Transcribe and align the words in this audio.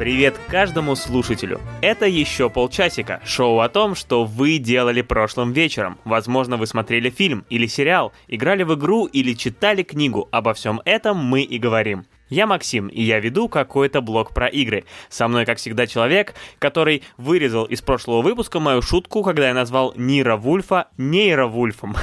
Привет 0.00 0.40
каждому 0.48 0.96
слушателю. 0.96 1.60
Это 1.82 2.06
еще 2.06 2.48
полчасика. 2.48 3.20
Шоу 3.22 3.60
о 3.60 3.68
том, 3.68 3.94
что 3.94 4.24
вы 4.24 4.56
делали 4.56 5.02
прошлым 5.02 5.52
вечером. 5.52 5.98
Возможно, 6.06 6.56
вы 6.56 6.66
смотрели 6.66 7.10
фильм 7.10 7.44
или 7.50 7.66
сериал, 7.66 8.14
играли 8.26 8.62
в 8.62 8.74
игру 8.76 9.04
или 9.04 9.34
читали 9.34 9.82
книгу. 9.82 10.26
Обо 10.32 10.54
всем 10.54 10.80
этом 10.86 11.18
мы 11.18 11.42
и 11.42 11.58
говорим. 11.58 12.06
Я 12.30 12.46
Максим, 12.46 12.88
и 12.88 13.02
я 13.02 13.20
веду 13.20 13.50
какой-то 13.50 14.00
блог 14.00 14.32
про 14.32 14.46
игры. 14.46 14.84
Со 15.10 15.28
мной, 15.28 15.44
как 15.44 15.58
всегда, 15.58 15.86
человек, 15.86 16.34
который 16.58 17.02
вырезал 17.18 17.66
из 17.66 17.82
прошлого 17.82 18.22
выпуска 18.22 18.58
мою 18.58 18.80
шутку, 18.80 19.22
когда 19.22 19.48
я 19.48 19.54
назвал 19.54 19.92
Нира 19.96 20.36
Вульфа 20.36 20.88
Нейро 20.96 21.46
Вульфом. 21.46 21.94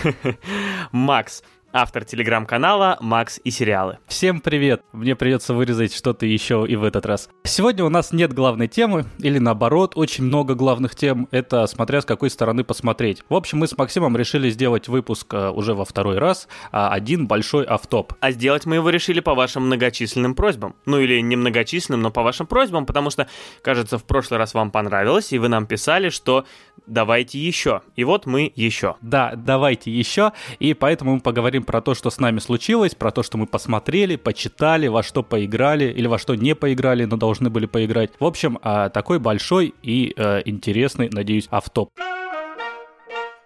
Макс, 0.91 1.43
автор 1.73 2.05
телеграм-канала 2.05 2.97
«Макс 3.01 3.39
и 3.43 3.51
сериалы». 3.51 3.99
Всем 4.07 4.41
привет! 4.41 4.81
Мне 4.93 5.15
придется 5.15 5.53
вырезать 5.53 5.93
что-то 5.93 6.25
еще 6.25 6.65
и 6.67 6.75
в 6.75 6.83
этот 6.83 7.05
раз. 7.05 7.29
Сегодня 7.43 7.83
у 7.83 7.89
нас 7.89 8.11
нет 8.11 8.33
главной 8.33 8.67
темы, 8.67 9.05
или 9.19 9.37
наоборот, 9.37 9.93
очень 9.95 10.23
много 10.23 10.55
главных 10.55 10.95
тем, 10.95 11.27
это 11.31 11.67
смотря 11.67 12.01
с 12.01 12.05
какой 12.05 12.29
стороны 12.29 12.63
посмотреть. 12.63 13.23
В 13.29 13.35
общем, 13.35 13.59
мы 13.59 13.67
с 13.67 13.77
Максимом 13.77 14.15
решили 14.17 14.49
сделать 14.49 14.87
выпуск 14.87 15.33
э, 15.33 15.49
уже 15.49 15.73
во 15.73 15.85
второй 15.85 16.17
раз, 16.17 16.47
а 16.71 16.91
один 16.91 17.27
большой 17.27 17.65
автоп. 17.65 18.13
А 18.19 18.31
сделать 18.31 18.65
мы 18.65 18.75
его 18.75 18.89
решили 18.89 19.19
по 19.19 19.35
вашим 19.35 19.65
многочисленным 19.67 20.35
просьбам. 20.35 20.75
Ну 20.85 20.99
или 20.99 21.19
не 21.21 21.35
многочисленным, 21.35 22.01
но 22.01 22.11
по 22.11 22.23
вашим 22.23 22.47
просьбам, 22.47 22.85
потому 22.85 23.09
что, 23.09 23.27
кажется, 23.61 23.97
в 23.97 24.03
прошлый 24.03 24.37
раз 24.37 24.53
вам 24.53 24.71
понравилось, 24.71 25.33
и 25.33 25.39
вы 25.39 25.47
нам 25.49 25.67
писали, 25.67 26.09
что 26.09 26.45
давайте 26.87 27.39
еще. 27.39 27.81
И 27.95 28.03
вот 28.03 28.25
мы 28.25 28.51
еще. 28.55 28.95
Да, 29.01 29.33
давайте 29.35 29.91
еще, 29.91 30.31
и 30.59 30.73
поэтому 30.73 31.15
мы 31.15 31.19
поговорим 31.19 31.63
про 31.63 31.81
то, 31.81 31.93
что 31.93 32.09
с 32.09 32.19
нами 32.19 32.39
случилось, 32.39 32.95
про 32.95 33.11
то, 33.11 33.23
что 33.23 33.37
мы 33.37 33.45
посмотрели, 33.45 34.15
почитали, 34.15 34.87
во 34.87 35.03
что 35.03 35.23
поиграли 35.23 35.85
или 35.85 36.07
во 36.07 36.17
что 36.17 36.35
не 36.35 36.55
поиграли, 36.55 37.05
но 37.05 37.17
должны 37.17 37.49
были 37.49 37.65
поиграть. 37.65 38.11
В 38.19 38.25
общем, 38.25 38.57
а, 38.61 38.89
такой 38.89 39.19
большой 39.19 39.73
и 39.83 40.13
э, 40.15 40.41
интересный, 40.45 41.09
надеюсь, 41.11 41.47
автоп. 41.51 41.89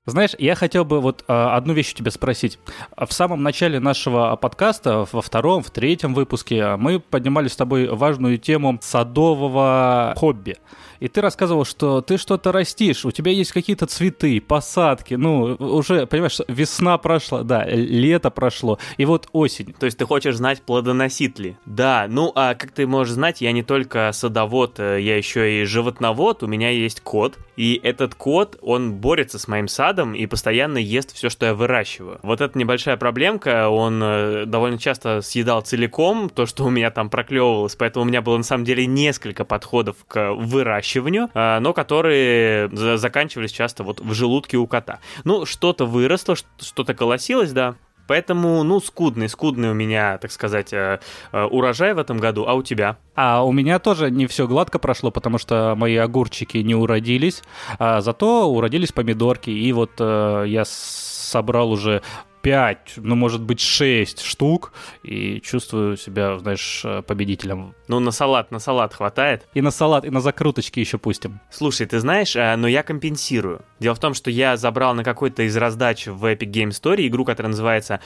Знаешь, 0.08 0.32
я 0.40 0.56
хотел 0.56 0.84
бы 0.84 1.00
вот 1.00 1.24
э, 1.28 1.32
одну 1.32 1.74
вещь 1.74 1.94
у 1.94 1.96
тебя 1.96 2.10
спросить. 2.10 2.58
В 2.98 3.12
самом 3.14 3.44
начале 3.44 3.80
нашего 3.80 4.36
подкаста, 4.36 5.06
во 5.12 5.22
втором, 5.22 5.62
в 5.62 5.70
третьем 5.70 6.16
выпуске, 6.16 6.76
мы 6.78 7.00
поднимали 7.00 7.48
с 7.48 7.56
тобой 7.56 7.88
важную 7.88 8.40
тему 8.40 8.80
садового 8.82 10.16
хобби 10.18 10.58
и 11.02 11.08
ты 11.08 11.20
рассказывал, 11.20 11.66
что 11.66 12.02
ты 12.02 12.18
что-то 12.18 12.52
растишь, 12.52 13.04
у 13.06 13.12
тебя 13.12 13.32
есть 13.32 13.52
какие-то 13.52 13.88
цветы, 13.88 14.40
посадки, 14.40 15.16
ну, 15.16 15.56
уже, 15.60 16.06
понимаешь, 16.06 16.40
весна 16.48 16.98
прошла, 17.00 17.42
да, 17.42 17.66
лето 17.66 18.30
прошло, 18.30 18.78
и 18.98 19.06
вот 19.06 19.28
осень. 19.34 19.74
То 19.74 19.88
есть 19.88 19.98
ты 19.98 20.06
хочешь 20.06 20.36
знать, 20.36 20.62
плодоносит 20.62 21.40
ли? 21.40 21.58
Да, 21.66 22.06
ну, 22.08 22.32
а 22.36 22.54
как 22.54 22.72
ты 22.72 22.86
можешь 22.86 23.16
знать, 23.16 23.42
я 23.42 23.52
не 23.52 23.64
только 23.64 24.12
садовод, 24.14 24.80
э, 24.80 25.02
я 25.02 25.18
еще 25.18 25.62
и 25.62 25.66
животновод, 25.66 26.44
у 26.44 26.48
меня 26.48 26.70
есть 26.70 27.02
кот, 27.02 27.36
и 27.58 27.80
этот 27.84 28.14
кот, 28.14 28.60
он 28.62 28.94
борется 28.94 29.40
с 29.40 29.48
моим 29.48 29.68
садом 29.68 30.14
и 30.14 30.28
постоянно 30.28 30.78
ест 30.78 31.16
все, 31.16 31.30
что 31.30 31.48
я 31.48 31.56
выращиваю. 31.56 32.20
Вот 32.22 32.42
это 32.42 32.58
небольшая 32.58 32.98
проблемка, 32.98 33.70
он 33.70 34.02
э, 34.04 34.46
довольно 34.46 34.78
часто 34.78 35.22
съедал 35.22 35.62
целиком 35.62 36.30
то, 36.30 36.46
что 36.46 36.66
у 36.66 36.70
меня 36.70 36.92
там 36.92 37.10
проклевывалось, 37.10 37.76
поэтому 37.76 38.06
у 38.06 38.08
меня 38.08 38.22
было 38.22 38.38
на 38.38 38.44
самом 38.44 38.66
деле 38.66 38.86
несколько 38.86 39.46
подходов 39.46 39.96
к 40.08 40.34
выращиванию 40.34 40.91
выращиванию, 40.92 41.30
а, 41.34 41.60
но 41.60 41.74
которые 41.74 42.70
заканчивались 42.98 43.52
часто 43.52 43.84
вот 43.84 44.00
в 44.00 44.14
желудке 44.14 44.58
у 44.58 44.68
кота. 44.68 45.00
Ну, 45.24 45.46
что-то 45.46 45.86
выросло, 45.86 46.36
что-то 46.36 46.94
колосилось, 46.94 47.52
да, 47.52 47.76
Поэтому, 48.08 48.64
ну, 48.64 48.82
скудный, 48.82 49.30
скудный 49.30 49.72
у 49.72 49.74
меня, 49.74 50.18
так 50.18 50.32
сказать, 50.32 50.74
э, 50.74 51.00
э, 51.32 51.44
урожай 51.46 51.94
в 51.94 51.98
этом 51.98 52.18
году, 52.18 52.44
а 52.46 52.56
у 52.56 52.64
тебя? 52.64 52.98
А 53.16 53.46
у 53.46 53.54
меня 53.54 53.80
тоже 53.80 54.12
не 54.12 54.28
все 54.28 54.48
гладко 54.48 54.80
прошло, 54.80 55.12
потому 55.12 55.38
что 55.38 55.76
мои 55.78 55.96
огурчики 55.96 56.58
не 56.58 56.76
уродились, 56.76 57.42
а 57.80 58.02
зато 58.02 58.50
уродились 58.50 58.92
помидорки, 58.92 59.52
и 59.52 59.72
вот 59.72 59.92
э, 60.00 60.44
я 60.48 60.64
собрал 60.66 61.72
уже 61.72 62.02
5, 62.42 62.94
ну, 62.98 63.16
может 63.16 63.42
быть, 63.42 63.60
6 63.60 64.22
штук, 64.22 64.74
и 65.04 65.40
чувствую 65.42 65.98
себя, 65.98 66.38
знаешь, 66.40 66.86
победителем. 67.06 67.76
Ну, 67.88 68.00
на 68.00 68.12
салат, 68.12 68.52
на 68.52 68.60
салат 68.60 68.94
хватает? 68.94 69.48
И 69.54 69.62
на 69.62 69.72
салат, 69.72 70.06
и 70.06 70.10
на 70.10 70.22
закруточки 70.22 70.80
еще 70.80 70.98
пустим. 70.98 71.40
Слушай, 71.52 71.88
ты 71.88 72.00
знаешь, 72.00 72.36
э, 72.36 72.56
но 72.56 72.68
я 72.68 72.84
компенсирую. 72.84 73.62
Дело 73.80 73.96
в 73.96 74.00
том, 74.00 74.14
что 74.14 74.32
я 74.32 74.58
забрал 74.58 74.94
на 74.94 75.04
какой-то 75.04 75.44
из 75.44 75.56
раздач 75.58 76.08
в 76.08 76.26
Epic 76.26 76.52
Game 76.52 76.70
Story 76.70 77.08
игру, 77.08 77.26
которая 77.26 77.50
называется 77.50 78.00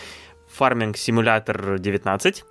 Farming 0.57 0.94
Simulator 0.94 1.79
19 1.79 2.46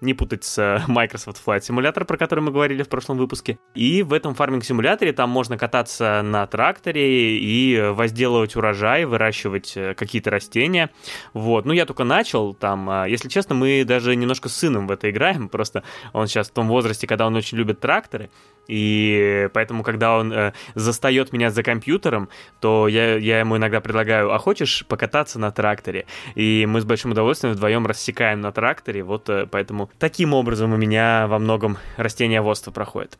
не 0.00 0.14
путать 0.14 0.44
с 0.44 0.58
э, 0.58 0.80
Microsoft 0.88 1.42
Flight 1.44 1.60
Simulator, 1.60 2.04
про 2.04 2.16
который 2.16 2.40
мы 2.40 2.52
говорили 2.52 2.82
в 2.82 2.88
прошлом 2.88 3.18
выпуске. 3.18 3.58
И 3.74 4.02
в 4.02 4.12
этом 4.12 4.34
фарминг-симуляторе 4.34 5.12
там 5.12 5.30
можно 5.30 5.56
кататься 5.56 6.22
на 6.22 6.46
тракторе 6.46 7.38
и 7.38 7.80
возделывать 7.90 8.56
урожай, 8.56 9.04
выращивать 9.04 9.76
э, 9.76 9.94
какие-то 9.94 10.30
растения. 10.30 10.90
Вот. 11.32 11.64
Ну, 11.64 11.72
я 11.72 11.86
только 11.86 12.04
начал 12.04 12.54
там. 12.54 12.88
А, 12.90 13.06
если 13.06 13.28
честно, 13.28 13.54
мы 13.54 13.84
даже 13.84 14.14
немножко 14.16 14.48
с 14.48 14.56
сыном 14.56 14.86
в 14.86 14.90
это 14.90 15.10
играем. 15.10 15.48
Просто 15.48 15.82
он 16.12 16.26
сейчас 16.26 16.48
в 16.48 16.52
том 16.52 16.68
возрасте, 16.68 17.06
когда 17.06 17.26
он 17.26 17.34
очень 17.34 17.58
любит 17.58 17.80
тракторы. 17.80 18.30
И 18.68 19.48
поэтому, 19.52 19.82
когда 19.82 20.18
он 20.18 20.32
э, 20.32 20.52
застает 20.74 21.32
меня 21.32 21.50
за 21.50 21.62
компьютером, 21.62 22.28
то 22.60 22.88
я, 22.88 23.16
я 23.16 23.40
ему 23.40 23.56
иногда 23.56 23.80
предлагаю, 23.80 24.32
а 24.32 24.38
хочешь 24.38 24.84
покататься 24.86 25.38
на 25.38 25.50
тракторе? 25.50 26.06
И 26.34 26.66
мы 26.66 26.80
с 26.80 26.84
большим 26.84 27.12
удовольствием 27.12 27.54
вдвоем 27.54 27.86
рассекаем 27.86 28.40
на 28.40 28.52
тракторе, 28.52 29.02
вот 29.02 29.28
э, 29.28 29.46
поэтому 29.50 29.90
таким 29.98 30.34
образом 30.34 30.72
у 30.72 30.76
меня 30.76 31.26
во 31.28 31.38
многом 31.38 31.78
растениеводство 31.96 32.70
проходит. 32.70 33.18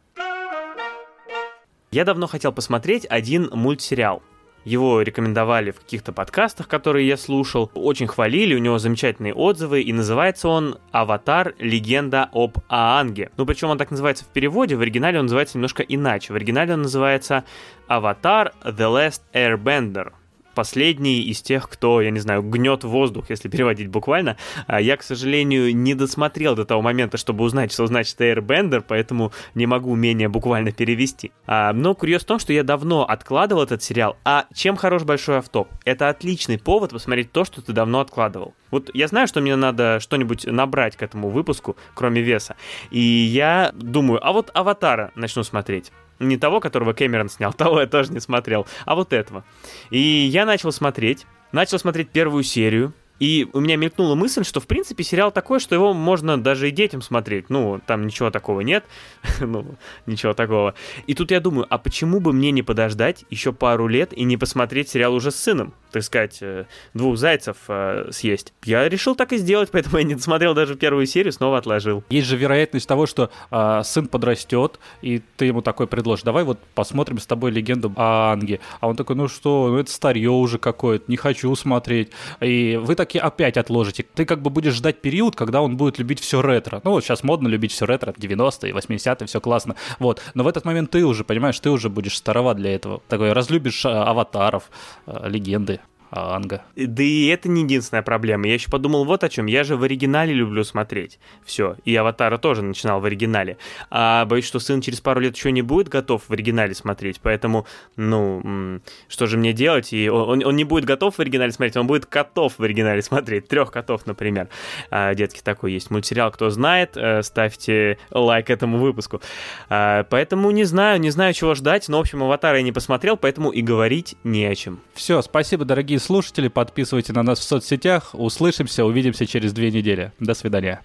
Я 1.91 2.05
давно 2.05 2.27
хотел 2.27 2.53
посмотреть 2.53 3.07
один 3.09 3.49
мультсериал. 3.53 4.23
Его 4.67 5.01
рекомендовали 5.01 5.71
в 5.71 5.79
каких-то 5.79 6.13
подкастах, 6.13 6.67
которые 6.67 7.07
я 7.07 7.17
слушал. 7.17 7.71
Очень 7.75 8.09
хвалили, 8.09 8.53
у 8.53 8.59
него 8.59 8.79
замечательные 8.79 9.33
отзывы, 9.33 9.81
и 9.81 9.93
называется 9.93 10.49
он 10.49 10.79
«Аватар. 10.91 11.55
Легенда 11.61 12.29
об 12.33 12.59
Аанге». 12.69 13.31
Ну, 13.37 13.47
причем 13.47 13.69
он 13.69 13.79
так 13.79 13.93
называется 13.93 14.25
в 14.25 14.29
переводе, 14.29 14.75
в 14.75 14.81
оригинале 14.81 15.21
он 15.21 15.27
называется 15.27 15.57
немножко 15.57 15.85
иначе. 15.85 16.33
В 16.33 16.37
оригинале 16.37 16.75
он 16.75 16.83
называется 16.83 17.45
«Аватар. 17.87 18.55
The 18.65 18.93
Last 18.93 19.21
Airbender» 19.33 20.13
последний 20.57 21.21
из 21.21 21.43
тех, 21.43 21.69
кто, 21.69 22.01
я 22.01 22.11
не 22.11 22.19
знаю, 22.19 22.43
гнет 22.43 22.83
воздух, 22.83 23.31
если 23.31 23.49
переводить 23.57 23.89
буквально. 23.89 24.37
А 24.67 24.81
я, 24.81 24.97
к 24.97 25.05
сожалению, 25.05 25.77
не 25.77 25.95
досмотрел 25.95 26.57
до 26.57 26.65
того 26.65 26.83
момента, 26.83 27.19
чтобы 27.19 27.45
узнать, 27.45 27.73
что 27.73 27.87
значит 27.87 28.21
Airbender, 28.21 28.83
поэтому 28.87 29.33
не 29.55 29.67
могу 29.67 29.95
менее 29.95 30.29
буквально 30.29 30.73
перевести. 30.73 31.31
А, 31.47 31.73
но 31.73 31.95
курьез 31.95 32.23
в 32.23 32.27
том, 32.27 32.41
что 32.41 32.53
я 32.53 32.65
давно 32.65 33.05
откладывал 33.05 33.63
этот 33.63 33.83
сериал. 33.83 34.17
А 34.25 34.47
чем 34.53 34.77
хорош 34.77 35.05
большой 35.05 35.39
автоп? 35.39 35.69
Это 35.85 36.09
отличный 36.09 36.59
повод 36.59 36.91
посмотреть 36.91 37.31
то, 37.31 37.45
что 37.45 37.61
ты 37.61 37.73
давно 37.73 38.01
откладывал. 38.01 38.55
Вот 38.71 38.91
я 38.95 39.07
знаю, 39.07 39.29
что 39.29 39.41
мне 39.41 39.55
надо 39.57 40.01
что-нибудь 40.01 40.47
набрать 40.47 40.97
к 40.97 41.03
этому 41.03 41.29
выпуску, 41.29 41.77
кроме 41.95 42.23
веса. 42.23 42.57
И 42.91 43.01
я 43.01 43.71
думаю, 43.75 44.27
а 44.27 44.33
вот 44.33 44.51
Аватара 44.55 45.13
начну 45.15 45.43
смотреть. 45.45 45.93
Не 46.19 46.37
того, 46.37 46.61
которого 46.61 46.93
Кэмерон 46.93 47.29
снял, 47.29 47.53
того 47.57 47.81
я 47.81 47.87
тоже 47.87 48.13
не 48.13 48.21
смотрел, 48.21 48.67
а 48.85 48.95
вот 48.95 49.13
этого. 49.13 49.45
И 49.91 49.99
я 49.99 50.47
начал 50.47 50.73
смотреть, 50.73 51.27
начал 51.53 51.79
смотреть 51.79 52.11
первую 52.11 52.43
серию, 52.43 52.93
и 53.19 53.49
у 53.53 53.61
меня 53.61 53.77
мелькнула 53.77 54.15
мысль, 54.15 54.45
что, 54.45 54.61
в 54.61 54.67
принципе, 54.67 55.03
сериал 55.03 55.33
такой, 55.33 55.61
что 55.61 55.75
его 55.75 55.95
можно 55.95 56.41
даже 56.41 56.69
и 56.69 56.71
детям 56.71 57.01
смотреть. 57.01 57.49
Ну, 57.49 57.81
там 57.87 58.07
ничего 58.07 58.31
такого 58.31 58.61
нет. 58.61 58.85
ну, 59.41 59.77
ничего 60.07 60.35
такого. 60.35 60.75
И 61.07 61.15
тут 61.15 61.31
я 61.31 61.41
думаю, 61.41 61.67
а 61.71 61.79
почему 61.79 62.21
бы 62.21 62.33
мне 62.33 62.51
не 62.51 62.63
подождать 62.63 63.25
еще 63.31 63.53
пару 63.53 63.87
лет 63.87 64.13
и 64.13 64.25
не 64.25 64.37
посмотреть 64.37 64.89
сериал 64.89 65.15
уже 65.15 65.31
с 65.31 65.37
сыном? 65.37 65.75
Так 65.93 66.03
сказать, 66.03 66.39
э, 66.43 66.67
двух 66.93 67.17
зайцев 67.17 67.57
э, 67.69 68.11
съесть. 68.13 68.53
Я 68.65 68.89
решил 68.89 69.15
так 69.15 69.33
и 69.33 69.39
сделать, 69.39 69.71
поэтому 69.73 69.99
я 69.99 70.05
не 70.05 70.15
досмотрел 70.15 70.55
даже 70.55 70.77
первую 70.77 71.07
серию, 71.07 71.33
снова 71.33 71.59
отложил. 71.59 72.05
Есть 72.11 72.27
же 72.27 72.37
вероятность 72.37 72.87
того, 72.87 73.07
что 73.07 73.31
э, 73.51 73.81
сын 73.83 74.09
подрастет, 74.09 74.79
и 75.01 75.23
ты 75.37 75.47
ему 75.47 75.63
такой 75.63 75.87
предложишь, 75.87 76.25
давай 76.25 76.45
вот 76.45 76.59
посмотрим 76.75 77.19
с 77.19 77.27
тобой 77.27 77.51
легенду 77.51 77.93
о 77.97 78.33
Анге. 78.33 78.61
А 78.81 78.89
он 78.89 78.97
такой, 78.97 79.17
ну 79.17 79.29
что, 79.29 79.69
ну 79.69 79.79
это 79.79 79.91
старье 79.91 80.31
уже 80.31 80.59
какое-то, 80.59 81.05
не 81.09 81.17
хочу 81.17 81.55
смотреть. 81.55 82.11
И 82.41 82.79
вы 82.83 82.95
так 82.95 83.06
таки 83.07 83.19
опять 83.19 83.57
отложите. 83.57 84.05
Ты 84.15 84.25
как 84.25 84.43
бы 84.43 84.51
будешь 84.51 84.75
ждать 84.75 85.01
период, 85.01 85.37
когда 85.37 85.63
он 85.63 85.77
будет 85.77 85.99
любить 85.99 86.21
все 86.21 86.43
ретро. 86.43 86.81
Ну, 86.85 86.91
вот 86.91 87.05
сейчас 87.05 87.23
модно 87.23 87.49
любить 87.49 87.73
все 87.73 87.87
ретро, 87.87 88.13
90-е, 88.13 88.73
80-е, 88.73 89.27
все 89.27 89.41
классно. 89.41 89.77
Вот. 89.99 90.23
Но 90.35 90.45
в 90.45 90.49
этот 90.49 90.65
момент 90.65 90.91
ты 90.91 91.05
уже, 91.05 91.25
понимаешь, 91.25 91.59
ты 91.61 91.71
уже 91.71 91.89
будешь 91.89 92.17
старова 92.17 92.55
для 92.55 92.75
этого. 92.75 93.03
Такой 93.09 93.33
разлюбишь 93.33 93.87
а, 93.87 94.05
аватаров, 94.05 94.71
а, 95.07 95.29
легенды. 95.29 95.81
А 96.11 96.37
Анга. 96.37 96.63
Да 96.77 97.03
и 97.03 97.27
это 97.27 97.49
не 97.49 97.63
единственная 97.63 98.03
проблема. 98.03 98.47
Я 98.47 98.55
еще 98.55 98.71
подумал 98.71 99.05
вот 99.05 99.25
о 99.25 99.29
чем. 99.29 99.47
Я 99.47 99.65
же 99.65 99.77
в 99.77 99.83
оригинале 99.83 100.33
люблю 100.33 100.63
смотреть. 100.63 101.19
Все. 101.45 101.77
И 101.85 101.95
Аватара 101.97 102.39
тоже 102.39 102.63
начинал 102.63 103.01
в 103.01 103.05
оригинале. 103.05 103.59
А 103.91 104.25
боюсь, 104.25 104.47
что 104.47 104.61
сын 104.61 104.81
через 104.81 105.01
пару 105.01 105.21
лет 105.21 105.37
еще 105.37 105.51
не 105.51 105.63
будет 105.63 105.89
готов 105.89 106.23
в 106.29 106.33
оригинале 106.33 106.75
смотреть. 106.75 107.21
Поэтому, 107.21 107.67
ну, 107.97 108.81
что 109.09 109.27
же 109.27 109.37
мне 109.37 109.53
делать? 109.53 109.93
И 109.93 110.09
он, 110.09 110.45
он 110.45 110.57
не 110.57 110.65
будет 110.65 110.85
готов 110.85 111.17
в 111.17 111.21
оригинале 111.21 111.53
смотреть, 111.53 111.77
он 111.77 111.87
будет 111.87 112.07
котов 112.07 112.55
в 112.59 112.63
оригинале 112.63 113.03
смотреть. 113.03 113.49
Трех 113.49 113.73
котов, 113.73 114.07
например. 114.07 114.49
А, 114.91 115.15
детский 115.15 115.43
такой 115.43 115.73
есть 115.73 115.91
мультсериал. 115.91 116.31
Кто 116.31 116.51
знает, 116.51 116.97
э, 116.97 117.23
ставьте 117.23 117.99
лайк 118.11 118.51
этому 118.51 118.79
выпуску. 118.79 119.21
А, 119.69 120.05
поэтому 120.05 120.51
не 120.53 120.65
знаю, 120.65 121.01
не 121.01 121.11
знаю, 121.11 121.35
чего 121.35 121.55
ждать. 121.55 121.89
Но, 121.89 121.99
в 121.99 122.01
общем, 122.01 122.23
Аватара 122.23 122.59
я 122.59 122.63
не 122.63 122.73
посмотрел, 122.73 123.17
поэтому 123.17 123.51
и 123.51 123.61
говорить 123.61 124.17
не 124.23 124.45
о 124.47 124.55
чем. 124.55 124.81
Все, 124.95 125.21
спасибо, 125.23 125.65
дорогие 125.65 125.96
слушатели. 125.99 126.49
Подписывайтесь 126.49 127.15
на 127.15 127.23
нас 127.23 127.39
в 127.39 127.43
соцсетях. 127.43 128.11
Услышимся, 128.15 128.85
увидимся 128.85 129.27
через 129.27 129.53
две 129.53 129.71
недели. 129.71 130.13
До 130.19 130.35
свидания. 130.35 130.83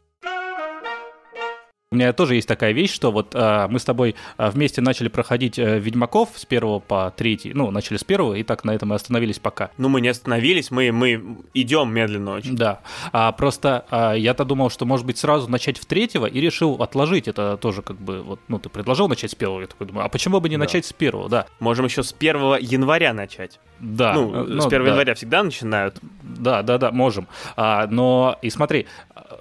У 1.93 1.97
меня 1.97 2.13
тоже 2.13 2.35
есть 2.35 2.47
такая 2.47 2.71
вещь, 2.71 2.93
что 2.93 3.11
вот 3.11 3.35
э, 3.35 3.67
мы 3.69 3.77
с 3.77 3.83
тобой 3.83 4.15
э, 4.37 4.49
вместе 4.49 4.79
начали 4.79 5.09
проходить 5.09 5.59
э, 5.59 5.77
Ведьмаков 5.77 6.29
с 6.35 6.45
первого 6.45 6.79
по 6.79 7.13
третий, 7.13 7.51
ну, 7.53 7.69
начали 7.69 7.97
с 7.97 8.03
первого, 8.05 8.35
и 8.35 8.43
так 8.43 8.63
на 8.63 8.71
этом 8.71 8.93
и 8.93 8.95
остановились 8.95 9.39
пока. 9.39 9.71
Ну, 9.77 9.89
мы 9.89 9.99
не 9.99 10.07
остановились, 10.07 10.71
мы, 10.71 10.93
мы 10.93 11.21
идем 11.53 11.93
медленно 11.93 12.35
очень. 12.35 12.55
Да, 12.55 12.79
а, 13.11 13.33
просто 13.33 13.83
а, 13.89 14.13
я-то 14.13 14.45
думал, 14.45 14.69
что, 14.69 14.85
может 14.85 15.05
быть, 15.05 15.17
сразу 15.17 15.51
начать 15.51 15.77
в 15.77 15.85
третьего, 15.85 16.27
и 16.27 16.39
решил 16.39 16.75
отложить 16.75 17.27
это 17.27 17.57
тоже 17.57 17.81
как 17.81 17.97
бы, 17.97 18.21
вот, 18.21 18.39
ну, 18.47 18.57
ты 18.57 18.69
предложил 18.69 19.09
начать 19.09 19.31
с 19.31 19.35
первого, 19.35 19.59
я 19.59 19.67
такой 19.67 19.85
думаю, 19.85 20.05
а 20.05 20.07
почему 20.07 20.39
бы 20.39 20.47
не 20.47 20.55
да. 20.55 20.59
начать 20.61 20.85
с 20.85 20.93
первого, 20.93 21.27
да. 21.27 21.45
Можем 21.59 21.83
еще 21.83 22.03
с 22.03 22.13
первого 22.13 22.55
января 22.55 23.13
начать. 23.13 23.59
Да. 23.81 24.13
Ну, 24.13 24.33
э, 24.33 24.43
ну 24.47 24.61
с 24.61 24.65
1 24.65 24.81
да. 24.81 24.89
января 24.91 25.13
всегда 25.13 25.43
начинают. 25.43 25.99
Да, 26.23 26.61
да, 26.61 26.77
да, 26.77 26.91
можем. 26.93 27.27
А, 27.57 27.85
но, 27.87 28.37
и 28.41 28.49
смотри, 28.49 28.87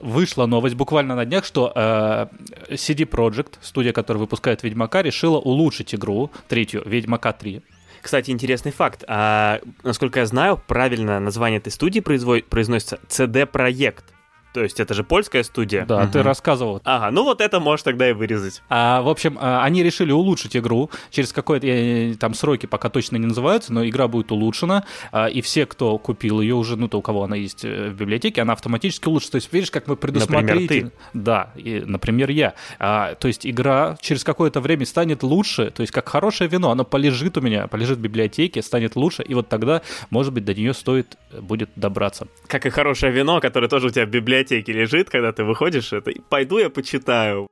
вышла 0.01 0.47
новость 0.47 0.75
буквально 0.75 1.15
на 1.15 1.25
днях, 1.25 1.45
что 1.45 1.73
э, 1.75 2.27
CD 2.71 3.09
Projekt, 3.09 3.55
студия, 3.61 3.93
которая 3.93 4.21
выпускает 4.21 4.63
Ведьмака, 4.63 5.03
решила 5.03 5.39
улучшить 5.39 5.95
игру, 5.95 6.31
третью, 6.49 6.83
Ведьмака 6.85 7.33
3. 7.33 7.63
Кстати, 8.01 8.31
интересный 8.31 8.73
факт. 8.73 9.05
А, 9.07 9.61
насколько 9.83 10.21
я 10.21 10.27
знаю, 10.27 10.61
правильно 10.67 11.21
название 11.21 11.59
этой 11.59 11.71
студии 11.71 12.01
произносится 12.01 12.99
CD 13.09 13.51
Projekt. 13.51 14.05
То 14.53 14.63
есть 14.63 14.81
это 14.81 14.95
же 14.95 15.05
польская 15.05 15.45
студия. 15.45 15.85
Да, 15.87 16.03
угу. 16.03 16.13
ты 16.13 16.23
рассказывал. 16.23 16.81
Ага, 16.85 17.11
ну 17.11 17.25
вот 17.25 17.41
это 17.41 17.61
можешь 17.61 17.85
тогда 17.85 18.11
и 18.11 18.13
вырезать. 18.13 18.63
А, 18.69 19.01
в 19.03 19.09
общем, 19.09 19.39
а, 19.41 19.63
они 19.63 19.83
решили 19.83 20.11
улучшить 20.11 20.57
игру. 20.57 20.91
Через 21.11 21.33
какое-то 21.33 22.19
там 22.19 22.35
сроки 22.35 22.67
пока 22.67 22.89
точно 22.89 23.17
не 23.17 23.27
называются, 23.27 23.73
но 23.73 23.87
игра 23.87 24.09
будет 24.09 24.33
улучшена. 24.33 24.85
А, 25.13 25.27
и 25.27 25.41
все, 25.41 25.67
кто 25.67 25.99
купил 25.99 26.41
ее 26.41 26.57
уже, 26.57 26.77
ну 26.77 26.89
то 26.89 26.99
у 26.99 27.03
кого 27.03 27.25
она 27.25 27.37
есть 27.37 27.65
э, 27.65 27.91
в 27.91 27.95
библиотеке, 27.95 28.43
она 28.43 28.55
автоматически 28.55 29.07
улучшится. 29.07 29.33
То 29.33 29.37
есть 29.37 29.53
видишь, 29.53 29.71
как 29.71 29.87
мы 29.87 29.97
предусмотрели. 29.97 30.63
Например, 30.63 30.91
ты. 30.91 30.93
Да, 31.15 31.53
и, 31.55 31.83
например, 31.87 32.31
я. 32.31 32.55
А, 32.81 33.15
то 33.15 33.29
есть 33.29 33.47
игра 33.47 33.97
через 34.01 34.25
какое-то 34.25 34.61
время 34.61 34.85
станет 34.85 35.23
лучше. 35.23 35.71
То 35.71 35.83
есть 35.83 35.93
как 35.93 36.09
хорошее 36.09 36.51
вино, 36.51 36.73
оно 36.73 36.85
полежит 36.85 37.37
у 37.39 37.41
меня, 37.41 37.69
полежит 37.69 37.99
в 37.99 38.01
библиотеке, 38.01 38.63
станет 38.63 38.97
лучше. 38.97 39.23
И 39.23 39.35
вот 39.35 39.49
тогда, 39.49 39.83
может 40.11 40.33
быть, 40.33 40.45
до 40.45 40.55
нее 40.55 40.75
стоит 40.75 41.17
э, 41.31 41.41
будет 41.41 41.71
добраться. 41.77 42.27
Как 42.49 42.67
и 42.67 42.71
хорошее 42.71 43.13
вино, 43.13 43.41
которое 43.41 43.69
тоже 43.69 43.87
у 43.87 43.91
тебя 43.91 44.07
в 44.07 44.11
библиотеке 44.11 44.40
библиотеке 44.41 44.73
лежит, 44.73 45.11
когда 45.11 45.33
ты 45.33 45.45
выходишь, 45.45 45.93
это 45.93 46.13
пойду 46.29 46.59
я 46.59 46.71
почитаю. 46.71 47.49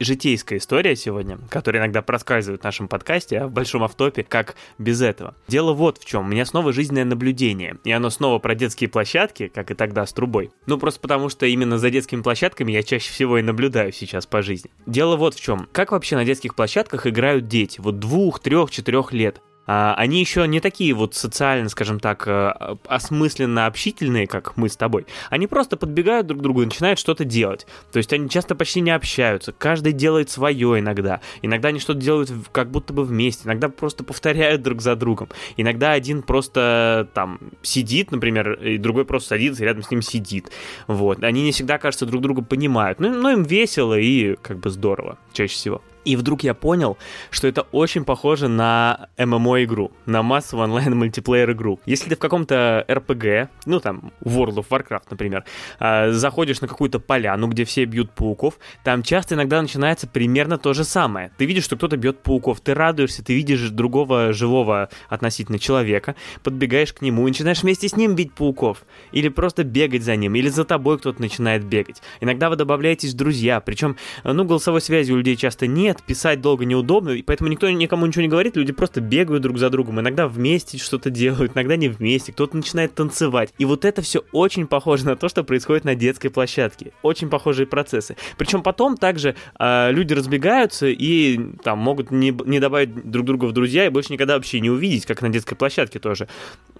Житейская 0.00 0.58
история 0.58 0.96
сегодня, 0.96 1.38
которая 1.48 1.80
иногда 1.80 2.02
проскальзывает 2.02 2.62
в 2.62 2.64
нашем 2.64 2.88
подкасте, 2.88 3.38
а 3.38 3.46
в 3.46 3.52
большом 3.52 3.84
автопе, 3.84 4.24
как 4.24 4.56
без 4.76 5.00
этого. 5.00 5.36
Дело 5.46 5.74
вот 5.74 5.98
в 5.98 6.04
чем. 6.04 6.24
У 6.24 6.28
меня 6.28 6.44
снова 6.44 6.72
жизненное 6.72 7.04
наблюдение. 7.04 7.76
И 7.84 7.92
оно 7.92 8.10
снова 8.10 8.40
про 8.40 8.56
детские 8.56 8.90
площадки, 8.90 9.46
как 9.46 9.70
и 9.70 9.74
тогда 9.74 10.04
с 10.04 10.12
трубой. 10.12 10.50
Ну, 10.66 10.76
просто 10.76 10.98
потому 10.98 11.28
что 11.28 11.46
именно 11.46 11.78
за 11.78 11.90
детскими 11.90 12.20
площадками 12.20 12.72
я 12.72 12.82
чаще 12.82 13.12
всего 13.12 13.38
и 13.38 13.42
наблюдаю 13.42 13.92
сейчас 13.92 14.26
по 14.26 14.42
жизни. 14.42 14.72
Дело 14.86 15.14
вот 15.14 15.34
в 15.34 15.40
чем. 15.40 15.68
Как 15.70 15.92
вообще 15.92 16.16
на 16.16 16.24
детских 16.24 16.56
площадках 16.56 17.06
играют 17.06 17.46
дети? 17.46 17.80
Вот 17.80 18.00
двух, 18.00 18.40
трех, 18.40 18.72
четырех 18.72 19.12
лет. 19.12 19.40
А, 19.66 19.94
они 19.96 20.20
еще 20.20 20.46
не 20.48 20.60
такие 20.60 20.92
вот 20.92 21.14
социально, 21.14 21.68
скажем 21.68 22.00
так, 22.00 22.26
э, 22.26 22.76
осмысленно 22.86 23.66
общительные, 23.66 24.26
как 24.26 24.56
мы 24.56 24.68
с 24.68 24.76
тобой. 24.76 25.06
Они 25.30 25.46
просто 25.46 25.76
подбегают 25.76 26.26
друг 26.26 26.40
к 26.40 26.42
другу 26.42 26.62
и 26.62 26.66
начинают 26.66 26.98
что-то 26.98 27.24
делать. 27.24 27.66
То 27.92 27.98
есть 27.98 28.12
они 28.12 28.28
часто 28.28 28.54
почти 28.54 28.80
не 28.80 28.90
общаются. 28.90 29.52
Каждый 29.52 29.92
делает 29.92 30.30
свое 30.30 30.80
иногда. 30.80 31.20
Иногда 31.42 31.68
они 31.68 31.78
что-то 31.78 32.00
делают 32.00 32.32
как 32.50 32.70
будто 32.70 32.92
бы 32.92 33.04
вместе. 33.04 33.44
Иногда 33.44 33.68
просто 33.68 34.04
повторяют 34.04 34.62
друг 34.62 34.82
за 34.82 34.96
другом. 34.96 35.28
Иногда 35.56 35.92
один 35.92 36.22
просто 36.22 37.08
там 37.14 37.38
сидит, 37.62 38.10
например, 38.10 38.54
и 38.54 38.78
другой 38.78 39.04
просто 39.04 39.30
садится 39.30 39.62
и 39.62 39.66
рядом 39.66 39.82
с 39.82 39.90
ним 39.90 40.02
сидит. 40.02 40.50
Вот. 40.86 41.22
Они 41.22 41.42
не 41.42 41.52
всегда, 41.52 41.78
кажется, 41.78 42.06
друг 42.06 42.22
друга 42.22 42.42
понимают. 42.42 42.98
Ну, 42.98 43.10
но 43.10 43.30
им 43.30 43.42
весело 43.44 43.98
и 43.98 44.36
как 44.42 44.58
бы 44.58 44.70
здорово 44.70 45.18
чаще 45.32 45.54
всего. 45.54 45.82
И 46.04 46.16
вдруг 46.16 46.42
я 46.42 46.54
понял, 46.54 46.98
что 47.30 47.46
это 47.46 47.62
очень 47.72 48.04
похоже 48.04 48.48
на 48.48 49.08
ММО-игру, 49.18 49.92
на 50.06 50.22
массовую 50.22 50.64
онлайн-мультиплеер-игру. 50.64 51.80
Если 51.86 52.08
ты 52.08 52.16
в 52.16 52.18
каком-то 52.18 52.84
РПГ, 52.90 53.50
ну 53.66 53.80
там, 53.80 54.12
World 54.24 54.56
of 54.56 54.66
Warcraft, 54.68 55.04
например, 55.10 55.44
а, 55.78 56.10
заходишь 56.10 56.60
на 56.60 56.68
какую-то 56.68 56.98
поляну, 56.98 57.46
где 57.48 57.64
все 57.64 57.84
бьют 57.84 58.10
пауков, 58.12 58.58
там 58.84 59.02
часто 59.02 59.34
иногда 59.34 59.62
начинается 59.62 60.06
примерно 60.06 60.58
то 60.58 60.72
же 60.72 60.84
самое. 60.84 61.30
Ты 61.38 61.46
видишь, 61.46 61.64
что 61.64 61.76
кто-то 61.76 61.96
бьет 61.96 62.22
пауков, 62.22 62.60
ты 62.60 62.74
радуешься, 62.74 63.24
ты 63.24 63.34
видишь 63.34 63.70
другого 63.70 64.32
живого 64.32 64.88
относительно 65.08 65.58
человека, 65.58 66.16
подбегаешь 66.42 66.92
к 66.92 67.00
нему 67.00 67.26
и 67.26 67.30
начинаешь 67.30 67.62
вместе 67.62 67.88
с 67.88 67.96
ним 67.96 68.14
бить 68.14 68.32
пауков. 68.32 68.84
Или 69.12 69.28
просто 69.28 69.64
бегать 69.64 70.02
за 70.02 70.16
ним, 70.16 70.34
или 70.34 70.48
за 70.48 70.64
тобой 70.64 70.98
кто-то 70.98 71.20
начинает 71.20 71.64
бегать. 71.64 72.02
Иногда 72.20 72.50
вы 72.50 72.56
добавляетесь 72.56 73.14
друзья, 73.14 73.60
причем, 73.60 73.96
ну, 74.24 74.44
голосовой 74.44 74.80
связи 74.80 75.12
у 75.12 75.16
людей 75.16 75.36
часто 75.36 75.66
нет, 75.66 75.91
нет, 75.92 76.02
писать 76.02 76.40
долго 76.40 76.64
неудобно, 76.64 77.10
и 77.10 77.22
поэтому 77.22 77.50
никто 77.50 77.68
никому 77.68 78.06
ничего 78.06 78.22
не 78.22 78.28
говорит, 78.28 78.56
люди 78.56 78.72
просто 78.72 79.00
бегают 79.00 79.42
друг 79.42 79.58
за 79.58 79.68
другом, 79.68 80.00
иногда 80.00 80.26
вместе 80.26 80.78
что-то 80.78 81.10
делают, 81.10 81.52
иногда 81.54 81.76
не 81.76 81.88
вместе, 81.88 82.32
кто-то 82.32 82.56
начинает 82.56 82.94
танцевать. 82.94 83.52
И 83.58 83.64
вот 83.64 83.84
это 83.84 84.00
все 84.00 84.24
очень 84.32 84.66
похоже 84.66 85.04
на 85.04 85.16
то, 85.16 85.28
что 85.28 85.44
происходит 85.44 85.84
на 85.84 85.94
детской 85.94 86.30
площадке. 86.30 86.92
Очень 87.02 87.28
похожие 87.28 87.66
процессы. 87.66 88.16
Причем 88.38 88.62
потом 88.62 88.96
также 88.96 89.34
э, 89.58 89.92
люди 89.92 90.14
разбегаются 90.14 90.86
и 90.86 91.38
там 91.62 91.78
могут 91.78 92.10
не, 92.10 92.34
не 92.46 92.58
добавить 92.58 93.10
друг 93.10 93.26
друга 93.26 93.44
в 93.46 93.52
друзья 93.52 93.86
и 93.86 93.90
больше 93.90 94.12
никогда 94.12 94.36
вообще 94.36 94.60
не 94.60 94.70
увидеть, 94.70 95.04
как 95.04 95.20
на 95.20 95.28
детской 95.28 95.56
площадке 95.56 95.98
тоже. 95.98 96.28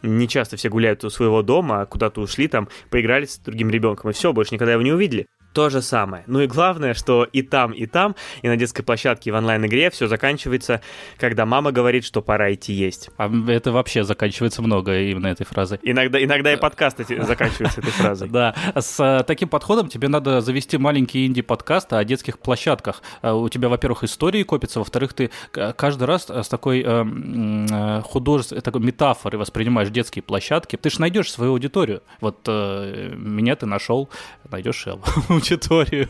Не 0.02 0.26
часто 0.26 0.56
все 0.56 0.70
гуляют 0.70 1.04
у 1.04 1.10
своего 1.10 1.42
дома, 1.42 1.82
а 1.82 1.86
куда-то 1.86 2.20
ушли, 2.20 2.48
там, 2.48 2.68
поиграли 2.90 3.26
с 3.26 3.38
другим 3.38 3.70
ребенком, 3.70 4.10
и 4.10 4.14
все, 4.14 4.32
больше 4.32 4.54
никогда 4.54 4.72
его 4.72 4.82
не 4.82 4.92
увидели 4.92 5.26
то 5.52 5.68
же 5.70 5.82
самое. 5.82 6.24
Ну 6.26 6.40
и 6.40 6.46
главное, 6.46 6.94
что 6.94 7.24
и 7.24 7.42
там, 7.42 7.72
и 7.72 7.86
там, 7.86 8.16
и 8.42 8.48
на 8.48 8.56
детской 8.56 8.82
площадке, 8.82 9.30
и 9.30 9.32
в 9.32 9.36
онлайн-игре 9.36 9.90
все 9.90 10.06
заканчивается, 10.06 10.80
когда 11.18 11.46
мама 11.46 11.72
говорит, 11.72 12.04
что 12.04 12.22
пора 12.22 12.52
идти 12.54 12.72
есть. 12.72 13.10
А 13.16 13.30
это 13.48 13.72
вообще 13.72 14.04
заканчивается 14.04 14.62
много 14.62 14.98
именно 14.98 15.26
этой 15.26 15.44
фразой. 15.44 15.78
Иногда, 15.82 16.22
иногда 16.22 16.52
и 16.52 16.56
подкаст 16.56 16.98
заканчивается 17.08 17.80
этой 17.80 17.90
фразой. 17.90 18.28
Да, 18.28 18.54
с 18.74 18.98
э, 19.00 19.24
таким 19.24 19.48
подходом 19.48 19.88
тебе 19.88 20.08
надо 20.08 20.40
завести 20.40 20.78
маленький 20.78 21.26
инди-подкаст 21.26 21.92
о 21.92 22.04
детских 22.04 22.38
площадках. 22.38 23.02
Э, 23.22 23.32
у 23.32 23.48
тебя, 23.48 23.68
во-первых, 23.68 24.04
истории 24.04 24.42
копятся, 24.42 24.78
во-вторых, 24.78 25.12
ты 25.12 25.30
каждый 25.52 26.04
раз 26.04 26.28
с 26.28 26.48
такой 26.48 26.82
э, 26.86 28.02
художественной, 28.02 28.62
такой 28.62 28.80
метафорой 28.80 29.38
воспринимаешь 29.38 29.90
детские 29.90 30.22
площадки. 30.22 30.76
Ты 30.76 30.90
же 30.90 31.00
найдешь 31.00 31.30
свою 31.30 31.52
аудиторию. 31.52 32.02
Вот 32.20 32.46
меня 32.46 33.56
ты 33.56 33.66
нашел, 33.66 34.08
найдешь 34.50 34.86
аудиторию. 35.42 36.08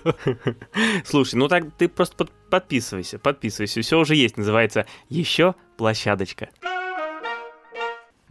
Слушай, 1.04 1.36
ну 1.36 1.48
так 1.48 1.64
ты 1.76 1.88
просто 1.88 2.16
под, 2.16 2.30
подписывайся, 2.50 3.18
подписывайся. 3.18 3.80
Все 3.80 3.98
уже 3.98 4.14
есть, 4.14 4.36
называется 4.36 4.86
«Еще 5.08 5.54
площадочка». 5.76 6.50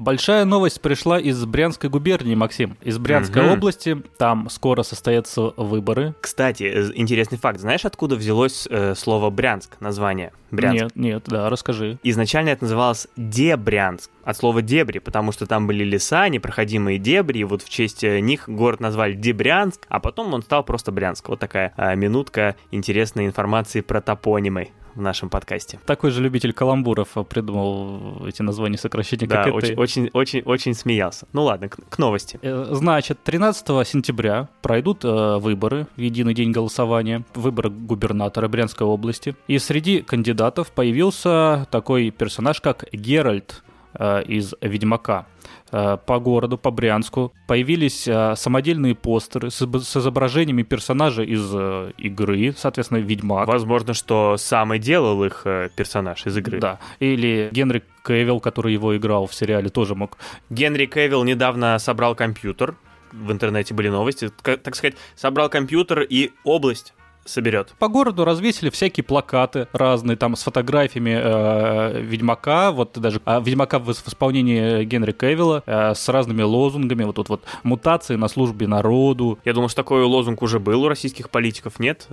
Большая 0.01 0.45
новость 0.45 0.81
пришла 0.81 1.19
из 1.19 1.45
Брянской 1.45 1.87
губернии, 1.87 2.33
Максим. 2.33 2.75
Из 2.81 2.97
Брянской 2.97 3.45
угу. 3.45 3.53
области. 3.53 4.01
Там 4.17 4.49
скоро 4.49 4.81
состоятся 4.81 5.53
выборы. 5.57 6.15
Кстати, 6.19 6.63
э, 6.63 6.91
интересный 6.95 7.37
факт. 7.37 7.59
Знаешь, 7.59 7.85
откуда 7.85 8.15
взялось 8.15 8.67
э, 8.67 8.95
слово 8.95 9.29
Брянск, 9.29 9.79
название? 9.79 10.33
Брянск. 10.49 10.81
Нет, 10.81 10.95
нет, 10.95 11.23
да, 11.27 11.51
расскажи. 11.51 11.99
Изначально 12.01 12.49
это 12.49 12.63
называлось 12.63 13.09
Дебрянск, 13.15 14.09
от 14.23 14.35
слова 14.35 14.63
дебри, 14.63 14.97
потому 14.97 15.31
что 15.31 15.45
там 15.45 15.67
были 15.67 15.83
леса, 15.83 16.27
непроходимые 16.29 16.97
дебри, 16.97 17.39
и 17.39 17.43
вот 17.43 17.61
в 17.61 17.69
честь 17.69 18.03
э, 18.03 18.21
них 18.21 18.49
город 18.49 18.79
назвали 18.79 19.13
Дебрянск, 19.13 19.85
а 19.87 19.99
потом 19.99 20.33
он 20.33 20.41
стал 20.41 20.63
просто 20.63 20.91
Брянск. 20.91 21.29
Вот 21.29 21.39
такая 21.39 21.73
э, 21.77 21.95
минутка 21.95 22.55
интересной 22.71 23.27
информации 23.27 23.81
про 23.81 24.01
топонимы 24.01 24.71
в 24.95 25.01
нашем 25.01 25.29
подкасте. 25.29 25.79
Такой 25.85 26.11
же 26.11 26.21
любитель 26.21 26.53
каламбуров 26.53 27.09
придумал 27.29 28.25
эти 28.25 28.41
названия 28.41 28.77
сокращения, 28.77 29.27
да, 29.27 29.43
как 29.43 29.53
очень, 29.53 29.73
это. 29.73 29.81
очень, 29.81 30.09
очень, 30.13 30.41
очень 30.41 30.73
смеялся. 30.73 31.27
Ну 31.33 31.43
ладно, 31.43 31.69
к, 31.69 31.77
к 31.89 31.97
новости. 31.97 32.39
Э, 32.41 32.67
значит, 32.71 33.19
13 33.23 33.87
сентября 33.87 34.49
пройдут 34.61 35.03
э, 35.03 35.37
выборы, 35.37 35.87
единый 35.95 36.33
день 36.33 36.51
голосования, 36.51 37.23
выборы 37.33 37.69
губернатора 37.69 38.47
Брянской 38.47 38.85
области. 38.85 39.35
И 39.47 39.57
среди 39.59 40.01
кандидатов 40.01 40.71
появился 40.71 41.67
такой 41.71 42.11
персонаж, 42.11 42.61
как 42.61 42.85
Геральт 42.91 43.63
э, 43.93 44.23
из 44.23 44.53
Ведьмака. 44.61 45.25
Э, 45.71 45.97
по 46.05 46.19
городу, 46.19 46.57
по 46.57 46.69
Брянску 46.69 47.33
появились 47.47 48.07
э, 48.07 48.35
самодельные 48.35 48.93
постеры 48.93 49.49
с, 49.49 49.61
с 49.61 49.97
изображениями 49.97 50.63
персонажа 50.63 51.23
из 51.23 51.49
э, 51.53 51.91
игры, 51.97 52.53
соответственно, 52.57 52.97
Ведьмак. 52.97 53.47
Возможно, 53.47 53.93
что 53.93 54.35
сам 54.37 54.73
и 54.73 54.79
делал 54.79 55.23
их 55.23 55.43
персонаж 55.75 56.25
из 56.25 56.35
игры. 56.37 56.59
Да. 56.59 56.79
Или 56.99 57.49
Генри 57.51 57.83
Кевилл, 58.05 58.41
который 58.41 58.73
его 58.73 58.97
играл 58.97 59.27
в 59.27 59.33
сериале, 59.33 59.69
тоже 59.69 59.95
мог. 59.95 60.17
Генри 60.49 60.87
Кевилл 60.87 61.23
недавно 61.23 61.79
собрал 61.79 62.15
компьютер. 62.15 62.75
В 63.13 63.31
интернете 63.31 63.73
были 63.73 63.89
новости. 63.89 64.29
Так 64.41 64.75
сказать, 64.75 64.95
собрал 65.15 65.49
компьютер 65.49 66.01
и 66.01 66.31
область 66.43 66.93
соберет. 67.25 67.73
По 67.79 67.87
городу 67.87 68.25
развесили 68.25 68.69
всякие 68.69 69.03
плакаты 69.03 69.67
разные, 69.73 70.17
там 70.17 70.35
с 70.35 70.43
фотографиями 70.43 71.19
э, 71.21 72.01
Ведьмака, 72.01 72.71
вот 72.71 72.97
даже 72.97 73.21
э, 73.25 73.41
Ведьмака 73.43 73.79
в, 73.79 73.93
в 73.93 74.07
исполнении 74.07 74.83
Генри 74.83 75.11
Кевилла, 75.11 75.63
э, 75.65 75.93
с 75.93 76.09
разными 76.09 76.41
лозунгами, 76.41 77.03
вот 77.03 77.15
тут 77.15 77.29
вот 77.29 77.43
мутации 77.63 78.15
на 78.15 78.27
службе 78.27 78.67
народу. 78.67 79.39
Я 79.45 79.53
думал, 79.53 79.69
что 79.69 79.77
такой 79.77 80.03
лозунг 80.03 80.41
уже 80.41 80.59
был 80.59 80.83
у 80.83 80.87
российских 80.87 81.29
политиков, 81.29 81.79
нет? 81.79 82.07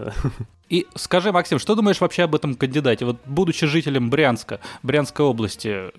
И 0.69 0.87
скажи, 0.95 1.33
Максим, 1.33 1.59
что 1.59 1.75
думаешь 1.75 2.01
вообще 2.01 2.25
об 2.25 2.35
этом 2.35 2.55
кандидате? 2.55 3.07
Вот 3.07 3.17
будучи 3.25 3.67
жителем 3.67 4.11
Брянска, 4.11 4.61
Брянской 4.83 5.25
области, 5.25 5.93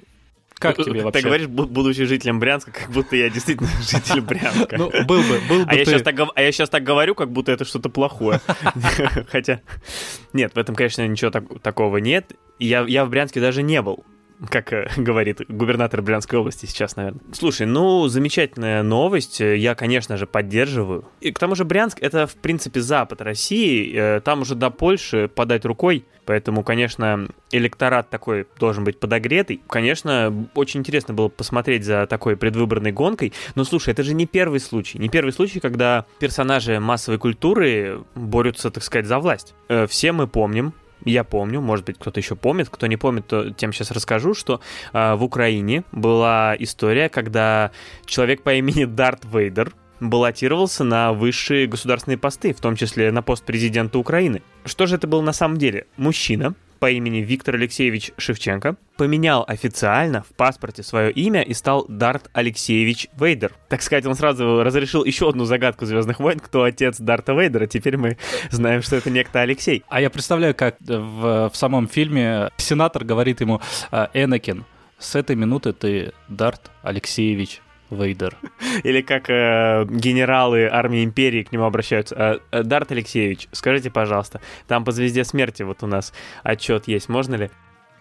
как 0.60 0.78
тебе 0.78 1.04
вообще? 1.04 1.22
Ты 1.22 1.28
говоришь, 1.28 1.48
будучи 1.48 2.04
жителем 2.04 2.40
Брянска, 2.40 2.72
как 2.72 2.92
будто 2.92 3.16
я 3.16 3.30
действительно 3.30 3.70
житель 3.82 4.22
Брянска. 4.22 4.78
Ну, 4.78 4.92
был 5.06 5.22
бы, 5.22 5.40
был 5.48 5.66
бы 5.66 5.72
а, 5.72 5.76
я 5.76 5.86
сейчас 5.86 6.02
так, 6.02 6.16
а 6.36 6.42
я 6.42 6.52
сейчас 6.52 6.70
так 6.70 6.84
говорю, 6.84 7.16
как 7.16 7.32
будто 7.32 7.52
это 7.52 7.66
что-то 7.66 7.90
плохое. 7.90 8.42
Хотя, 9.32 9.62
нет, 10.34 10.54
в 10.54 10.58
этом, 10.58 10.76
конечно, 10.76 11.08
ничего 11.08 11.32
так, 11.32 11.46
такого 11.62 11.98
нет. 11.98 12.34
Я, 12.60 12.82
я 12.82 13.06
в 13.06 13.10
Брянске 13.10 13.40
даже 13.40 13.64
не 13.64 13.82
был 13.82 14.04
как 14.48 14.72
э, 14.74 14.90
говорит 14.98 15.42
губернатор 15.48 16.02
Брянской 16.02 16.40
области 16.40 16.66
сейчас, 16.66 16.96
наверное. 16.96 17.22
Слушай, 17.34 17.68
ну, 17.68 18.08
замечательная 18.08 18.84
новость, 18.84 19.40
я, 19.40 19.76
конечно 19.76 20.18
же, 20.18 20.28
поддерживаю. 20.28 21.06
И 21.22 21.32
к 21.32 21.40
тому 21.40 21.56
же 21.56 21.66
Брянск— 21.66 22.00
это, 22.02 22.28
в 22.28 22.36
принципе, 22.36 22.82
запад 22.82 23.22
России, 23.22 23.94
э, 23.94 24.22
там 24.22 24.42
уже 24.42 24.56
до 24.56 24.70
Польши 24.70 25.28
подать 25.28 25.66
рукой, 25.66 26.06
поэтому, 26.30 26.64
конечно, 26.64 27.28
электорат 27.50 28.12
такой 28.12 28.46
должен 28.60 28.84
быть 28.84 29.00
подогретый. 29.00 29.64
Конечно, 29.68 30.48
очень 30.54 30.82
интересно 30.82 31.16
было 31.16 31.28
посмотреть 31.28 31.84
за 31.84 32.06
такой 32.06 32.38
предвыборной 32.38 32.92
гонкой, 32.92 33.34
но, 33.56 33.64
слушай, 33.64 33.90
это 33.90 34.04
же 34.04 34.14
не 34.14 34.28
первый 34.28 34.60
случай, 34.60 35.00
не 35.00 35.10
первый 35.10 35.32
случай, 35.32 35.60
когда 35.60 36.06
персонажи 36.20 36.80
массовой 36.80 37.18
культуры 37.18 38.04
борются, 38.14 38.70
так 38.70 38.84
сказать, 38.84 39.08
за 39.08 39.18
власть. 39.18 39.56
Э, 39.70 39.88
все 39.88 40.12
мы 40.12 40.28
помним 40.28 40.74
я 41.04 41.24
помню, 41.24 41.62
может 41.62 41.86
быть, 41.86 41.98
кто-то 41.98 42.20
еще 42.20 42.36
помнит. 42.36 42.70
Кто 42.70 42.86
не 42.86 42.98
помнит, 42.98 43.26
то 43.26 43.52
тем 43.52 43.72
сейчас 43.72 43.90
расскажу, 43.90 44.34
что 44.34 44.60
э, 44.92 45.16
в 45.16 45.24
Украине 45.24 45.86
была 45.94 46.56
история, 46.60 47.08
когда 47.08 47.72
человек 48.06 48.44
по 48.44 48.54
имени 48.54 48.84
Дарт 48.84 49.24
Вейдер 49.24 49.74
баллотировался 50.00 50.84
на 50.84 51.14
высшие 51.14 51.68
государственные 51.68 52.18
посты, 52.18 52.54
в 52.54 52.62
том 52.62 52.76
числе 52.76 53.12
на 53.12 53.22
пост 53.22 53.44
президента 53.44 54.00
Украины. 54.00 54.42
Что 54.66 54.86
же 54.86 54.96
это 54.96 55.08
был 55.08 55.22
на 55.22 55.34
самом 55.34 55.58
деле? 55.58 55.88
Мужчина, 55.98 56.56
по 56.80 56.90
имени 56.90 57.18
Виктор 57.18 57.56
Алексеевич 57.56 58.12
Шевченко 58.18 58.78
поменял 58.98 59.44
официально 59.48 60.24
в 60.24 60.36
паспорте 60.36 60.82
свое 60.82 61.12
имя 61.12 61.42
и 61.42 61.54
стал 61.54 61.86
Дарт 61.88 62.30
Алексеевич 62.34 63.08
Вейдер. 63.20 63.54
Так 63.68 63.82
сказать, 63.82 64.06
он 64.06 64.16
сразу 64.16 64.64
разрешил 64.64 65.04
еще 65.04 65.30
одну 65.30 65.46
загадку 65.46 65.86
Звездных 65.86 66.20
войн, 66.20 66.40
кто 66.40 66.64
отец 66.64 66.98
Дарта 67.00 67.34
Вейдера. 67.34 67.68
Теперь 67.68 67.98
мы 67.98 68.18
знаем, 68.50 68.82
что 68.82 68.96
это 68.96 69.10
некто 69.10 69.42
Алексей. 69.42 69.84
А 69.90 70.02
я 70.02 70.10
представляю, 70.10 70.56
как 70.56 70.78
в, 70.80 71.50
в 71.50 71.56
самом 71.56 71.88
фильме 71.88 72.50
сенатор 72.58 73.04
говорит 73.04 73.42
ему, 73.42 73.62
«А, 73.92 74.10
Энакин, 74.14 74.66
с 74.98 75.16
этой 75.16 75.36
минуты 75.36 75.74
ты 75.74 76.14
Дарт 76.28 76.72
Алексеевич 76.82 77.62
Вейдер. 77.90 78.38
Или 78.84 79.02
как 79.02 79.30
э, 79.30 79.86
генералы 79.90 80.68
армии 80.68 81.04
империи 81.04 81.44
к 81.44 81.52
нему 81.52 81.66
обращаются. 81.66 82.16
Э, 82.16 82.40
э, 82.52 82.64
Дарт 82.64 82.92
Алексеевич, 82.92 83.48
скажите, 83.52 83.90
пожалуйста, 83.90 84.42
там 84.68 84.86
по 84.86 84.92
звезде 84.92 85.24
смерти 85.24 85.64
вот 85.64 85.84
у 85.84 85.88
нас 85.88 86.14
отчет 86.44 86.88
есть, 86.88 87.10
можно 87.10 87.36
ли? 87.36 87.50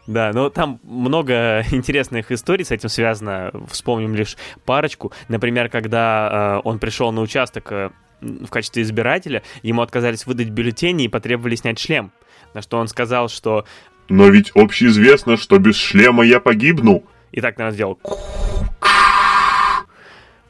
Да, 0.06 0.32
но 0.32 0.48
там 0.48 0.80
много 0.82 1.62
интересных 1.70 2.32
историй 2.32 2.64
с 2.64 2.70
этим 2.70 2.88
связано. 2.88 3.52
Вспомним 3.68 4.14
лишь 4.14 4.36
парочку. 4.64 5.12
Например, 5.28 5.68
когда 5.68 6.60
э, 6.64 6.68
он 6.68 6.78
пришел 6.78 7.12
на 7.12 7.20
участок 7.20 7.72
э, 7.72 7.90
в 8.20 8.48
качестве 8.48 8.82
избирателя, 8.82 9.42
ему 9.62 9.82
отказались 9.82 10.26
выдать 10.26 10.48
бюллетени 10.48 11.04
и 11.04 11.08
потребовали 11.08 11.54
снять 11.54 11.78
шлем. 11.78 12.10
На 12.54 12.62
что 12.62 12.78
он 12.78 12.88
сказал, 12.88 13.28
что... 13.28 13.64
«Но 14.08 14.28
ведь 14.28 14.50
общеизвестно, 14.54 15.36
что 15.36 15.58
без 15.58 15.76
шлема 15.76 16.24
я 16.24 16.40
погибну!» 16.40 17.04
И 17.30 17.42
так, 17.42 17.58
наверное, 17.58 17.74
сделал 17.74 17.98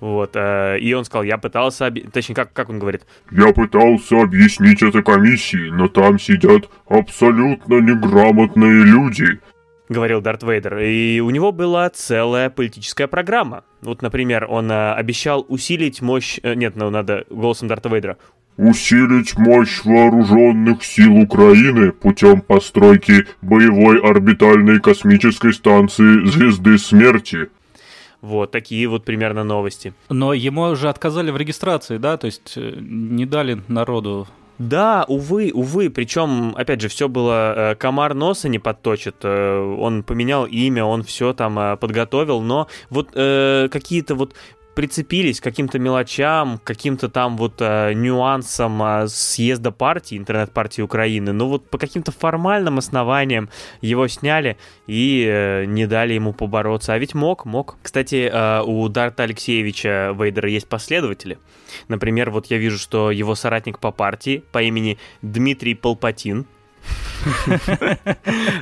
вот, 0.01 0.37
э, 0.37 0.79
и 0.79 0.93
он 0.95 1.05
сказал, 1.05 1.25
я 1.25 1.39
пытался, 1.39 1.87
оби... 1.87 2.01
точнее, 2.01 2.35
как, 2.35 2.53
как 2.53 2.69
он 2.69 2.79
говорит? 2.79 3.03
Я 3.31 3.53
пытался 3.53 4.23
объяснить 4.23 4.83
это 4.83 5.03
комиссии, 5.03 5.71
но 5.71 5.89
там 5.89 6.19
сидят 6.19 6.69
абсолютно 6.89 7.81
неграмотные 7.81 8.85
люди. 8.85 9.41
Говорил 9.89 10.21
Дарт 10.21 10.43
Вейдер. 10.43 10.79
И 10.79 11.21
у 11.21 11.31
него 11.31 11.51
была 11.51 11.89
целая 11.89 12.51
политическая 12.51 13.07
программа. 13.07 13.65
Вот, 13.81 14.03
например, 14.03 14.47
он 14.49 14.71
э, 14.71 14.93
обещал 14.93 15.45
усилить 15.49 16.03
мощь... 16.03 16.39
Э, 16.43 16.55
нет, 16.55 16.77
ну, 16.77 16.91
надо 16.91 17.25
голосом 17.31 17.69
Дарта 17.69 17.89
Вейдера. 17.89 18.19
Усилить 18.57 19.39
мощь 19.39 19.85
вооруженных 19.85 20.85
сил 20.85 21.17
Украины 21.17 21.93
путем 21.93 22.41
постройки 22.41 23.27
боевой 23.41 24.01
орбитальной 24.01 24.81
космической 24.81 25.53
станции 25.53 26.27
Звезды 26.27 26.77
Смерти. 26.77 27.49
Вот 28.21 28.51
такие 28.51 28.89
вот 28.89 29.05
примерно 29.05 29.45
новости. 29.45 29.95
Но 30.09 30.33
ему 30.33 30.63
уже 30.63 30.89
отказали 30.89 31.31
в 31.31 31.37
регистрации, 31.37 31.99
да? 31.99 32.17
То 32.17 32.27
есть 32.27 32.55
э, 32.57 32.75
не 32.81 33.27
дали 33.27 33.63
народу 33.69 34.27
да, 34.59 35.05
увы, 35.07 35.53
увы. 35.55 35.89
Причем, 35.89 36.53
опять 36.57 36.81
же, 36.81 36.89
все 36.89 37.09
было 37.09 37.55
э, 37.55 37.75
комар 37.77 38.15
носа 38.15 38.49
не 38.49 38.59
подточит. 38.59 39.17
Э, 39.23 39.77
он 39.79 40.03
поменял 40.03 40.47
имя, 40.47 40.85
он 40.85 41.05
все 41.05 41.33
там 41.33 41.79
подготовил, 41.79 42.41
но 42.41 42.67
вот 42.91 43.11
э, 43.15 43.69
какие-то 43.71 44.17
вот 44.17 44.35
прицепились 44.79 45.41
к 45.41 45.43
каким-то 45.43 45.81
мелочам, 45.81 46.59
к 46.59 46.63
каким-то 46.63 47.09
там 47.09 47.37
вот 47.37 47.55
э, 47.59 47.95
нюансам 47.95 48.81
э, 48.81 49.09
съезда 49.09 49.73
партии, 49.73 50.17
интернет-партии 50.17 50.83
Украины, 50.83 51.33
но 51.33 51.49
вот 51.49 51.69
по 51.69 51.79
каким-то 51.79 52.13
формальным 52.13 52.79
основаниям 52.79 53.51
его 53.81 54.07
сняли 54.07 54.57
и 54.87 55.27
э, 55.29 55.65
не 55.65 55.89
дали 55.89 56.13
ему 56.13 56.33
побороться. 56.33 56.93
А 56.93 56.99
ведь 56.99 57.15
мог, 57.15 57.45
мог. 57.45 57.77
Кстати, 57.83 58.31
э, 58.33 58.63
у 58.63 58.89
Дарта 58.89 59.25
Алексеевича 59.25 60.15
Вейдера 60.17 60.49
есть 60.49 60.69
последователи. 60.69 61.39
Например, 61.89 62.31
вот 62.31 62.47
я 62.47 62.59
вижу, 62.59 62.79
что 62.79 63.11
его 63.11 63.35
соратник 63.35 63.81
по 63.81 63.91
партии 63.91 64.45
по 64.53 64.63
имени 64.63 64.97
Дмитрий 65.23 65.75
Полпатин, 65.75 66.47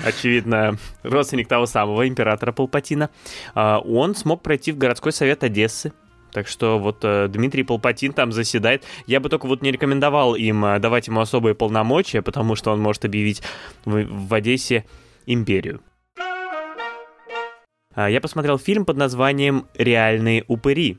очевидно, 0.02 0.78
родственник 1.02 1.46
того 1.46 1.66
самого 1.66 2.08
императора 2.08 2.52
Палпатина, 2.52 3.10
э, 3.54 3.76
он 3.84 4.14
смог 4.14 4.42
пройти 4.42 4.72
в 4.72 4.78
городской 4.78 5.12
совет 5.12 5.44
Одессы 5.44 5.92
так 6.36 6.48
что 6.48 6.78
вот 6.78 6.98
э, 7.02 7.28
Дмитрий 7.28 7.62
Полпатин 7.62 8.12
там 8.12 8.30
заседает. 8.30 8.84
Я 9.06 9.20
бы 9.20 9.30
только 9.30 9.46
вот 9.46 9.62
не 9.62 9.72
рекомендовал 9.72 10.34
им 10.34 10.66
э, 10.66 10.78
давать 10.78 11.06
ему 11.06 11.20
особые 11.20 11.54
полномочия, 11.54 12.20
потому 12.20 12.56
что 12.56 12.72
он 12.72 12.78
может 12.78 13.06
объявить 13.06 13.40
в, 13.86 14.04
в 14.04 14.34
Одессе 14.34 14.84
империю. 15.24 15.80
А, 17.94 18.10
я 18.10 18.20
посмотрел 18.20 18.58
фильм 18.58 18.84
под 18.84 18.98
названием 18.98 19.66
«Реальные 19.78 20.44
упыри». 20.46 20.98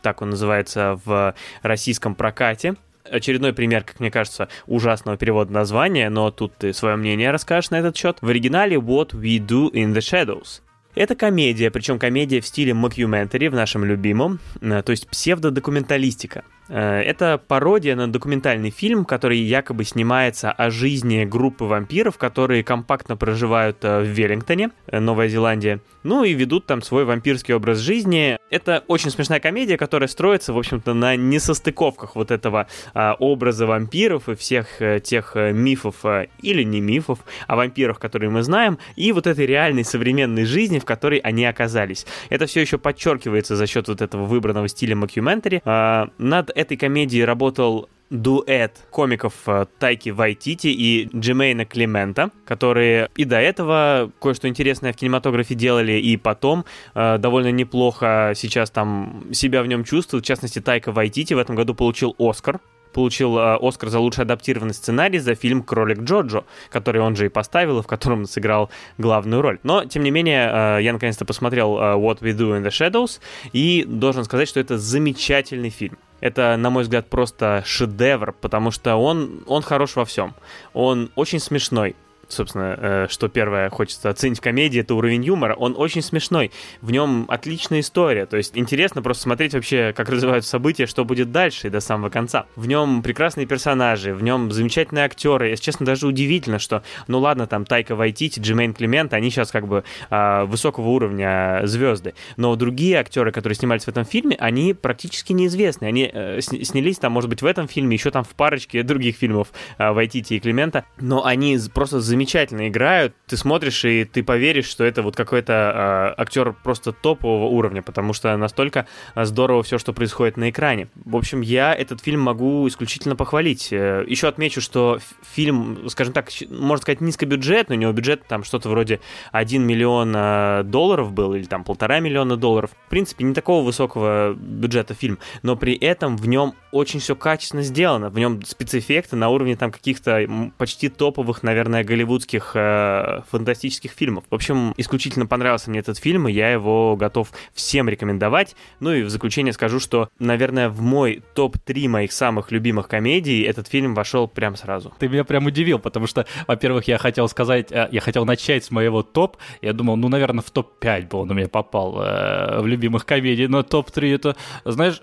Так 0.00 0.22
он 0.22 0.30
называется 0.30 0.98
в 1.04 1.34
российском 1.60 2.14
прокате. 2.14 2.76
Очередной 3.04 3.52
пример, 3.52 3.84
как 3.84 4.00
мне 4.00 4.10
кажется, 4.10 4.48
ужасного 4.66 5.18
перевода 5.18 5.52
названия, 5.52 6.08
но 6.08 6.30
тут 6.30 6.56
ты 6.56 6.72
свое 6.72 6.96
мнение 6.96 7.30
расскажешь 7.30 7.68
на 7.68 7.78
этот 7.80 7.94
счет. 7.94 8.16
В 8.22 8.28
оригинале 8.30 8.76
«What 8.76 9.10
We 9.10 9.36
Do 9.36 9.70
in 9.70 9.92
the 9.92 9.98
Shadows». 9.98 10.62
Это 10.98 11.14
комедия, 11.14 11.70
причем 11.70 11.96
комедия 11.96 12.40
в 12.40 12.46
стиле 12.48 12.74
мокьюментари, 12.74 13.46
в 13.46 13.54
нашем 13.54 13.84
любимом, 13.84 14.40
э, 14.60 14.82
то 14.82 14.90
есть 14.90 15.06
псевдодокументалистика. 15.06 16.42
Э, 16.68 17.00
это 17.00 17.38
пародия 17.38 17.96
на 17.96 18.10
документальный 18.10 18.70
фильм, 18.70 19.04
который 19.04 19.38
якобы 19.38 19.84
снимается 19.84 20.50
о 20.52 20.70
жизни 20.70 21.24
группы 21.24 21.64
вампиров, 21.64 22.18
которые 22.18 22.62
компактно 22.62 23.16
проживают 23.16 23.78
э, 23.82 24.00
в 24.00 24.06
Веллингтоне, 24.06 24.70
э, 24.86 25.00
Новая 25.00 25.28
Зеландия, 25.28 25.80
ну 26.02 26.24
и 26.24 26.32
ведут 26.32 26.66
там 26.66 26.82
свой 26.82 27.04
вампирский 27.04 27.54
образ 27.54 27.78
жизни. 27.78 28.38
Это 28.50 28.84
очень 28.86 29.10
смешная 29.10 29.40
комедия, 29.40 29.76
которая 29.76 30.08
строится, 30.08 30.52
в 30.52 30.58
общем-то, 30.58 30.94
на 30.94 31.16
несостыковках 31.16 32.16
вот 32.16 32.30
этого 32.30 32.66
а, 32.94 33.14
образа 33.18 33.66
вампиров 33.66 34.28
и 34.28 34.34
всех 34.34 34.80
а, 34.80 35.00
тех 35.00 35.32
а, 35.34 35.52
мифов 35.52 35.96
а, 36.04 36.26
или 36.40 36.62
не 36.62 36.80
мифов 36.80 37.18
о 37.46 37.56
вампирах, 37.56 37.98
которые 37.98 38.30
мы 38.30 38.42
знаем, 38.42 38.78
и 38.96 39.12
вот 39.12 39.26
этой 39.26 39.44
реальной 39.44 39.84
современной 39.84 40.44
жизни, 40.44 40.78
в 40.78 40.84
которой 40.84 41.18
они 41.18 41.44
оказались. 41.44 42.06
Это 42.30 42.46
все 42.46 42.60
еще 42.60 42.78
подчеркивается 42.78 43.56
за 43.56 43.66
счет 43.66 43.88
вот 43.88 44.00
этого 44.00 44.24
выбранного 44.24 44.68
стиля 44.68 44.96
мокьюментари. 44.96 45.60
А, 45.64 46.08
над 46.16 46.50
этой 46.58 46.76
комедией 46.76 47.24
работал 47.24 47.88
дуэт 48.10 48.72
комиков 48.90 49.34
э, 49.46 49.66
Тайки 49.78 50.10
Вайтити 50.10 50.68
и 50.68 51.08
Джимейна 51.14 51.64
Климента, 51.64 52.30
которые 52.46 53.10
и 53.16 53.24
до 53.24 53.36
этого 53.36 54.10
кое-что 54.20 54.48
интересное 54.48 54.92
в 54.92 54.96
кинематографе 54.96 55.54
делали, 55.54 55.92
и 55.92 56.16
потом 56.16 56.64
э, 56.94 57.18
довольно 57.18 57.52
неплохо 57.52 58.32
сейчас 58.34 58.70
там 58.70 59.26
себя 59.32 59.62
в 59.62 59.66
нем 59.66 59.84
чувствуют. 59.84 60.24
В 60.24 60.28
частности, 60.28 60.60
Тайка 60.60 60.90
Вайтити 60.90 61.34
в 61.34 61.38
этом 61.38 61.54
году 61.54 61.74
получил 61.74 62.16
Оскар 62.18 62.60
получил 62.92 63.38
э, 63.38 63.58
Оскар 63.60 63.90
за 63.90 64.00
лучший 64.00 64.24
адаптированный 64.24 64.74
сценарий 64.74 65.18
за 65.18 65.34
фильм 65.34 65.62
«Кролик 65.62 66.00
Джоджо», 66.00 66.44
который 66.70 67.00
он 67.00 67.16
же 67.16 67.26
и 67.26 67.28
поставил, 67.28 67.78
и 67.78 67.82
в 67.82 67.86
котором 67.86 68.24
сыграл 68.24 68.70
главную 68.96 69.42
роль. 69.42 69.58
Но, 69.62 69.84
тем 69.84 70.02
не 70.02 70.10
менее, 70.10 70.78
э, 70.78 70.82
я 70.82 70.92
наконец-то 70.92 71.24
посмотрел 71.24 71.76
э, 71.76 71.80
«What 71.94 72.20
We 72.20 72.36
Do 72.36 72.58
in 72.58 72.64
the 72.64 72.70
Shadows», 72.70 73.20
и 73.52 73.84
должен 73.86 74.24
сказать, 74.24 74.48
что 74.48 74.60
это 74.60 74.78
замечательный 74.78 75.70
фильм. 75.70 75.98
Это, 76.20 76.56
на 76.56 76.70
мой 76.70 76.82
взгляд, 76.82 77.08
просто 77.08 77.62
шедевр, 77.64 78.32
потому 78.32 78.70
что 78.70 78.96
он, 78.96 79.42
он 79.46 79.62
хорош 79.62 79.96
во 79.96 80.04
всем. 80.04 80.34
Он 80.72 81.10
очень 81.14 81.38
смешной, 81.38 81.94
собственно, 82.28 82.76
э, 82.78 83.06
что 83.08 83.28
первое 83.28 83.70
хочется 83.70 84.10
оценить 84.10 84.38
в 84.38 84.40
комедии, 84.42 84.80
это 84.80 84.94
уровень 84.94 85.24
юмора. 85.24 85.54
Он 85.54 85.74
очень 85.76 86.02
смешной. 86.02 86.50
В 86.80 86.90
нем 86.90 87.26
отличная 87.28 87.80
история. 87.80 88.26
То 88.26 88.36
есть 88.36 88.56
интересно 88.56 89.02
просто 89.02 89.24
смотреть 89.24 89.54
вообще, 89.54 89.92
как 89.96 90.08
развиваются 90.08 90.50
события, 90.50 90.86
что 90.86 91.04
будет 91.04 91.32
дальше 91.32 91.66
и 91.66 91.70
до 91.70 91.80
самого 91.80 92.10
конца. 92.10 92.46
В 92.56 92.66
нем 92.66 93.02
прекрасные 93.02 93.46
персонажи, 93.46 94.14
в 94.14 94.22
нем 94.22 94.52
замечательные 94.52 95.04
актеры. 95.04 95.48
Если 95.48 95.64
честно, 95.64 95.86
даже 95.86 96.06
удивительно, 96.06 96.58
что, 96.58 96.82
ну 97.06 97.18
ладно, 97.18 97.46
там 97.46 97.64
Тайка 97.64 97.96
Вайтити, 97.96 98.40
Джимейн 98.40 98.74
Климент, 98.74 99.12
они 99.12 99.30
сейчас 99.30 99.50
как 99.50 99.66
бы 99.66 99.84
э, 100.10 100.44
высокого 100.44 100.88
уровня 100.88 101.62
звезды. 101.64 102.14
Но 102.36 102.54
другие 102.56 102.98
актеры, 102.98 103.32
которые 103.32 103.56
снимались 103.56 103.84
в 103.84 103.88
этом 103.88 104.04
фильме, 104.04 104.36
они 104.38 104.74
практически 104.74 105.32
неизвестны. 105.32 105.86
Они 105.86 106.10
э, 106.12 106.40
снялись 106.40 106.98
там, 106.98 107.12
может 107.12 107.30
быть, 107.30 107.42
в 107.42 107.46
этом 107.46 107.68
фильме, 107.68 107.96
еще 107.96 108.10
там 108.10 108.24
в 108.24 108.34
парочке 108.34 108.82
других 108.82 109.16
фильмов 109.16 109.48
э, 109.78 109.90
Вайтити 109.90 110.34
и 110.34 110.40
Климента, 110.40 110.84
но 110.98 111.24
они 111.24 111.58
просто 111.72 112.00
замечательные 112.00 112.17
замечательно 112.18 112.66
играют. 112.66 113.14
Ты 113.28 113.36
смотришь, 113.36 113.84
и 113.84 114.04
ты 114.04 114.24
поверишь, 114.24 114.66
что 114.66 114.82
это 114.82 115.02
вот 115.02 115.14
какой-то 115.14 116.14
э, 116.16 116.20
актер 116.20 116.52
просто 116.52 116.90
топового 116.92 117.44
уровня, 117.44 117.80
потому 117.80 118.12
что 118.12 118.36
настолько 118.36 118.86
здорово 119.14 119.62
все, 119.62 119.78
что 119.78 119.92
происходит 119.92 120.36
на 120.36 120.50
экране. 120.50 120.88
В 120.96 121.16
общем, 121.16 121.42
я 121.42 121.72
этот 121.72 122.00
фильм 122.00 122.20
могу 122.20 122.66
исключительно 122.66 123.14
похвалить. 123.14 123.68
Э, 123.72 124.04
Еще 124.08 124.26
отмечу, 124.26 124.60
что 124.60 124.98
фильм, 125.22 125.88
скажем 125.88 126.12
так, 126.12 126.30
можно 126.50 126.82
сказать, 126.82 127.00
низкобюджетный, 127.00 127.76
у 127.76 127.78
него 127.78 127.92
бюджет 127.92 128.26
там 128.26 128.42
что-то 128.42 128.68
вроде 128.68 128.98
1 129.30 129.64
миллион 129.64 130.12
э, 130.16 130.62
долларов 130.64 131.12
был, 131.12 131.34
или 131.34 131.44
там 131.44 131.62
полтора 131.62 132.00
миллиона 132.00 132.36
долларов. 132.36 132.70
В 132.86 132.90
принципе, 132.90 133.24
не 133.24 133.32
такого 133.32 133.64
высокого 133.64 134.34
бюджета 134.34 134.94
фильм, 134.94 135.20
но 135.44 135.54
при 135.54 135.74
этом 135.74 136.16
в 136.16 136.26
нем 136.26 136.54
очень 136.72 136.98
все 136.98 137.14
качественно 137.14 137.62
сделано. 137.62 138.10
В 138.10 138.18
нем 138.18 138.42
спецэффекты 138.44 139.14
на 139.14 139.28
уровне 139.28 139.54
там 139.54 139.70
каких-то 139.70 140.26
почти 140.58 140.88
топовых, 140.88 141.44
наверное, 141.44 141.84
голливудских 141.84 142.07
э, 142.54 143.22
фантастических 143.30 143.90
фильмов. 143.92 144.24
В 144.30 144.34
общем, 144.34 144.74
исключительно 144.76 145.26
понравился 145.26 145.70
мне 145.70 145.80
этот 145.80 145.98
фильм, 145.98 146.28
и 146.28 146.32
я 146.32 146.50
его 146.50 146.96
готов 146.96 147.30
всем 147.52 147.88
рекомендовать. 147.88 148.56
Ну 148.80 148.92
и 148.92 149.02
в 149.02 149.10
заключение 149.10 149.52
скажу, 149.52 149.80
что, 149.80 150.08
наверное, 150.18 150.68
в 150.68 150.80
мой 150.80 151.22
топ-3 151.34 151.88
моих 151.88 152.12
самых 152.12 152.50
любимых 152.50 152.88
комедий 152.88 153.42
этот 153.42 153.68
фильм 153.68 153.94
вошел 153.94 154.28
прям 154.28 154.56
сразу. 154.56 154.92
Ты 154.98 155.08
меня 155.08 155.24
прям 155.24 155.46
удивил, 155.46 155.78
потому 155.78 156.06
что, 156.06 156.26
во-первых, 156.46 156.88
я 156.88 156.98
хотел 156.98 157.28
сказать, 157.28 157.70
э, 157.72 157.88
я 157.90 158.00
хотел 158.00 158.24
начать 158.24 158.64
с 158.64 158.70
моего 158.70 159.02
топ. 159.02 159.36
Я 159.62 159.72
думал, 159.72 159.96
ну, 159.96 160.08
наверное, 160.08 160.42
в 160.42 160.50
топ-5 160.50 161.08
бы 161.08 161.18
он 161.18 161.30
у 161.30 161.34
меня 161.34 161.48
попал 161.48 162.00
э, 162.00 162.60
в 162.60 162.66
любимых 162.66 163.04
комедий, 163.06 163.46
но 163.46 163.62
топ-3 163.62 164.14
это, 164.14 164.36
знаешь, 164.64 165.02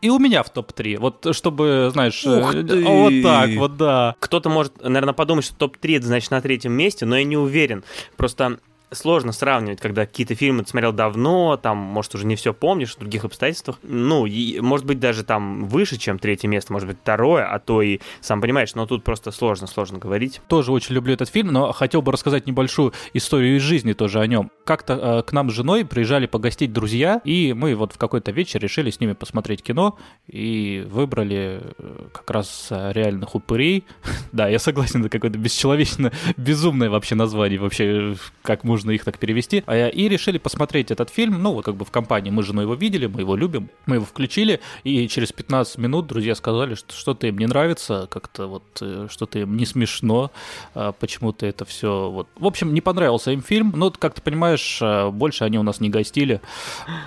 и 0.00 0.10
у 0.10 0.18
меня 0.18 0.42
в 0.42 0.50
топ-3. 0.50 0.98
Вот 0.98 1.26
чтобы, 1.32 1.90
знаешь, 1.92 2.24
Ух 2.24 2.54
э, 2.54 2.62
ты. 2.62 2.84
вот 2.84 3.22
так 3.22 3.50
вот, 3.56 3.76
да. 3.76 4.14
Кто-то 4.18 4.48
может, 4.48 4.82
наверное, 4.82 5.14
подумать, 5.14 5.44
что 5.44 5.54
топ-3 5.56 5.98
это 5.98 6.06
значит 6.06 6.30
на 6.30 6.40
третьем 6.40 6.72
месте, 6.72 7.06
но 7.06 7.16
я 7.16 7.24
не 7.24 7.36
уверен. 7.36 7.84
Просто 8.16 8.58
сложно 8.92 9.32
сравнивать, 9.32 9.80
когда 9.80 10.06
какие-то 10.06 10.34
фильмы 10.34 10.64
ты 10.64 10.70
смотрел 10.70 10.92
давно, 10.92 11.56
там, 11.56 11.76
может, 11.78 12.14
уже 12.14 12.26
не 12.26 12.36
все 12.36 12.52
помнишь, 12.52 12.94
в 12.94 12.98
других 12.98 13.24
обстоятельствах. 13.24 13.78
Ну, 13.82 14.26
и, 14.26 14.60
может 14.60 14.86
быть, 14.86 14.98
даже 14.98 15.24
там 15.24 15.66
выше, 15.66 15.98
чем 15.98 16.18
третье 16.18 16.48
место, 16.48 16.72
может 16.72 16.88
быть, 16.88 16.98
второе, 17.00 17.44
а 17.44 17.58
то 17.58 17.82
и, 17.82 18.00
сам 18.20 18.40
понимаешь, 18.40 18.74
но 18.74 18.86
тут 18.86 19.04
просто 19.04 19.30
сложно, 19.30 19.66
сложно 19.66 19.98
говорить. 19.98 20.40
Тоже 20.48 20.72
очень 20.72 20.94
люблю 20.94 21.14
этот 21.14 21.28
фильм, 21.28 21.48
но 21.48 21.72
хотел 21.72 22.02
бы 22.02 22.12
рассказать 22.12 22.46
небольшую 22.46 22.92
историю 23.14 23.56
из 23.56 23.62
жизни 23.62 23.92
тоже 23.92 24.20
о 24.20 24.26
нем. 24.26 24.50
Как-то 24.64 24.94
э, 24.94 25.22
к 25.22 25.32
нам 25.32 25.50
с 25.50 25.54
женой 25.54 25.84
приезжали 25.84 26.26
погостить 26.26 26.72
друзья, 26.72 27.20
и 27.24 27.52
мы 27.52 27.74
вот 27.74 27.92
в 27.92 27.98
какой-то 27.98 28.32
вечер 28.32 28.60
решили 28.60 28.90
с 28.90 29.00
ними 29.00 29.12
посмотреть 29.12 29.62
кино, 29.62 29.98
и 30.26 30.86
выбрали 30.88 31.62
э, 31.78 32.08
как 32.12 32.30
раз 32.30 32.68
э, 32.70 32.92
реальных 32.92 33.34
упырей. 33.34 33.84
да, 34.32 34.48
я 34.48 34.58
согласен, 34.58 35.00
это 35.00 35.08
какое-то 35.08 35.38
бесчеловечно 35.38 36.12
безумное 36.36 36.90
вообще 36.90 37.14
название, 37.14 37.58
вообще, 37.58 38.16
как 38.42 38.64
можно 38.64 38.79
нужно 38.80 38.92
их 38.92 39.04
так 39.04 39.18
перевести. 39.18 39.62
А 39.66 39.88
и 39.88 40.08
решили 40.08 40.38
посмотреть 40.38 40.90
этот 40.90 41.10
фильм, 41.10 41.42
ну, 41.42 41.52
вот 41.52 41.64
как 41.64 41.76
бы 41.76 41.84
в 41.84 41.90
компании, 41.90 42.30
мы 42.30 42.42
с 42.42 42.46
женой 42.46 42.64
его 42.64 42.74
видели, 42.74 43.06
мы 43.06 43.20
его 43.20 43.36
любим, 43.36 43.68
мы 43.86 43.96
его 43.96 44.04
включили, 44.04 44.60
и 44.84 45.06
через 45.08 45.32
15 45.32 45.78
минут 45.78 46.06
друзья 46.06 46.34
сказали, 46.34 46.74
что 46.74 46.94
что-то 46.94 47.26
им 47.26 47.38
не 47.38 47.46
нравится, 47.46 48.08
как-то 48.10 48.46
вот 48.46 48.62
э, 48.80 49.08
что-то 49.10 49.38
им 49.38 49.56
не 49.56 49.66
смешно, 49.66 50.30
а 50.74 50.92
почему-то 50.92 51.46
это 51.46 51.64
все 51.64 52.10
вот... 52.10 52.28
В 52.36 52.46
общем, 52.46 52.72
не 52.72 52.80
понравился 52.80 53.32
им 53.32 53.42
фильм, 53.42 53.72
но, 53.76 53.90
как 53.90 54.14
ты 54.14 54.22
понимаешь, 54.22 54.78
э, 54.80 55.10
больше 55.10 55.44
они 55.44 55.58
у 55.58 55.62
нас 55.62 55.80
не 55.80 55.90
гостили. 55.90 56.40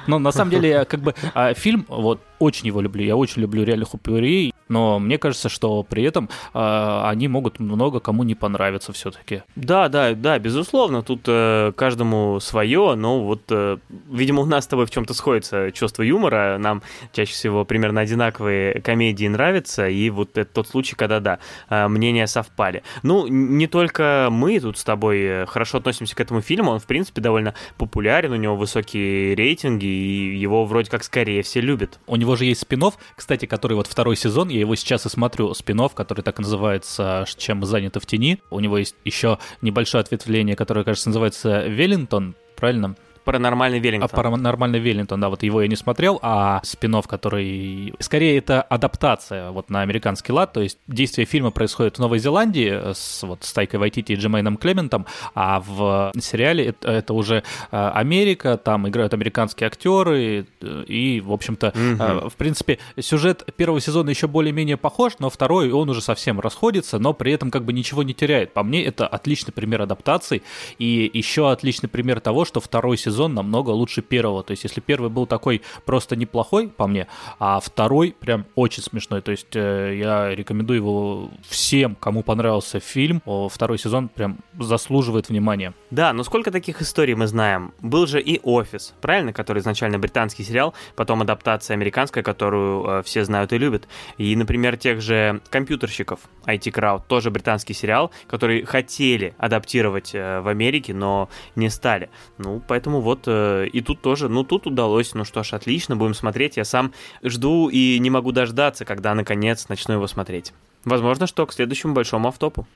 Но 0.07 0.19
на 0.19 0.31
самом 0.31 0.51
деле, 0.51 0.85
как 0.85 1.01
бы, 1.01 1.15
а 1.33 1.53
фильм, 1.53 1.85
вот, 1.87 2.21
очень 2.43 2.67
его 2.67 2.81
люблю, 2.81 3.03
я 3.03 3.15
очень 3.15 3.41
люблю 3.41 3.63
реальных 3.63 3.93
упырей, 3.93 4.53
но 4.67 4.99
мне 4.99 5.17
кажется, 5.17 5.49
что 5.49 5.83
при 5.83 6.03
этом 6.03 6.29
э, 6.53 7.01
они 7.05 7.27
могут 7.27 7.59
много 7.59 7.99
кому 7.99 8.23
не 8.23 8.35
понравиться 8.35 8.91
все-таки. 8.93 9.43
Да, 9.55 9.89
да, 9.89 10.13
да, 10.13 10.39
безусловно, 10.39 11.03
тут 11.03 11.21
э, 11.27 11.71
каждому 11.75 12.39
свое, 12.39 12.95
но 12.95 13.23
вот, 13.23 13.43
э, 13.49 13.77
видимо, 14.11 14.41
у 14.41 14.45
нас 14.45 14.63
с 14.65 14.67
тобой 14.67 14.85
в 14.85 14.91
чем-то 14.91 15.13
сходится 15.13 15.71
чувство 15.71 16.03
юмора, 16.03 16.57
нам 16.59 16.81
чаще 17.11 17.33
всего 17.33 17.65
примерно 17.65 18.01
одинаковые 18.01 18.81
комедии 18.81 19.27
нравятся, 19.27 19.87
и 19.87 20.09
вот 20.09 20.37
это 20.37 20.51
тот 20.51 20.67
случай, 20.67 20.95
когда, 20.95 21.19
да, 21.19 21.39
э, 21.69 21.87
мнения 21.87 22.27
совпали. 22.27 22.83
Ну, 23.03 23.27
не 23.27 23.67
только 23.67 24.29
мы 24.31 24.59
тут 24.59 24.77
с 24.77 24.83
тобой 24.83 25.21
э, 25.21 25.45
хорошо 25.45 25.77
относимся 25.77 26.15
к 26.15 26.19
этому 26.19 26.41
фильму, 26.41 26.71
он, 26.71 26.79
в 26.79 26.85
принципе, 26.85 27.21
довольно 27.21 27.53
популярен, 27.77 28.31
у 28.31 28.35
него 28.35 28.55
высокие 28.55 29.35
рейтинги, 29.35 29.85
и 29.85 30.37
его 30.37 30.65
вроде 30.65 30.89
как 30.89 31.03
скорее 31.03 31.43
все 31.43 31.61
любят. 31.61 31.99
У 32.07 32.15
него 32.15 32.32
же 32.35 32.45
есть 32.45 32.61
спин 32.61 32.83
кстати, 33.15 33.45
который 33.45 33.73
вот 33.73 33.87
второй 33.87 34.15
сезон, 34.15 34.49
я 34.49 34.59
его 34.59 34.75
сейчас 34.75 35.05
и 35.05 35.09
смотрю, 35.09 35.53
спин 35.53 35.81
который 35.95 36.21
так 36.21 36.39
называется 36.39 37.25
«Чем 37.37 37.59
мы 37.59 37.65
заняты 37.65 37.99
в 37.99 38.05
тени». 38.05 38.41
У 38.49 38.59
него 38.59 38.77
есть 38.77 38.95
еще 39.05 39.39
небольшое 39.61 40.01
ответвление, 40.01 40.55
которое, 40.55 40.83
кажется, 40.83 41.09
называется 41.09 41.65
«Веллингтон», 41.67 42.35
правильно? 42.55 42.95
Паранормальный 43.23 43.79
Веллингтон. 43.79 44.09
А 44.11 44.15
Паранормальный 44.15 44.79
Веллингтон, 44.79 45.19
да, 45.19 45.29
вот 45.29 45.43
его 45.43 45.61
я 45.61 45.67
не 45.67 45.75
смотрел, 45.75 46.19
а 46.21 46.61
спин 46.63 46.93
который... 46.93 47.93
Скорее, 47.99 48.37
это 48.37 48.61
адаптация 48.61 49.49
вот 49.49 49.71
на 49.71 49.81
американский 49.81 50.31
лад, 50.31 50.53
то 50.53 50.61
есть 50.61 50.77
действие 50.87 51.25
фильма 51.25 51.49
происходит 51.49 51.95
в 51.95 51.99
Новой 51.99 52.19
Зеландии 52.19 52.93
с, 52.93 53.23
вот, 53.23 53.43
с 53.43 53.51
Тайкой 53.51 53.79
Вайтити 53.79 54.11
и 54.11 54.15
Джемейном 54.15 54.57
Клементом, 54.57 55.07
а 55.33 55.59
в 55.59 56.11
сериале 56.19 56.67
это, 56.67 56.91
это 56.91 57.13
уже 57.13 57.43
а, 57.71 57.91
Америка, 57.91 58.57
там 58.57 58.87
играют 58.87 59.13
американские 59.15 59.67
актеры, 59.67 60.45
и, 60.61 61.21
в 61.25 61.31
общем-то, 61.31 61.69
угу. 61.69 62.29
в 62.29 62.35
принципе, 62.35 62.77
сюжет 62.99 63.43
первого 63.55 63.81
сезона 63.81 64.11
еще 64.11 64.27
более-менее 64.27 64.77
похож, 64.77 65.13
но 65.17 65.31
второй, 65.31 65.71
он 65.71 65.89
уже 65.89 66.01
совсем 66.01 66.39
расходится, 66.39 66.99
но 66.99 67.13
при 67.13 67.31
этом 67.31 67.49
как 67.49 67.65
бы 67.65 67.73
ничего 67.73 68.03
не 68.03 68.13
теряет. 68.13 68.53
По 68.53 68.61
мне, 68.61 68.83
это 68.83 69.07
отличный 69.07 69.51
пример 69.51 69.81
адаптации, 69.81 70.43
и 70.77 71.09
еще 71.11 71.51
отличный 71.51 71.89
пример 71.89 72.19
того, 72.19 72.45
что 72.45 72.61
второй 72.61 72.97
сезон 72.97 73.12
сезон 73.13 73.33
намного 73.33 73.69
лучше 73.69 74.01
первого. 74.01 74.43
То 74.43 74.51
есть, 74.51 74.63
если 74.63 74.81
первый 74.81 75.09
был 75.09 75.25
такой 75.25 75.61
просто 75.85 76.15
неплохой, 76.15 76.67
по 76.67 76.87
мне, 76.87 77.07
а 77.39 77.59
второй 77.59 78.15
прям 78.19 78.45
очень 78.55 78.83
смешной. 78.83 79.21
То 79.21 79.31
есть, 79.31 79.55
э, 79.55 79.95
я 79.97 80.35
рекомендую 80.35 80.77
его 80.77 81.29
всем, 81.47 81.95
кому 81.95 82.23
понравился 82.23 82.79
фильм. 82.79 83.21
О, 83.25 83.49
второй 83.49 83.77
сезон 83.77 84.09
прям 84.09 84.37
заслуживает 84.59 85.29
внимания. 85.29 85.73
Да, 85.91 86.13
но 86.13 86.23
сколько 86.23 86.51
таких 86.51 86.81
историй 86.81 87.13
мы 87.13 87.27
знаем? 87.27 87.73
Был 87.81 88.07
же 88.07 88.19
и 88.19 88.39
«Офис», 88.43 88.93
правильно? 89.01 89.31
Который 89.31 89.59
изначально 89.59 89.99
британский 89.99 90.43
сериал, 90.43 90.73
потом 90.95 91.21
адаптация 91.21 91.75
американская, 91.75 92.23
которую 92.23 92.85
э, 92.85 93.03
все 93.03 93.23
знают 93.23 93.53
и 93.53 93.57
любят. 93.57 93.87
И, 94.17 94.35
например, 94.35 94.77
тех 94.77 95.01
же 95.01 95.41
компьютерщиков 95.49 96.19
IT 96.45 96.71
Crowd, 96.71 97.03
тоже 97.07 97.29
британский 97.29 97.73
сериал, 97.73 98.11
который 98.27 98.65
хотели 98.65 99.35
адаптировать 99.37 100.15
э, 100.15 100.41
в 100.41 100.47
Америке, 100.47 100.93
но 100.93 101.29
не 101.55 101.69
стали. 101.69 102.09
Ну, 102.37 102.61
поэтому 102.67 103.02
вот 103.03 103.23
э, 103.27 103.67
и 103.71 103.81
тут 103.81 104.01
тоже, 104.01 104.29
ну 104.29 104.43
тут 104.43 104.65
удалось, 104.65 105.13
ну 105.13 105.25
что 105.25 105.43
ж, 105.43 105.53
отлично, 105.53 105.95
будем 105.95 106.15
смотреть. 106.15 106.57
Я 106.57 106.65
сам 106.65 106.93
жду 107.21 107.69
и 107.69 107.99
не 107.99 108.09
могу 108.09 108.31
дождаться, 108.31 108.85
когда 108.85 109.13
наконец 109.13 109.69
начну 109.69 109.93
его 109.93 110.07
смотреть. 110.07 110.53
Возможно, 110.85 111.27
что 111.27 111.45
к 111.45 111.53
следующему 111.53 111.93
большому 111.93 112.27
автопу. 112.29 112.67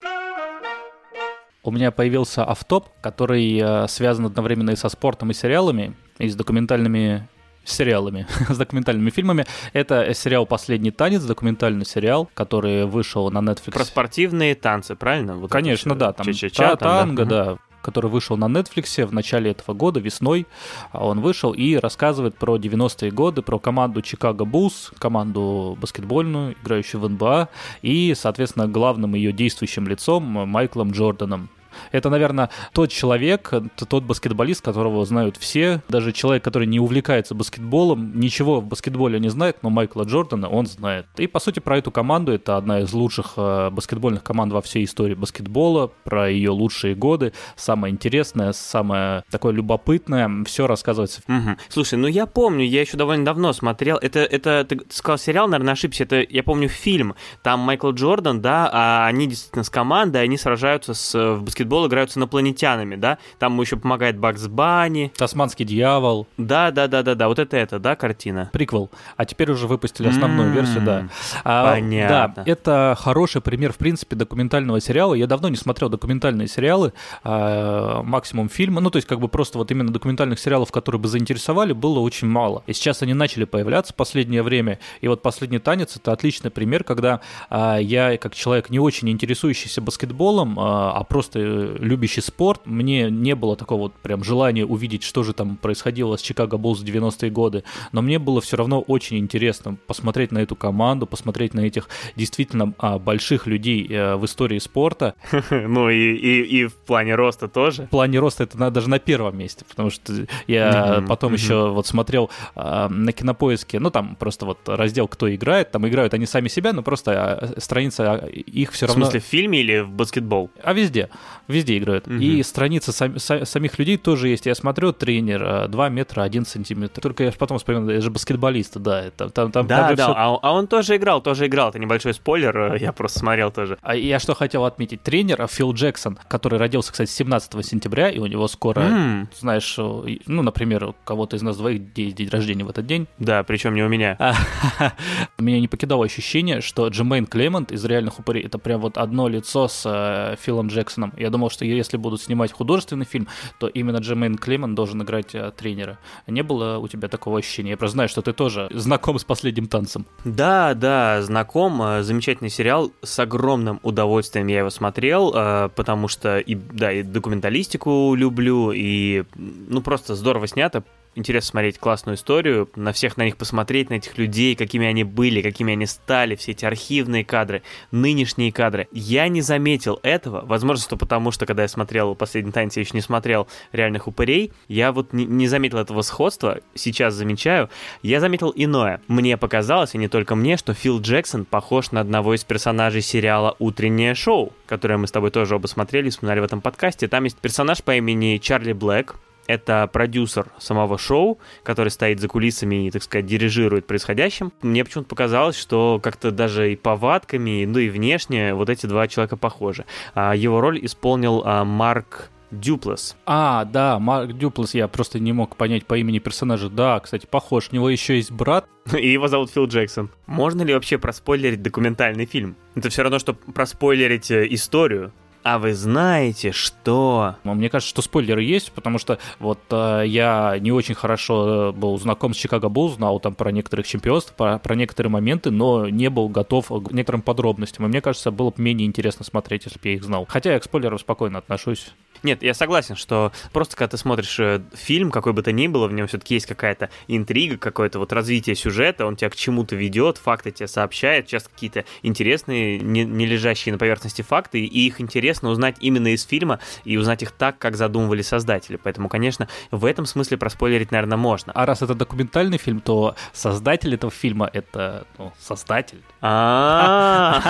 У 1.64 1.72
меня 1.72 1.92
появился 1.92 2.46
автоп, 2.46 2.88
который 3.02 3.58
э, 3.58 3.88
связан 3.88 4.26
одновременно 4.28 4.72
и 4.72 4.76
со 4.76 4.88
спортом, 4.90 5.32
и 5.32 5.34
сериалами, 5.34 5.96
и 6.18 6.30
с 6.30 6.36
документальными 6.36 7.28
сериалами, 7.66 8.26
с 8.50 8.58
документальными 8.58 9.10
фильмами. 9.10 9.46
Это 9.74 10.14
сериал 10.14 10.46
«Последний 10.46 10.92
танец», 10.92 11.24
документальный 11.24 11.86
сериал, 11.86 12.30
который 12.34 12.86
вышел 12.86 13.30
на 13.32 13.40
Netflix. 13.40 13.72
Про 13.74 13.84
спортивные 13.84 14.56
танцы, 14.56 14.96
правильно? 14.96 15.36
Вот 15.36 15.52
Конечно, 15.52 15.96
да. 15.96 16.14
Там 16.14 16.28
Ча-ча-ча, 16.28 16.76
танго, 16.78 17.26
да. 17.26 17.46
да 17.46 17.58
который 17.88 18.12
вышел 18.12 18.36
на 18.36 18.46
Netflix 18.48 19.06
в 19.06 19.14
начале 19.14 19.52
этого 19.52 19.74
года, 19.74 20.02
весной. 20.02 20.46
Он 20.92 21.22
вышел 21.22 21.54
и 21.54 21.78
рассказывает 21.78 22.36
про 22.36 22.58
90-е 22.58 23.12
годы, 23.12 23.42
про 23.42 23.60
команду 23.60 24.02
Чикаго 24.02 24.44
Буллс, 24.44 24.92
команду 25.00 25.78
баскетбольную, 25.80 26.58
играющую 26.62 27.00
в 27.00 27.08
НБА, 27.08 27.48
и, 27.82 28.14
соответственно, 28.14 28.68
главным 28.68 29.16
ее 29.16 29.32
действующим 29.32 29.88
лицом 29.88 30.24
Майклом 30.24 30.92
Джорданом. 30.92 31.48
Это, 31.92 32.10
наверное, 32.10 32.50
тот 32.74 32.92
человек, 32.92 33.54
тот 33.88 34.04
баскетболист, 34.04 34.64
которого 34.64 35.06
знают 35.06 35.38
все. 35.38 35.82
Даже 35.90 36.12
человек, 36.12 36.44
который 36.44 36.68
не 36.68 36.80
увлекается 36.80 37.36
баскетболом, 37.36 38.20
ничего 38.20 38.62
в 38.62 38.66
баскетболе 38.66 39.20
не 39.20 39.30
знает, 39.30 39.58
но 39.62 39.70
Майкла 39.70 40.04
Джордана 40.04 40.50
он 40.50 40.66
знает. 40.66 41.06
И, 41.18 41.28
по 41.28 41.40
сути, 41.40 41.60
про 41.60 41.78
эту 41.78 41.92
команду, 41.92 42.32
это 42.32 42.58
одна 42.58 42.82
из 42.82 42.94
лучших 42.94 43.34
э, 43.38 43.70
баскетбольных 43.70 44.24
команд 44.24 44.54
во 44.54 44.62
всей 44.62 44.84
истории 44.84 45.14
баскетбола, 45.14 45.92
про 46.04 46.30
ее 46.30 46.52
лучшие 46.52 46.96
годы, 46.96 47.34
самое 47.56 47.94
интересное, 47.94 48.54
самое 48.54 49.24
такое 49.30 49.54
любопытное, 49.54 50.44
все 50.46 50.68
рассказывается. 50.68 51.22
Угу. 51.28 51.58
Слушай, 51.70 52.00
ну 52.00 52.08
я 52.08 52.26
помню, 52.26 52.66
я 52.66 52.82
еще 52.82 52.98
довольно 52.98 53.26
давно 53.26 53.54
смотрел, 53.54 53.98
это, 53.98 54.20
это 54.20 54.66
ты 54.68 54.80
сказал 54.90 55.18
сериал, 55.18 55.48
наверное, 55.48 55.74
ошибся, 55.74 56.04
это, 56.04 56.26
я 56.28 56.44
помню, 56.44 56.70
фильм, 56.70 57.16
там 57.44 57.60
Майкл 57.60 57.92
Джордан, 57.92 58.42
да, 58.42 58.70
а 58.72 59.06
они 59.08 59.28
действительно 59.28 59.64
с 59.64 59.70
командой, 59.70 60.24
они 60.24 60.38
сражаются 60.38 60.94
с, 60.94 61.14
в 61.14 61.44
баскетболе 61.44 61.67
баскетбол 61.68 61.88
играют 61.88 62.12
с 62.12 62.18
инопланетянами, 62.18 62.96
да? 62.96 63.18
Там 63.40 63.54
ему 63.54 63.62
еще 63.62 63.78
помогает 63.78 64.18
Бакс 64.18 64.48
Банни. 64.48 65.12
Тасманский 65.18 65.66
дьявол. 65.66 66.28
Да, 66.38 66.72
да, 66.72 66.88
да, 66.88 67.04
да, 67.04 67.16
да. 67.16 67.28
Вот 67.28 67.40
это 67.40 67.58
это, 67.58 67.80
да, 67.80 67.96
картина. 67.96 68.50
Приквел. 68.54 68.90
А 69.18 69.26
теперь 69.26 69.52
уже 69.52 69.68
выпустили 69.68 70.08
основную 70.08 70.52
версию, 70.52 70.82
да. 70.82 71.08
А, 71.44 71.74
Понятно. 71.74 72.34
Да, 72.36 72.44
это 72.46 72.98
хороший 73.00 73.42
пример, 73.42 73.74
в 73.74 73.78
принципе, 73.78 74.16
документального 74.16 74.80
сериала. 74.80 75.14
Я 75.14 75.28
давно 75.28 75.50
не 75.50 75.58
смотрел 75.58 75.90
документальные 75.90 76.48
сериалы, 76.48 76.94
а, 77.24 78.02
максимум 78.04 78.50
фильма. 78.50 78.82
Ну, 78.82 78.90
то 78.90 78.98
есть, 78.98 79.08
как 79.08 79.20
бы 79.20 79.28
просто 79.28 79.58
вот 79.58 79.72
именно 79.72 79.92
документальных 79.92 80.40
сериалов, 80.40 80.72
которые 80.72 81.02
бы 81.02 81.08
заинтересовали, 81.08 81.74
было 81.74 82.00
очень 82.00 82.28
мало. 82.28 82.64
И 82.68 82.74
сейчас 82.74 83.02
они 83.02 83.14
начали 83.14 83.44
появляться 83.44 83.94
в 83.94 83.96
последнее 83.96 84.44
время. 84.44 84.80
И 85.02 85.08
вот 85.08 85.22
«Последний 85.22 85.60
танец»— 85.60 85.96
это 85.98 86.12
отличный 86.12 86.52
пример, 86.52 86.84
когда 86.84 87.20
а, 87.50 87.78
я, 87.78 88.18
как 88.18 88.36
человек, 88.36 88.70
не 88.70 88.80
очень 88.80 89.10
интересующийся 89.10 89.82
баскетболом, 89.82 90.60
а, 90.60 90.92
а 90.92 91.04
просто 91.04 91.40
любящий 91.58 92.22
спорт, 92.22 92.62
мне 92.66 93.10
не 93.10 93.36
было 93.36 93.56
такого 93.56 93.84
вот 93.84 93.94
прям 93.94 94.24
желания 94.24 94.66
увидеть, 94.66 95.04
что 95.04 95.24
же 95.24 95.34
там 95.34 95.58
происходило 95.58 96.18
с 96.18 96.22
Чикаго 96.22 96.58
Буллс 96.58 96.82
в 96.82 96.84
90-е 96.84 97.32
годы, 97.32 97.64
но 97.92 98.02
мне 98.02 98.20
было 98.20 98.42
все 98.42 98.58
равно 98.58 98.82
очень 98.82 99.18
интересно 99.18 99.78
посмотреть 99.88 100.32
на 100.32 100.40
эту 100.40 100.56
команду, 100.56 101.06
посмотреть 101.08 101.54
на 101.54 101.62
этих 101.62 101.90
действительно 102.16 102.74
а, 102.78 103.00
больших 103.00 103.48
людей 103.48 103.88
э, 103.90 104.16
в 104.16 104.26
истории 104.26 104.60
спорта. 104.60 105.16
Ну 105.68 105.90
и, 105.90 106.16
и, 106.16 106.42
и 106.42 106.66
в 106.66 106.76
плане 106.76 107.16
роста 107.16 107.48
тоже? 107.48 107.84
В 107.84 107.90
плане 107.90 108.20
роста 108.20 108.44
это 108.44 108.58
на, 108.58 108.70
даже 108.70 108.90
на 108.90 109.00
первом 109.00 109.38
месте, 109.38 109.66
потому 109.68 109.90
что 109.90 110.14
я 110.48 111.04
потом 111.08 111.34
еще 111.34 111.70
вот 111.70 111.88
смотрел 111.88 112.30
а, 112.56 112.90
на 112.90 113.12
кинопоиске, 113.12 113.80
ну 113.80 113.90
там 113.90 114.16
просто 114.16 114.46
вот 114.46 114.60
раздел 114.68 115.08
«Кто 115.08 115.34
играет», 115.34 115.72
там 115.72 115.88
играют 115.88 116.14
они 116.14 116.26
сами 116.26 116.48
себя, 116.48 116.74
но 116.74 116.84
просто 116.84 117.12
а, 117.14 117.60
страница 117.60 118.18
их 118.28 118.72
все 118.72 118.88
равно... 118.88 119.06
В 119.06 119.10
смысле 119.10 119.20
в 119.20 119.24
фильме 119.24 119.60
или 119.62 119.80
в 119.80 119.90
баскетбол? 119.90 120.50
А 120.64 120.74
везде. 120.74 121.10
Везде 121.48 121.78
играют. 121.78 122.08
Угу. 122.08 122.16
И 122.16 122.44
страницы 122.44 122.92
сам, 122.92 123.18
са, 123.20 123.46
самих 123.46 123.80
людей 123.80 123.98
тоже 123.98 124.28
есть. 124.28 124.46
Я 124.46 124.56
смотрю, 124.56 124.92
тренер 124.92 125.68
2 125.70 125.88
э, 125.88 125.90
метра 125.90 126.24
1 126.24 126.46
сантиметр. 126.46 127.02
Только 127.02 127.24
я 127.24 127.32
потом 127.32 127.58
вспомнил, 127.58 127.90
это 127.90 128.02
же 128.02 128.12
баскетболист, 128.12 128.78
да. 128.78 129.06
Это, 129.06 129.30
там, 129.30 129.52
там, 129.52 129.68
да, 129.68 129.88
там 129.88 129.96
да, 129.96 130.04
все... 130.04 130.14
а, 130.14 130.40
а 130.42 130.54
он 130.54 130.68
тоже 130.68 130.98
играл, 130.98 131.22
тоже 131.22 131.48
играл. 131.48 131.70
Это 131.70 131.80
небольшой 131.80 132.14
спойлер, 132.14 132.74
э, 132.74 132.80
я 132.80 132.92
просто 132.92 133.20
смотрел 133.20 133.52
тоже. 133.52 133.78
А 133.82 133.96
я 133.96 134.20
что 134.20 134.36
хотел 134.36 134.66
отметить. 134.66 135.02
Тренер 135.02 135.42
э, 135.42 135.48
Фил 135.48 135.72
Джексон, 135.74 136.20
который 136.28 136.60
родился, 136.60 136.92
кстати, 136.92 137.10
17 137.10 137.66
сентября, 137.66 138.10
и 138.10 138.20
у 138.20 138.26
него 138.26 138.48
скоро, 138.48 138.82
mm. 138.82 139.28
знаешь, 139.40 139.78
ну, 139.78 140.42
например, 140.42 140.84
у 140.86 140.96
кого-то 141.06 141.38
из 141.38 141.42
нас 141.42 141.58
двоих 141.58 141.94
день, 141.94 142.14
день 142.14 142.30
рождения 142.30 142.66
в 142.66 142.70
этот 142.70 142.86
день. 142.86 143.08
Да, 143.20 143.44
причем 143.44 143.74
не 143.74 143.84
у 143.84 143.88
меня. 143.88 144.18
Меня 145.38 145.60
не 145.60 145.68
покидало 145.68 146.04
ощущение, 146.04 146.62
что 146.62 146.88
Джемейн 146.88 147.26
Клемент 147.26 147.72
из 147.72 147.86
«Реальных 147.86 148.20
упырей»— 148.20 148.44
это 148.46 148.58
прям 148.58 148.82
вот 148.82 148.98
одно 148.98 149.28
лицо 149.28 149.68
с 149.68 150.38
Филом 150.42 150.68
Джексоном. 150.68 151.14
Я 151.16 151.30
думал, 151.38 151.52
что 151.52 151.66
если 151.66 151.98
будут 151.98 152.22
снимать 152.22 152.52
художественный 152.52 153.06
фильм, 153.06 153.28
то 153.60 153.68
именно 153.68 153.98
Джемейн 153.98 154.38
Клемон 154.38 154.74
должен 154.74 155.04
играть 155.04 155.36
а, 155.36 155.52
тренера. 155.52 156.00
Не 156.26 156.42
было 156.42 156.80
у 156.80 156.88
тебя 156.88 157.08
такого 157.08 157.38
ощущения? 157.38 157.72
Я 157.72 157.78
просто 157.78 157.94
знаю, 157.94 158.10
что 158.10 158.24
ты 158.24 158.34
тоже 158.34 158.70
знаком 158.74 159.20
с 159.20 159.24
последним 159.24 159.68
танцем. 159.68 160.08
Да, 160.26 160.74
да, 160.74 161.22
знаком. 161.22 161.80
Э, 161.82 162.02
замечательный 162.02 162.50
сериал. 162.50 162.92
С 163.04 163.20
огромным 163.20 163.80
удовольствием 163.84 164.48
я 164.48 164.60
его 164.60 164.72
смотрел, 164.72 165.32
э, 165.36 165.70
потому 165.76 166.08
что 166.08 166.40
и, 166.40 166.56
да, 166.56 166.92
и 166.92 167.04
документалистику 167.04 168.16
люблю, 168.16 168.72
и 168.72 169.24
ну 169.36 169.82
просто 169.82 170.16
здорово 170.16 170.48
снято 170.48 170.84
интересно 171.18 171.50
смотреть 171.50 171.80
классную 171.80 172.16
историю, 172.16 172.70
на 172.76 172.94
всех 172.94 173.18
на 173.18 173.24
них 173.24 173.38
посмотреть, 173.38 173.90
на 173.90 173.96
этих 173.96 174.18
людей, 174.18 174.56
какими 174.56 174.88
они 174.88 175.04
были, 175.04 175.42
какими 175.42 175.74
они 175.74 175.86
стали, 175.86 176.36
все 176.36 176.52
эти 176.52 176.66
архивные 176.66 177.26
кадры, 177.26 177.64
нынешние 177.92 178.52
кадры. 178.52 178.88
Я 178.92 179.28
не 179.28 179.42
заметил 179.42 180.00
этого, 180.04 180.46
возможно, 180.46 180.84
что 180.84 180.98
потому 180.98 181.32
что, 181.32 181.46
когда 181.46 181.64
я 181.64 181.68
смотрел 181.68 182.16
«Последний 182.16 182.52
танец», 182.52 182.78
я 182.78 182.82
еще 182.82 182.92
не 182.94 183.02
смотрел 183.02 183.48
«Реальных 183.72 184.08
упырей», 184.08 184.54
я 184.68 184.92
вот 184.92 185.14
не, 185.14 185.26
не 185.26 185.48
заметил 185.48 185.80
этого 185.80 186.02
сходства, 186.02 186.60
сейчас 186.76 187.14
замечаю. 187.14 187.70
Я 188.02 188.20
заметил 188.20 188.54
иное. 188.56 189.02
Мне 189.08 189.38
показалось, 189.38 189.96
и 189.96 189.98
не 189.98 190.08
только 190.08 190.36
мне, 190.36 190.58
что 190.58 190.74
Фил 190.74 191.02
Джексон 191.02 191.46
похож 191.46 191.92
на 191.92 192.02
одного 192.02 192.36
из 192.36 192.44
персонажей 192.44 193.02
сериала 193.02 193.56
«Утреннее 193.60 194.14
шоу», 194.16 194.54
которое 194.66 194.98
мы 194.98 195.08
с 195.08 195.12
тобой 195.12 195.32
тоже 195.32 195.56
оба 195.56 195.68
смотрели, 195.68 196.10
вспоминали 196.10 196.42
в 196.42 196.44
этом 196.44 196.62
подкасте. 196.62 197.08
Там 197.08 197.24
есть 197.24 197.38
персонаж 197.38 197.84
по 197.84 197.96
имени 197.96 198.38
Чарли 198.38 198.74
Блэк, 198.74 199.16
это 199.48 199.90
продюсер 199.92 200.52
самого 200.60 200.98
шоу, 200.98 201.40
который 201.64 201.90
стоит 201.90 202.20
за 202.20 202.28
кулисами 202.28 202.88
и, 202.88 202.92
так 202.92 203.04
сказать, 203.04 203.26
дирижирует 203.26 203.88
происходящим. 203.88 204.52
Мне 204.62 204.84
почему-то 204.84 205.10
показалось, 205.10 205.58
что 205.58 206.00
как-то 206.02 206.32
даже 206.32 206.74
и 206.74 206.76
повадками, 206.76 207.66
ну 207.66 207.80
и 207.80 207.90
внешне 207.90 208.54
вот 208.54 208.70
эти 208.70 208.86
два 208.86 209.08
человека 209.08 209.38
похожи. 209.38 209.86
А, 210.14 210.36
его 210.36 210.62
роль 210.62 210.84
исполнил 210.86 211.44
а, 211.46 211.64
Марк 211.64 212.30
Дюплес. 212.52 213.18
А, 213.26 213.66
да, 213.66 214.00
Марк 214.00 214.34
Дюплес, 214.34 214.74
я 214.74 214.88
просто 214.88 215.20
не 215.20 215.34
мог 215.34 215.58
понять 215.58 215.86
по 215.86 215.98
имени 215.98 216.20
персонажа. 216.20 216.70
Да, 216.70 217.00
кстати, 217.00 217.26
похож. 217.26 217.70
У 217.72 217.76
него 217.76 217.90
еще 217.90 218.16
есть 218.16 218.32
брат. 218.32 218.66
И 218.98 219.12
его 219.12 219.28
зовут 219.28 219.52
Фил 219.52 219.66
Джексон. 219.66 220.10
Можно 220.28 220.62
ли 220.64 220.74
вообще 220.74 220.98
проспойлерить 220.98 221.62
документальный 221.62 222.26
фильм? 222.26 222.56
Это 222.76 222.90
все 222.90 223.04
равно, 223.04 223.20
что 223.20 223.34
проспойлерить 223.34 224.32
э, 224.32 224.48
историю. 224.50 225.12
А 225.50 225.60
вы 225.60 225.74
знаете, 225.74 226.52
что... 226.52 227.38
Ну, 227.46 227.54
мне 227.54 227.70
кажется, 227.70 227.90
что 227.90 228.02
спойлеры 228.02 228.44
есть, 228.44 228.74
потому 228.74 228.98
что 228.98 229.18
вот 229.40 229.60
э, 229.72 230.04
я 230.06 230.58
не 230.60 230.74
очень 230.74 230.94
хорошо 230.94 231.70
э, 231.70 231.72
был 231.72 231.98
знаком 231.98 232.34
с 232.34 232.38
Чикаго 232.38 232.68
Булл, 232.68 232.90
знал 232.90 233.22
там 233.22 233.34
про 233.34 233.54
некоторых 233.54 233.88
чемпионств, 233.88 234.34
про, 234.36 234.60
про 234.60 234.76
некоторые 234.76 235.10
моменты, 235.10 235.50
но 235.50 235.88
не 235.88 236.10
был 236.10 236.28
готов 236.28 236.68
к 236.68 236.92
некоторым 236.92 237.22
подробностям. 237.22 237.86
И 237.86 237.88
мне 237.88 238.02
кажется, 238.02 238.30
было 238.30 238.50
бы 238.50 238.62
менее 238.62 238.86
интересно 238.86 239.24
смотреть, 239.24 239.64
если 239.64 239.80
бы 239.80 239.88
я 239.88 239.94
их 239.94 240.04
знал. 240.04 240.26
Хотя 240.28 240.52
я 240.52 240.60
к 240.60 240.66
спойлерам 240.66 241.00
спокойно 241.00 241.38
отношусь. 241.38 241.94
Нет, 242.24 242.44
я 242.44 242.54
согласен, 242.54 242.96
что 242.96 243.32
просто 243.54 243.76
когда 243.76 243.92
ты 243.92 243.98
смотришь 243.98 244.40
э, 244.40 244.62
фильм, 244.74 245.12
какой 245.12 245.34
бы 245.34 245.44
то 245.44 245.52
ни 245.52 245.68
было, 245.68 245.88
в 245.88 245.94
нем 245.94 246.08
все-таки 246.08 246.36
есть 246.36 246.46
какая-то 246.46 246.90
интрига, 247.08 247.58
какое-то 247.58 248.00
вот 248.00 248.14
развитие 248.14 248.56
сюжета, 248.56 249.06
он 249.06 249.16
тебя 249.16 249.30
к 249.30 249.36
чему-то 249.36 249.76
ведет, 249.76 250.18
факты 250.18 250.52
тебе 250.52 250.68
сообщает, 250.68 251.28
часто 251.28 251.50
какие-то 251.50 251.86
интересные, 252.02 252.80
не, 252.80 253.06
не 253.06 253.26
лежащие 253.26 253.74
на 253.74 253.80
поверхности 253.80 254.22
факты, 254.22 254.60
и 254.64 254.86
их 254.88 255.02
интересно 255.02 255.50
узнать 255.50 255.78
именно 255.80 256.14
из 256.14 256.24
фильма 256.24 256.60
и 256.84 256.98
узнать 256.98 257.24
их 257.24 257.32
так, 257.32 257.58
как 257.58 257.76
задумывали 257.76 258.22
создатели. 258.22 258.80
Поэтому, 258.82 259.10
конечно, 259.10 259.48
в 259.72 259.86
этом 259.86 260.06
смысле 260.06 260.38
проспойлерить, 260.38 260.92
наверное, 260.92 261.18
можно. 261.18 261.52
А 261.54 261.66
раз 261.66 261.82
это 261.82 261.94
документальный 261.96 262.58
фильм, 262.58 262.82
то 262.82 263.16
создатель 263.34 263.94
этого 263.94 264.12
фильма 264.12 264.50
это 264.52 265.06
ну, 265.18 265.34
создатель. 265.40 266.02
А. 266.22 267.42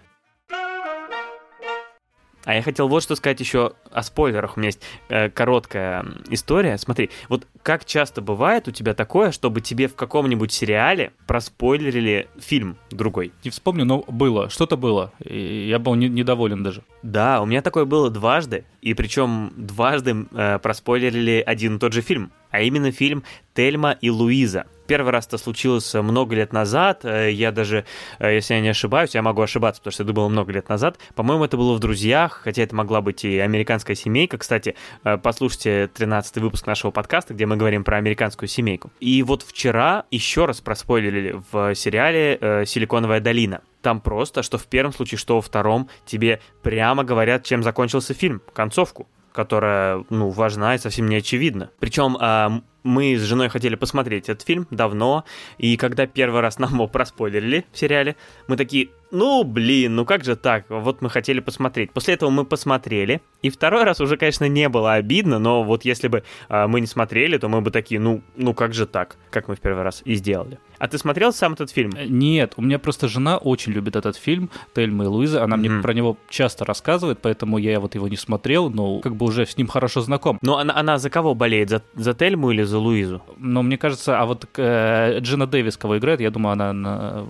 А 2.44 2.54
я 2.54 2.62
хотел 2.62 2.88
вот 2.88 3.02
что 3.02 3.16
сказать 3.16 3.40
еще 3.40 3.72
о 3.90 4.02
спойлерах. 4.02 4.56
У 4.56 4.60
меня 4.60 4.68
есть 4.68 4.80
э, 5.08 5.28
короткая 5.28 6.06
история. 6.28 6.78
Смотри, 6.78 7.10
вот 7.28 7.46
как 7.62 7.84
часто 7.84 8.22
бывает 8.22 8.66
у 8.68 8.70
тебя 8.70 8.94
такое, 8.94 9.30
чтобы 9.30 9.60
тебе 9.60 9.88
в 9.88 9.94
каком-нибудь 9.94 10.52
сериале 10.52 11.12
проспойлерили 11.26 12.28
фильм 12.38 12.76
другой? 12.90 13.32
Не 13.44 13.50
вспомню, 13.50 13.84
но 13.84 14.04
было. 14.08 14.48
Что-то 14.48 14.76
было. 14.76 15.12
И 15.22 15.68
я 15.68 15.78
был 15.78 15.94
не, 15.94 16.08
недоволен 16.08 16.62
даже. 16.62 16.82
Да, 17.02 17.42
у 17.42 17.46
меня 17.46 17.62
такое 17.62 17.84
было 17.84 18.10
дважды, 18.10 18.64
и 18.80 18.94
причем 18.94 19.52
дважды 19.56 20.26
э, 20.32 20.58
проспойлерили 20.60 21.42
один 21.46 21.76
и 21.76 21.78
тот 21.78 21.92
же 21.92 22.00
фильм, 22.00 22.32
а 22.50 22.60
именно 22.62 22.90
фильм 22.90 23.22
«Тельма 23.54 23.92
и 23.92 24.10
Луиза». 24.10 24.66
Первый 24.90 25.12
раз 25.12 25.28
это 25.28 25.38
случилось 25.38 25.94
много 25.94 26.34
лет 26.34 26.52
назад, 26.52 27.04
э, 27.04 27.30
я 27.30 27.52
даже, 27.52 27.84
э, 28.18 28.34
если 28.34 28.54
я 28.54 28.60
не 28.60 28.70
ошибаюсь, 28.70 29.14
я 29.14 29.22
могу 29.22 29.40
ошибаться, 29.40 29.80
потому 29.80 29.92
что 29.92 30.02
это 30.02 30.12
было 30.12 30.26
много 30.26 30.50
лет 30.50 30.68
назад, 30.68 30.98
по-моему, 31.14 31.44
это 31.44 31.56
было 31.56 31.74
в 31.74 31.78
«Друзьях», 31.78 32.40
хотя 32.42 32.64
это 32.64 32.74
могла 32.74 33.00
быть 33.00 33.24
и 33.24 33.38
американская 33.38 33.94
семейка, 33.94 34.36
кстати, 34.36 34.74
э, 35.04 35.16
послушайте 35.16 35.88
13 35.94 36.38
выпуск 36.38 36.66
нашего 36.66 36.90
подкаста, 36.90 37.34
где 37.34 37.46
мы 37.46 37.56
говорим 37.56 37.84
про 37.84 37.98
американскую 37.98 38.48
семейку. 38.48 38.90
И 38.98 39.22
вот 39.22 39.44
вчера 39.44 40.06
еще 40.10 40.46
раз 40.46 40.60
проспойлерили 40.60 41.40
в 41.52 41.72
сериале 41.76 42.64
«Силиконовая 42.66 43.20
долина». 43.20 43.60
Там 43.82 44.00
просто, 44.00 44.42
что 44.42 44.58
в 44.58 44.66
первом 44.66 44.92
случае, 44.92 45.18
что 45.18 45.36
во 45.36 45.40
втором, 45.40 45.88
тебе 46.04 46.40
прямо 46.62 47.04
говорят, 47.04 47.44
чем 47.44 47.62
закончился 47.62 48.12
фильм, 48.12 48.42
концовку 48.52 49.06
которая, 49.32 50.04
ну, 50.10 50.30
важна 50.30 50.74
и 50.74 50.78
совсем 50.78 51.08
не 51.08 51.16
очевидна. 51.16 51.70
Причем 51.78 52.16
а, 52.20 52.62
мы 52.82 53.16
с 53.16 53.22
женой 53.22 53.48
хотели 53.48 53.74
посмотреть 53.74 54.28
этот 54.28 54.46
фильм 54.46 54.66
давно, 54.70 55.24
и 55.58 55.76
когда 55.76 56.06
первый 56.06 56.40
раз 56.40 56.58
нам 56.58 56.74
его 56.74 56.86
проспойлерили 56.86 57.64
в 57.72 57.78
сериале, 57.78 58.16
мы 58.46 58.56
такие, 58.56 58.90
ну, 59.10 59.44
блин, 59.44 59.96
ну 59.96 60.04
как 60.04 60.24
же 60.24 60.36
так? 60.36 60.64
Вот 60.68 61.02
мы 61.02 61.10
хотели 61.10 61.40
посмотреть. 61.40 61.92
После 61.92 62.14
этого 62.14 62.30
мы 62.30 62.44
посмотрели, 62.44 63.20
и 63.42 63.50
второй 63.50 63.84
раз 63.84 64.00
уже, 64.00 64.16
конечно, 64.16 64.46
не 64.46 64.68
было 64.68 64.94
обидно, 64.94 65.38
но 65.38 65.62
вот 65.62 65.84
если 65.84 66.08
бы 66.08 66.22
а, 66.48 66.68
мы 66.68 66.80
не 66.80 66.86
смотрели, 66.86 67.36
то 67.38 67.48
мы 67.48 67.60
бы 67.60 67.70
такие, 67.70 68.00
ну, 68.00 68.22
ну 68.36 68.54
как 68.54 68.74
же 68.74 68.86
так? 68.86 69.16
Как 69.30 69.48
мы 69.48 69.56
в 69.56 69.60
первый 69.60 69.82
раз 69.82 70.02
и 70.04 70.14
сделали. 70.14 70.58
А 70.80 70.88
ты 70.88 70.96
смотрел 70.96 71.30
сам 71.32 71.52
этот 71.52 71.70
фильм? 71.70 71.92
Э, 71.94 72.06
нет, 72.06 72.54
у 72.56 72.62
меня 72.62 72.78
просто 72.78 73.06
жена 73.06 73.36
очень 73.36 73.72
любит 73.72 73.96
этот 73.96 74.16
фильм, 74.16 74.48
Тельма 74.74 75.04
и 75.04 75.06
Луиза. 75.06 75.44
Она 75.44 75.56
mm-hmm. 75.56 75.58
мне 75.58 75.82
про 75.82 75.92
него 75.92 76.16
часто 76.30 76.64
рассказывает, 76.64 77.18
поэтому 77.20 77.58
я 77.58 77.78
вот 77.78 77.94
его 77.94 78.08
не 78.08 78.16
смотрел, 78.16 78.70
но 78.70 79.00
как 79.00 79.14
бы 79.14 79.26
уже 79.26 79.44
с 79.44 79.58
ним 79.58 79.68
хорошо 79.68 80.00
знаком. 80.00 80.38
Но 80.40 80.56
она, 80.56 80.74
она 80.74 80.96
за 80.96 81.10
кого 81.10 81.34
болеет? 81.34 81.68
За, 81.68 81.82
за 81.94 82.14
Тельму 82.14 82.50
или 82.50 82.62
за 82.62 82.78
Луизу? 82.78 83.22
Но 83.36 83.62
мне 83.62 83.76
кажется, 83.76 84.18
а 84.18 84.24
вот 84.24 84.48
э, 84.56 85.18
Джина 85.20 85.46
Дэвис 85.46 85.76
кого 85.76 85.98
играет, 85.98 86.22
я 86.22 86.30
думаю, 86.30 86.54
она 86.54 86.72
на, 86.72 87.26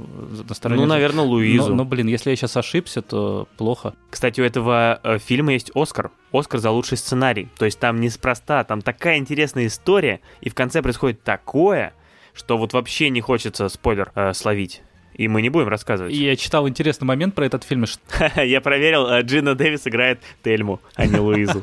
на 0.48 0.54
стороне... 0.54 0.82
Ну, 0.82 0.86
наверное, 0.86 1.24
Луизу. 1.24 1.70
Но, 1.70 1.76
но, 1.76 1.84
блин, 1.84 2.06
если 2.06 2.30
я 2.30 2.36
сейчас 2.36 2.56
ошибся, 2.56 3.02
то 3.02 3.48
плохо. 3.56 3.94
Кстати, 4.10 4.40
у 4.40 4.44
этого 4.44 5.00
э, 5.02 5.18
фильма 5.18 5.54
есть 5.54 5.72
Оскар. 5.74 6.12
Оскар 6.32 6.60
за 6.60 6.70
лучший 6.70 6.98
сценарий. 6.98 7.48
То 7.58 7.64
есть 7.64 7.80
там 7.80 8.00
неспроста, 8.00 8.62
там 8.62 8.80
такая 8.80 9.18
интересная 9.18 9.66
история, 9.66 10.20
и 10.40 10.50
в 10.50 10.54
конце 10.54 10.82
происходит 10.82 11.24
такое, 11.24 11.94
что 12.40 12.57
вот 12.57 12.72
вообще 12.72 13.11
не 13.11 13.20
хочется 13.20 13.68
спойлер 13.68 14.12
э, 14.14 14.33
словить. 14.33 14.83
И 15.20 15.28
мы 15.28 15.42
не 15.42 15.50
будем 15.50 15.68
рассказывать. 15.68 16.14
Я 16.14 16.35
читал 16.35 16.66
интересный 16.66 17.04
момент 17.04 17.35
про 17.35 17.44
этот 17.44 17.62
фильм. 17.62 17.85
Я 18.37 18.62
проверил, 18.62 19.06
э, 19.06 19.20
Джина 19.20 19.54
Дэвис 19.54 19.87
играет 19.87 20.18
Тельму, 20.42 20.80
а 20.94 21.04
не 21.04 21.18
Луизу. 21.18 21.62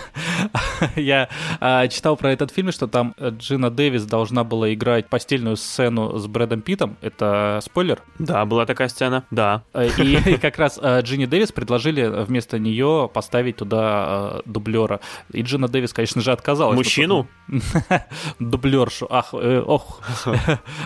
Я 0.94 1.30
а, 1.60 1.88
читал 1.88 2.18
про 2.18 2.30
этот 2.30 2.52
фильм, 2.52 2.70
что 2.70 2.86
там 2.86 3.14
э, 3.16 3.30
Джина 3.30 3.70
Дэвис 3.70 4.04
должна 4.04 4.44
была 4.44 4.74
играть 4.74 5.08
постельную 5.08 5.56
сцену 5.56 6.18
с 6.18 6.26
Брэдом 6.26 6.60
Питом. 6.60 6.98
Это 7.00 7.60
спойлер? 7.62 8.02
Да, 8.18 8.44
была 8.44 8.66
такая 8.66 8.88
сцена, 8.88 9.24
да. 9.30 9.62
Э, 9.72 9.88
и 9.88 10.36
как 10.42 10.58
раз 10.58 10.78
Джинни 10.78 11.24
Дэвис 11.24 11.52
предложили 11.52 12.06
вместо 12.06 12.58
нее 12.58 13.10
поставить 13.14 13.56
туда 13.56 14.42
дублера. 14.44 15.00
И 15.32 15.40
Джина 15.40 15.68
Дэвис, 15.68 15.94
конечно 15.94 16.20
же, 16.20 16.32
отказалась. 16.32 16.76
Мужчину? 16.76 17.28
Дублершу. 18.38 19.06
Ах, 19.08 19.32
ох. 19.32 20.02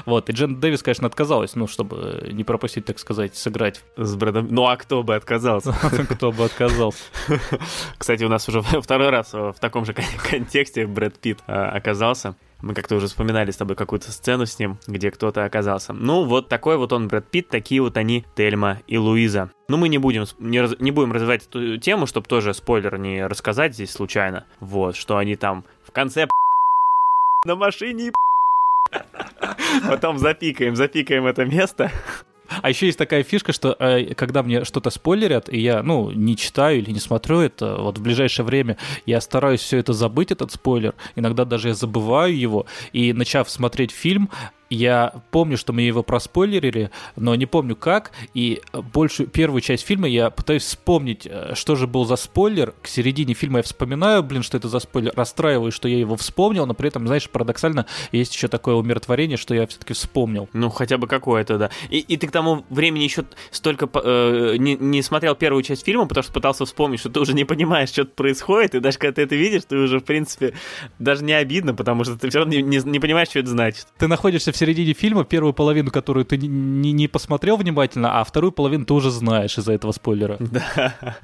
Вот, 0.07 0.31
и 0.31 0.33
Джина 0.33 0.55
Дэвис, 0.55 0.85
конечно, 0.85 1.09
отказалась 1.09 1.57
ну, 1.57 1.67
чтобы 1.73 2.29
не 2.31 2.45
пропустить, 2.45 2.85
так 2.85 2.99
сказать, 2.99 3.35
сыграть. 3.35 3.83
С 3.97 4.15
Брэдом... 4.15 4.49
Ну, 4.51 4.67
а 4.67 4.77
кто 4.77 5.03
бы 5.03 5.17
отказался? 5.17 5.73
Кто 6.11 6.31
бы 6.31 6.45
отказался. 6.45 7.03
Кстати, 7.99 8.23
у 8.25 8.29
нас 8.29 8.49
уже 8.49 8.63
второй 8.63 9.11
раз 9.11 9.33
в 9.33 9.55
таком 9.61 9.85
же 9.85 9.95
контексте 9.95 10.87
Брэд 10.87 11.19
Питт 11.19 11.41
а, 11.47 11.71
оказался. 11.71 12.37
Мы 12.63 12.75
как-то 12.75 12.95
уже 12.95 13.09
вспоминали 13.09 13.51
с 13.51 13.57
тобой 13.57 13.75
какую-то 13.75 14.13
сцену 14.13 14.47
с 14.47 14.59
ним, 14.59 14.79
где 14.87 15.11
кто-то 15.11 15.45
оказался. 15.45 15.93
Ну, 15.93 16.25
вот 16.25 16.49
такой 16.49 16.77
вот 16.77 16.93
он, 16.93 17.09
Брэд 17.09 17.29
Питт, 17.29 17.49
такие 17.49 17.83
вот 17.83 17.97
они, 17.97 18.25
Тельма 18.37 18.79
и 18.87 18.99
Луиза. 18.99 19.51
Ну, 19.69 19.77
мы 19.77 19.89
не 19.89 19.99
будем, 19.99 20.27
не, 20.39 20.61
раз, 20.61 20.77
не 20.79 20.93
будем 20.93 21.13
развивать 21.13 21.47
эту 21.47 21.79
тему, 21.79 22.07
чтобы 22.07 22.29
тоже 22.29 22.55
спойлер 22.55 22.99
не 22.99 23.27
рассказать 23.27 23.75
здесь 23.75 23.91
случайно. 23.91 24.47
Вот, 24.61 24.95
что 24.95 25.17
они 25.17 25.35
там 25.35 25.65
в 25.85 25.91
конце 25.91 26.29
на 27.45 27.57
машине 27.57 28.13
Потом 29.89 30.19
запикаем, 30.19 30.77
запикаем 30.77 31.27
это 31.27 31.45
место. 31.45 31.91
А 32.61 32.69
еще 32.69 32.87
есть 32.87 32.99
такая 32.99 33.23
фишка, 33.23 33.53
что 33.53 33.75
э, 33.79 34.15
когда 34.15 34.43
мне 34.43 34.65
что-то 34.65 34.91
спойлерят, 34.91 35.49
и 35.49 35.59
я, 35.59 35.83
ну, 35.83 36.11
не 36.11 36.37
читаю 36.37 36.79
или 36.79 36.91
не 36.91 37.01
смотрю 37.01 37.41
это, 37.41 37.77
вот 37.77 37.99
в 37.99 38.03
ближайшее 38.03 38.45
время 38.45 38.77
я 39.07 39.21
стараюсь 39.21 39.61
все 39.61 39.79
это 39.79 39.93
забыть, 39.93 40.33
этот 40.33 40.53
спойлер. 40.53 40.95
Иногда 41.17 41.45
даже 41.45 41.69
я 41.69 41.75
забываю 41.75 42.37
его. 42.37 42.67
И 42.93 43.13
начав 43.13 43.49
смотреть 43.49 43.91
фильм, 43.91 44.29
я 44.73 45.13
помню, 45.31 45.57
что 45.57 45.73
мы 45.73 45.83
его 45.83 46.03
проспойлерили, 46.03 46.91
но 47.17 47.35
не 47.35 47.47
помню 47.47 47.77
как. 47.77 48.13
И 48.35 48.63
большую 48.73 49.29
первую 49.29 49.61
часть 49.61 49.85
фильма 49.85 50.09
я 50.09 50.31
пытаюсь 50.31 50.65
вспомнить, 50.65 51.27
э, 51.27 51.53
что 51.55 51.77
же 51.77 51.87
был 51.87 52.05
за 52.05 52.17
спойлер. 52.17 52.75
К 52.83 52.89
середине 52.89 53.35
фильма 53.35 53.59
я 53.59 53.63
вспоминаю, 53.63 54.23
блин, 54.23 54.43
что 54.43 54.57
это 54.57 54.69
за 54.69 54.79
спойлер, 54.79 55.13
расстраиваюсь, 55.15 55.75
что 55.75 55.89
я 55.89 55.99
его 55.99 56.17
вспомнил, 56.17 56.67
но 56.67 56.75
при 56.75 56.89
этом, 56.89 57.07
знаешь, 57.07 57.29
парадоксально 57.29 57.87
есть 58.13 58.35
еще 58.35 58.49
такое 58.49 58.75
умиротворение, 58.75 59.37
что 59.37 59.55
я 59.55 59.67
все-таки 59.67 59.93
вспомнил. 59.95 60.49
Ну, 60.53 60.71
хотя 60.71 60.99
бы 60.99 61.07
какое-то, 61.07 61.59
да. 61.59 61.71
И, 61.91 61.99
и 61.99 62.17
ты 62.17 62.27
к 62.27 62.33
тому 62.33 62.65
времени 62.71 63.05
еще 63.05 63.25
столько 63.51 63.89
э, 63.93 64.57
не, 64.59 64.77
не 64.77 65.03
смотрел 65.03 65.35
первую 65.35 65.63
часть 65.63 65.85
фильма, 65.85 66.07
потому 66.07 66.23
что 66.23 66.33
пытался 66.33 66.65
вспомнить, 66.65 67.01
что 67.01 67.11
ты 67.11 67.21
уже 67.21 67.35
не 67.35 67.45
понимаешь, 67.45 67.91
что 67.91 68.05
происходит, 68.05 68.75
и 68.75 68.81
даже 68.81 68.99
когда 68.99 69.15
ты 69.17 69.23
это 69.23 69.37
видишь, 69.37 69.63
ты 69.69 69.77
уже, 69.77 70.01
в 70.01 70.05
принципе, 70.05 70.55
даже 70.99 71.25
не 71.25 71.35
обидно, 71.35 71.75
потому 71.75 72.05
что 72.05 72.17
ты 72.17 72.31
все 72.31 72.39
равно 72.39 72.55
не, 72.55 72.63
не, 72.63 72.79
не 72.79 73.01
понимаешь, 73.01 73.29
что 73.29 73.41
это 73.41 73.51
значит. 73.51 73.87
Ты 73.99 74.09
находишься 74.09 74.53
в 74.53 74.57
середине 74.63 74.93
фильма, 74.93 75.25
первую 75.25 75.53
половину, 75.53 75.91
которую 75.91 76.25
ты 76.25 76.37
не, 76.37 76.93
не 76.93 77.09
посмотрел 77.09 77.57
внимательно, 77.57 78.21
а 78.21 78.25
вторую 78.25 78.53
половину 78.53 78.85
ты 78.85 78.95
уже 78.95 79.11
знаешь 79.11 79.59
из-за 79.59 79.73
этого 79.73 79.93
спойлера. 79.93 80.39
Да. 80.53 81.17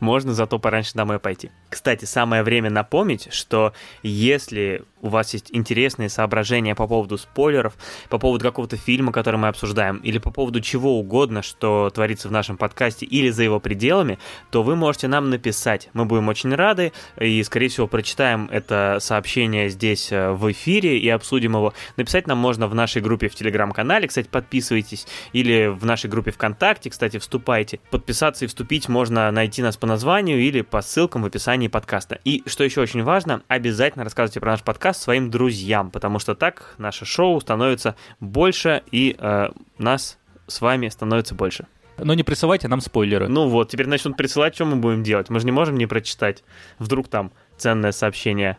Можно 0.00 0.32
зато 0.32 0.58
пораньше 0.58 0.94
домой 0.94 1.18
пойти. 1.18 1.50
Кстати, 1.68 2.06
самое 2.06 2.42
время 2.42 2.70
напомнить, 2.70 3.28
что 3.32 3.72
если 4.02 4.84
у 5.02 5.08
вас 5.08 5.32
есть 5.32 5.48
интересные 5.52 6.08
соображения 6.08 6.74
по 6.74 6.86
поводу 6.86 7.18
спойлеров, 7.18 7.74
по 8.08 8.18
поводу 8.18 8.44
какого-то 8.44 8.76
фильма, 8.76 9.12
который 9.12 9.36
мы 9.36 9.48
обсуждаем, 9.48 9.98
или 9.98 10.18
по 10.18 10.30
поводу 10.30 10.60
чего 10.60 10.98
угодно, 10.98 11.42
что 11.42 11.90
творится 11.90 12.28
в 12.28 12.32
нашем 12.32 12.56
подкасте, 12.56 13.06
или 13.06 13.30
за 13.30 13.42
его 13.42 13.60
пределами, 13.60 14.18
то 14.50 14.62
вы 14.62 14.76
можете 14.76 15.08
нам 15.08 15.30
написать. 15.30 15.88
Мы 15.92 16.04
будем 16.04 16.28
очень 16.28 16.54
рады, 16.54 16.92
и, 17.18 17.42
скорее 17.42 17.68
всего, 17.68 17.86
прочитаем 17.86 18.48
это 18.50 18.98
сообщение 19.00 19.68
здесь 19.68 20.12
э, 20.12 20.32
в 20.32 20.50
эфире 20.52 20.98
и 20.98 21.08
обсудим 21.08 21.52
его. 21.52 21.72
Написать 21.96 22.26
нам 22.26 22.38
можно 22.38 22.66
в 22.66 22.74
нашей 22.74 23.02
группе 23.02 23.28
в 23.28 23.34
Телеграм-канале, 23.34 24.08
кстати, 24.08 24.28
подписывайтесь, 24.28 25.06
или 25.32 25.66
в 25.66 25.84
нашей 25.84 26.10
группе 26.10 26.30
ВКонтакте, 26.30 26.90
кстати, 26.90 27.18
вступайте. 27.18 27.80
Подписаться 27.90 28.44
и 28.44 28.48
вступить 28.48 28.88
можно 28.88 29.30
найти 29.30 29.62
нас 29.62 29.76
по 29.76 29.86
названию 29.86 30.40
или 30.40 30.60
по 30.60 30.82
ссылкам 30.82 31.22
в 31.22 31.26
описании 31.26 31.68
подкаста. 31.68 32.18
И, 32.24 32.42
что 32.46 32.64
еще 32.64 32.80
очень 32.80 33.02
важно, 33.02 33.42
обязательно 33.48 34.04
рассказывайте 34.04 34.40
про 34.40 34.52
наш 34.52 34.62
подкаст 34.62 34.89
подкаст 34.90 35.02
своим 35.02 35.30
друзьям, 35.30 35.90
потому 35.90 36.18
что 36.18 36.34
так 36.34 36.74
наше 36.78 37.04
шоу 37.04 37.40
становится 37.40 37.94
больше 38.18 38.82
и 38.90 39.14
э, 39.16 39.50
нас 39.78 40.18
с 40.48 40.60
вами 40.60 40.88
становится 40.88 41.34
больше. 41.34 41.66
Но 41.96 42.14
не 42.14 42.24
присылайте 42.24 42.66
нам 42.68 42.80
спойлеры. 42.80 43.28
Ну 43.28 43.48
вот, 43.48 43.70
теперь 43.70 43.86
начнут 43.86 44.16
присылать, 44.16 44.54
что 44.54 44.64
мы 44.64 44.76
будем 44.76 45.02
делать? 45.02 45.30
Мы 45.30 45.38
же 45.38 45.46
не 45.46 45.52
можем 45.52 45.76
не 45.76 45.86
прочитать. 45.86 46.42
Вдруг 46.78 47.08
там 47.08 47.30
ценное 47.56 47.92
сообщение 47.92 48.56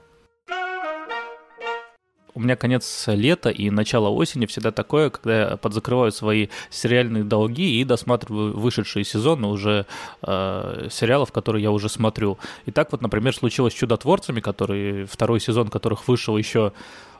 у 2.33 2.39
меня 2.39 2.55
конец 2.55 3.05
лета 3.07 3.49
и 3.49 3.69
начало 3.69 4.09
осени 4.09 4.45
всегда 4.45 4.71
такое, 4.71 5.09
когда 5.09 5.39
я 5.39 5.57
подзакрываю 5.57 6.11
свои 6.11 6.47
сериальные 6.69 7.23
долги 7.23 7.79
и 7.79 7.83
досматриваю 7.83 8.57
вышедшие 8.57 9.03
сезоны 9.03 9.47
уже 9.47 9.85
э, 10.21 10.87
сериалов, 10.89 11.31
которые 11.31 11.63
я 11.63 11.71
уже 11.71 11.89
смотрю. 11.89 12.37
И 12.65 12.71
так 12.71 12.91
вот, 12.91 13.01
например, 13.01 13.35
случилось 13.35 13.73
с 13.73 13.77
«Чудотворцами», 13.77 14.39
который, 14.39 15.05
второй 15.05 15.39
сезон 15.39 15.67
которых 15.69 16.07
вышел 16.07 16.37
еще 16.37 16.73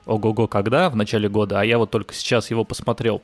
ого-го 0.05 0.47
когда, 0.47 0.89
в 0.89 0.95
начале 0.95 1.29
года, 1.29 1.59
а 1.59 1.65
я 1.65 1.77
вот 1.77 1.91
только 1.91 2.13
сейчас 2.13 2.49
его 2.49 2.63
посмотрел. 2.63 3.21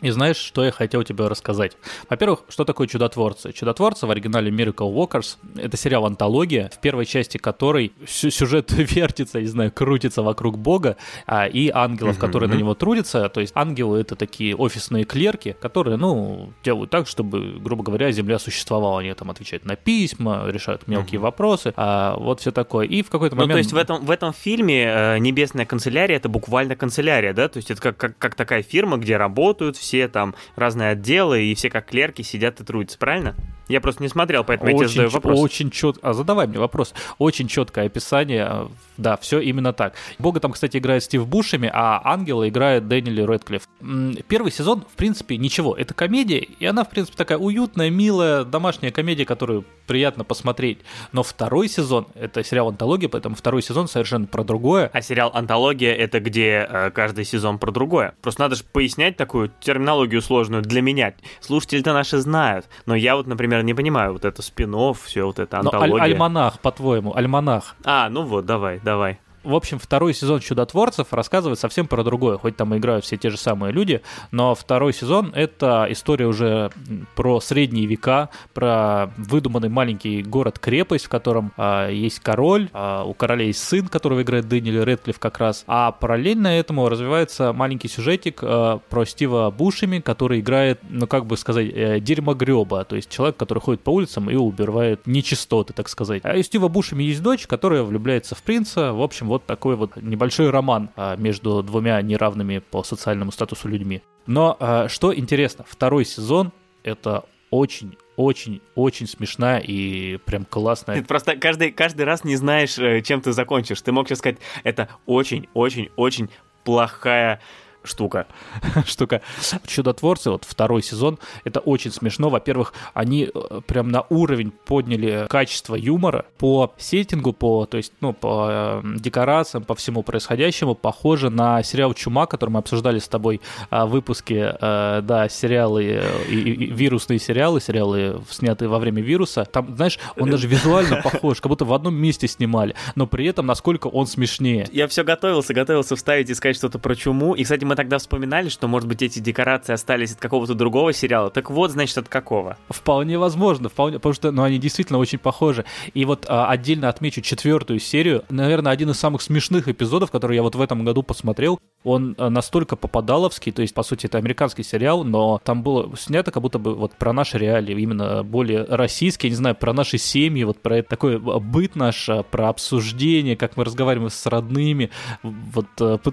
И 0.00 0.10
знаешь, 0.10 0.36
что 0.36 0.64
я 0.64 0.70
хотел 0.70 1.02
тебе 1.02 1.26
рассказать? 1.28 1.76
Во-первых, 2.10 2.40
что 2.48 2.64
такое 2.64 2.86
«Чудотворцы»? 2.86 3.52
«Чудотворцы» 3.52 4.06
в 4.06 4.10
оригинале 4.10 4.50
Miracle 4.50 4.92
Walkers— 4.92 5.36
это 5.56 5.76
сериал-антология, 5.76 6.70
в 6.74 6.80
первой 6.80 7.06
части 7.06 7.38
которой 7.38 7.92
сюжет 8.06 8.72
вертится, 8.72 9.40
не 9.40 9.46
знаю, 9.46 9.72
крутится 9.72 10.22
вокруг 10.22 10.58
бога 10.58 10.96
а, 11.26 11.46
и 11.46 11.70
ангелов, 11.72 12.18
которые 12.18 12.50
на 12.50 12.54
него 12.54 12.74
трудятся. 12.74 13.28
То 13.28 13.40
есть 13.40 13.52
ангелы— 13.54 14.00
это 14.00 14.16
такие 14.16 14.56
офисные 14.56 15.04
клерки, 15.04 15.56
которые, 15.60 15.96
ну, 15.96 16.52
делают 16.64 16.90
так, 16.90 17.06
чтобы, 17.06 17.58
грубо 17.60 17.84
говоря, 17.84 18.10
Земля 18.10 18.38
существовала. 18.38 19.00
Они 19.00 19.12
там 19.14 19.30
отвечают 19.30 19.64
на 19.64 19.76
письма, 19.76 20.44
решают 20.48 20.86
мелкие 20.88 21.20
вопросы, 21.20 21.72
а 21.76 22.16
вот 22.16 22.40
все 22.40 22.50
такое. 22.50 22.86
И 22.86 23.02
в 23.02 23.10
какой-то 23.10 23.36
момент... 23.36 23.50
Ну, 23.50 23.54
то 23.54 23.58
есть 23.58 23.72
в 23.72 23.76
этом, 23.76 24.04
в 24.04 24.10
этом 24.10 24.32
фильме 24.32 24.84
э, 24.84 25.18
«Небесная 25.18 25.66
канцелярия»— 25.66 26.16
это 26.18 26.28
буквально 26.28 26.76
канцелярия, 26.76 27.32
да? 27.32 27.48
То 27.48 27.58
есть 27.58 27.70
это 27.70 27.80
как, 27.80 27.96
как, 27.96 28.18
как 28.18 28.34
такая 28.34 28.62
фирма, 28.62 28.96
где 28.96 29.16
работают 29.16 29.76
все 29.84 30.08
там 30.08 30.34
разные 30.56 30.90
отделы, 30.90 31.44
и 31.44 31.54
все 31.54 31.68
как 31.68 31.86
клерки 31.86 32.22
сидят 32.22 32.60
и 32.60 32.64
трудятся, 32.64 32.98
правильно? 32.98 33.36
Я 33.68 33.80
просто 33.80 34.02
не 34.02 34.08
смотрел, 34.08 34.44
поэтому 34.44 34.70
я 34.70 34.76
тебе 34.76 34.84
Очень, 34.86 34.94
задаю 34.94 35.10
вопрос. 35.10 35.38
очень 35.40 35.70
четко. 35.70 36.08
А 36.08 36.12
задавай 36.12 36.46
мне 36.46 36.58
вопрос. 36.58 36.94
Очень 37.18 37.48
четкое 37.48 37.86
описание. 37.86 38.46
э, 38.50 38.66
Да, 38.96 39.16
все 39.16 39.40
именно 39.40 39.72
так. 39.72 39.94
Бога 40.18 40.38
там, 40.38 40.52
кстати, 40.52 40.76
играет 40.76 41.02
Стив 41.02 41.26
Бушеми, 41.26 41.68
а 41.72 42.00
Ангела 42.04 42.48
играет 42.48 42.86
Дэниели 42.86 43.22
Рэдклифф. 43.22 43.62
М, 43.80 44.16
Первый 44.28 44.52
сезон, 44.52 44.82
в 44.82 44.96
принципе, 44.96 45.36
ничего. 45.36 45.74
Это 45.74 45.94
комедия, 45.94 46.38
и 46.38 46.64
она, 46.66 46.84
в 46.84 46.90
принципе, 46.90 47.16
такая 47.16 47.38
уютная, 47.38 47.90
милая, 47.90 48.44
домашняя 48.44 48.92
комедия, 48.92 49.24
которую 49.24 49.64
приятно 49.86 50.24
посмотреть. 50.24 50.78
Но 51.12 51.22
второй 51.22 51.68
сезон, 51.68 52.06
это 52.14 52.42
сериал 52.44 52.68
«Антология», 52.68 53.08
поэтому 53.08 53.34
второй 53.34 53.62
сезон 53.62 53.88
совершенно 53.88 54.26
про 54.26 54.44
другое. 54.44 54.90
А 54.92 55.02
сериал 55.02 55.30
«Антология»— 55.34 55.92
это 55.94 56.20
где 56.20 56.66
э, 56.68 56.90
каждый 56.90 57.24
сезон 57.24 57.58
про 57.58 57.70
другое. 57.70 58.14
Просто 58.22 58.42
надо 58.42 58.54
же 58.56 58.64
пояснять 58.64 59.16
такую 59.16 59.50
терминологию 59.60 60.22
сложную 60.22 60.62
для 60.62 60.80
меня. 60.82 61.14
Слушатели-то 61.40 61.92
наши 61.92 62.18
знают, 62.18 62.66
но 62.86 62.94
я 62.94 63.16
вот, 63.16 63.26
например, 63.26 63.53
не 63.62 63.74
понимаю 63.74 64.12
вот 64.12 64.24
это 64.24 64.42
спин 64.42 64.74
все 65.04 65.24
вот 65.24 65.38
это 65.38 65.60
Но 65.62 65.70
аль- 65.70 65.82
антология. 65.84 66.04
альманах, 66.04 66.58
по-твоему, 66.60 67.14
альманах. 67.14 67.76
А, 67.84 68.08
ну 68.08 68.22
вот, 68.22 68.46
давай, 68.46 68.80
давай. 68.82 69.18
В 69.44 69.54
общем, 69.54 69.78
второй 69.78 70.14
сезон 70.14 70.40
«Чудотворцев» 70.40 71.12
рассказывает 71.12 71.58
совсем 71.58 71.86
про 71.86 72.02
другое, 72.02 72.38
хоть 72.38 72.56
там 72.56 72.74
играют 72.76 73.04
все 73.04 73.18
те 73.18 73.28
же 73.28 73.36
самые 73.36 73.72
люди, 73.72 74.00
но 74.30 74.54
второй 74.54 74.94
сезон— 74.94 75.32
это 75.34 75.86
история 75.90 76.26
уже 76.26 76.70
про 77.14 77.40
средние 77.40 77.84
века, 77.84 78.30
про 78.54 79.12
выдуманный 79.18 79.68
маленький 79.68 80.22
город-крепость, 80.22 81.04
в 81.04 81.08
котором 81.10 81.52
а, 81.58 81.90
есть 81.90 82.20
король, 82.20 82.70
а, 82.72 83.04
у 83.04 83.12
короля 83.12 83.44
есть 83.44 83.62
сын, 83.62 83.86
которого 83.86 84.22
играет 84.22 84.48
Дэниел 84.48 84.82
Рэдклифф 84.82 85.18
как 85.18 85.38
раз, 85.38 85.64
а 85.66 85.92
параллельно 85.92 86.48
этому 86.48 86.88
развивается 86.88 87.52
маленький 87.52 87.88
сюжетик 87.88 88.38
а, 88.42 88.78
про 88.88 89.04
Стива 89.04 89.50
Бушеми, 89.50 90.00
который 90.00 90.40
играет, 90.40 90.80
ну 90.88 91.06
как 91.06 91.26
бы 91.26 91.36
сказать, 91.36 91.70
э, 91.70 92.00
дерьмогреба, 92.00 92.84
то 92.84 92.96
есть 92.96 93.10
человек, 93.10 93.36
который 93.36 93.58
ходит 93.58 93.82
по 93.82 93.90
улицам 93.90 94.30
и 94.30 94.36
убирает 94.36 95.06
нечистоты, 95.06 95.74
так 95.74 95.90
сказать. 95.90 96.22
А 96.24 96.34
у 96.34 96.42
Стива 96.42 96.68
Бушеми 96.68 97.04
есть 97.04 97.22
дочь, 97.22 97.46
которая 97.46 97.82
влюбляется 97.82 98.34
в 98.34 98.42
принца, 98.42 98.94
в 98.94 99.02
общем, 99.02 99.33
вот 99.34 99.46
такой 99.46 99.74
вот 99.74 99.96
небольшой 99.96 100.50
роман 100.50 100.90
а, 100.96 101.16
между 101.16 101.62
двумя 101.62 102.00
неравными 102.02 102.58
по 102.58 102.84
социальному 102.84 103.32
статусу 103.32 103.68
людьми. 103.68 104.02
Но 104.26 104.56
а, 104.60 104.88
что 104.88 105.14
интересно, 105.14 105.64
второй 105.68 106.04
сезон 106.04 106.52
это 106.84 107.24
очень 107.50 107.96
очень, 108.16 108.60
очень 108.76 109.08
смешная 109.08 109.58
и 109.58 110.18
прям 110.18 110.44
классная. 110.44 110.94
Ты 111.00 111.02
просто 111.02 111.34
каждый, 111.36 111.72
каждый 111.72 112.02
раз 112.02 112.22
не 112.22 112.36
знаешь, 112.36 112.78
э, 112.78 113.02
чем 113.02 113.20
ты 113.20 113.32
закончишь. 113.32 113.82
Ты 113.82 113.90
мог 113.90 114.06
сейчас 114.06 114.18
сказать, 114.18 114.38
это 114.62 114.88
очень-очень-очень 115.06 116.30
плохая 116.62 117.40
штука. 117.84 118.26
штука. 118.86 119.20
Чудотворцы, 119.66 120.30
вот 120.30 120.44
второй 120.44 120.82
сезон, 120.82 121.18
это 121.44 121.60
очень 121.60 121.90
смешно. 121.92 122.30
Во-первых, 122.30 122.72
они 122.94 123.30
э, 123.32 123.60
прям 123.66 123.88
на 123.90 124.04
уровень 124.08 124.50
подняли 124.50 125.26
качество 125.28 125.74
юмора 125.74 126.24
по 126.38 126.72
сеттингу, 126.78 127.32
по, 127.32 127.66
то 127.66 127.76
есть, 127.76 127.92
ну, 128.00 128.12
по 128.12 128.46
э, 128.50 128.82
декорациям, 128.96 129.64
по 129.64 129.74
всему 129.74 130.02
происходящему, 130.02 130.74
похоже 130.74 131.30
на 131.30 131.62
сериал 131.62 131.94
«Чума», 131.94 132.26
который 132.26 132.50
мы 132.50 132.58
обсуждали 132.60 132.98
с 132.98 133.08
тобой 133.08 133.40
а, 133.70 133.86
в 133.86 133.90
выпуске, 133.90 134.56
э, 134.60 135.00
да, 135.02 135.28
сериалы, 135.28 135.84
э, 136.02 136.24
и- 136.28 136.40
и 136.54 136.66
вирусные 136.66 137.18
сериалы, 137.18 137.60
сериалы, 137.60 138.20
снятые 138.30 138.68
во 138.68 138.78
время 138.78 139.02
вируса. 139.02 139.44
Там, 139.44 139.76
знаешь, 139.76 139.98
он 140.16 140.30
даже 140.30 140.46
визуально 140.48 140.96
похож, 141.02 141.40
как 141.40 141.48
будто 141.50 141.64
в 141.64 141.72
одном 141.72 141.94
месте 141.94 142.28
снимали, 142.28 142.74
но 142.94 143.06
при 143.06 143.26
этом 143.26 143.46
насколько 143.46 143.86
он 143.88 144.06
смешнее. 144.06 144.66
Я 144.72 144.88
все 144.88 145.04
готовился, 145.04 145.54
готовился 145.54 145.96
вставить 145.96 146.30
и 146.30 146.34
сказать 146.34 146.56
что-то 146.56 146.78
про 146.78 146.94
чуму. 146.94 147.34
И, 147.34 147.42
кстати, 147.44 147.64
мы 147.64 147.73
тогда 147.76 147.98
вспоминали, 147.98 148.48
что, 148.48 148.68
может 148.68 148.88
быть, 148.88 149.02
эти 149.02 149.18
декорации 149.18 149.72
остались 149.72 150.12
от 150.12 150.18
какого-то 150.18 150.54
другого 150.54 150.92
сериала. 150.92 151.30
Так 151.30 151.50
вот, 151.50 151.70
значит, 151.70 151.98
от 151.98 152.08
какого? 152.08 152.56
Вполне 152.68 153.18
возможно, 153.18 153.68
вполне, 153.68 153.98
потому 153.98 154.14
что, 154.14 154.30
ну, 154.30 154.42
они 154.42 154.58
действительно 154.58 154.98
очень 154.98 155.18
похожи. 155.18 155.64
И 155.92 156.04
вот 156.04 156.26
а, 156.28 156.48
отдельно 156.48 156.88
отмечу 156.88 157.20
четвертую 157.20 157.80
серию, 157.80 158.24
наверное, 158.28 158.72
один 158.72 158.90
из 158.90 158.98
самых 158.98 159.22
смешных 159.22 159.68
эпизодов, 159.68 160.10
который 160.10 160.36
я 160.36 160.42
вот 160.42 160.54
в 160.54 160.60
этом 160.60 160.84
году 160.84 161.02
посмотрел. 161.02 161.58
Он 161.84 162.14
а, 162.18 162.30
настолько 162.30 162.76
попадаловский, 162.76 163.52
то 163.52 163.62
есть, 163.62 163.74
по 163.74 163.82
сути, 163.82 164.06
это 164.06 164.18
американский 164.18 164.62
сериал, 164.62 165.04
но 165.04 165.40
там 165.44 165.62
было 165.62 165.94
снято 165.96 166.30
как 166.30 166.42
будто 166.42 166.58
бы 166.58 166.74
вот 166.74 166.96
про 166.96 167.12
наши 167.12 167.38
реалии, 167.38 167.78
именно 167.80 168.22
более 168.22 168.64
российские, 168.64 169.30
не 169.30 169.36
знаю, 169.36 169.54
про 169.54 169.72
наши 169.72 169.98
семьи, 169.98 170.44
вот 170.44 170.60
про 170.60 170.82
такой 170.82 171.16
а, 171.16 171.38
быт 171.40 171.76
наш, 171.76 172.08
а, 172.08 172.22
про 172.22 172.48
обсуждение, 172.48 173.36
как 173.36 173.56
мы 173.56 173.64
разговариваем 173.64 174.10
с 174.10 174.26
родными, 174.26 174.90
вот 175.22 175.66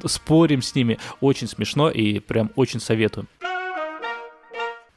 спорим 0.06 0.62
с 0.62 0.76
ними. 0.76 0.97
Очень 1.21 1.47
смешно 1.52 1.90
и 1.90 2.20
прям 2.20 2.52
очень 2.56 2.80
советую. 2.80 3.28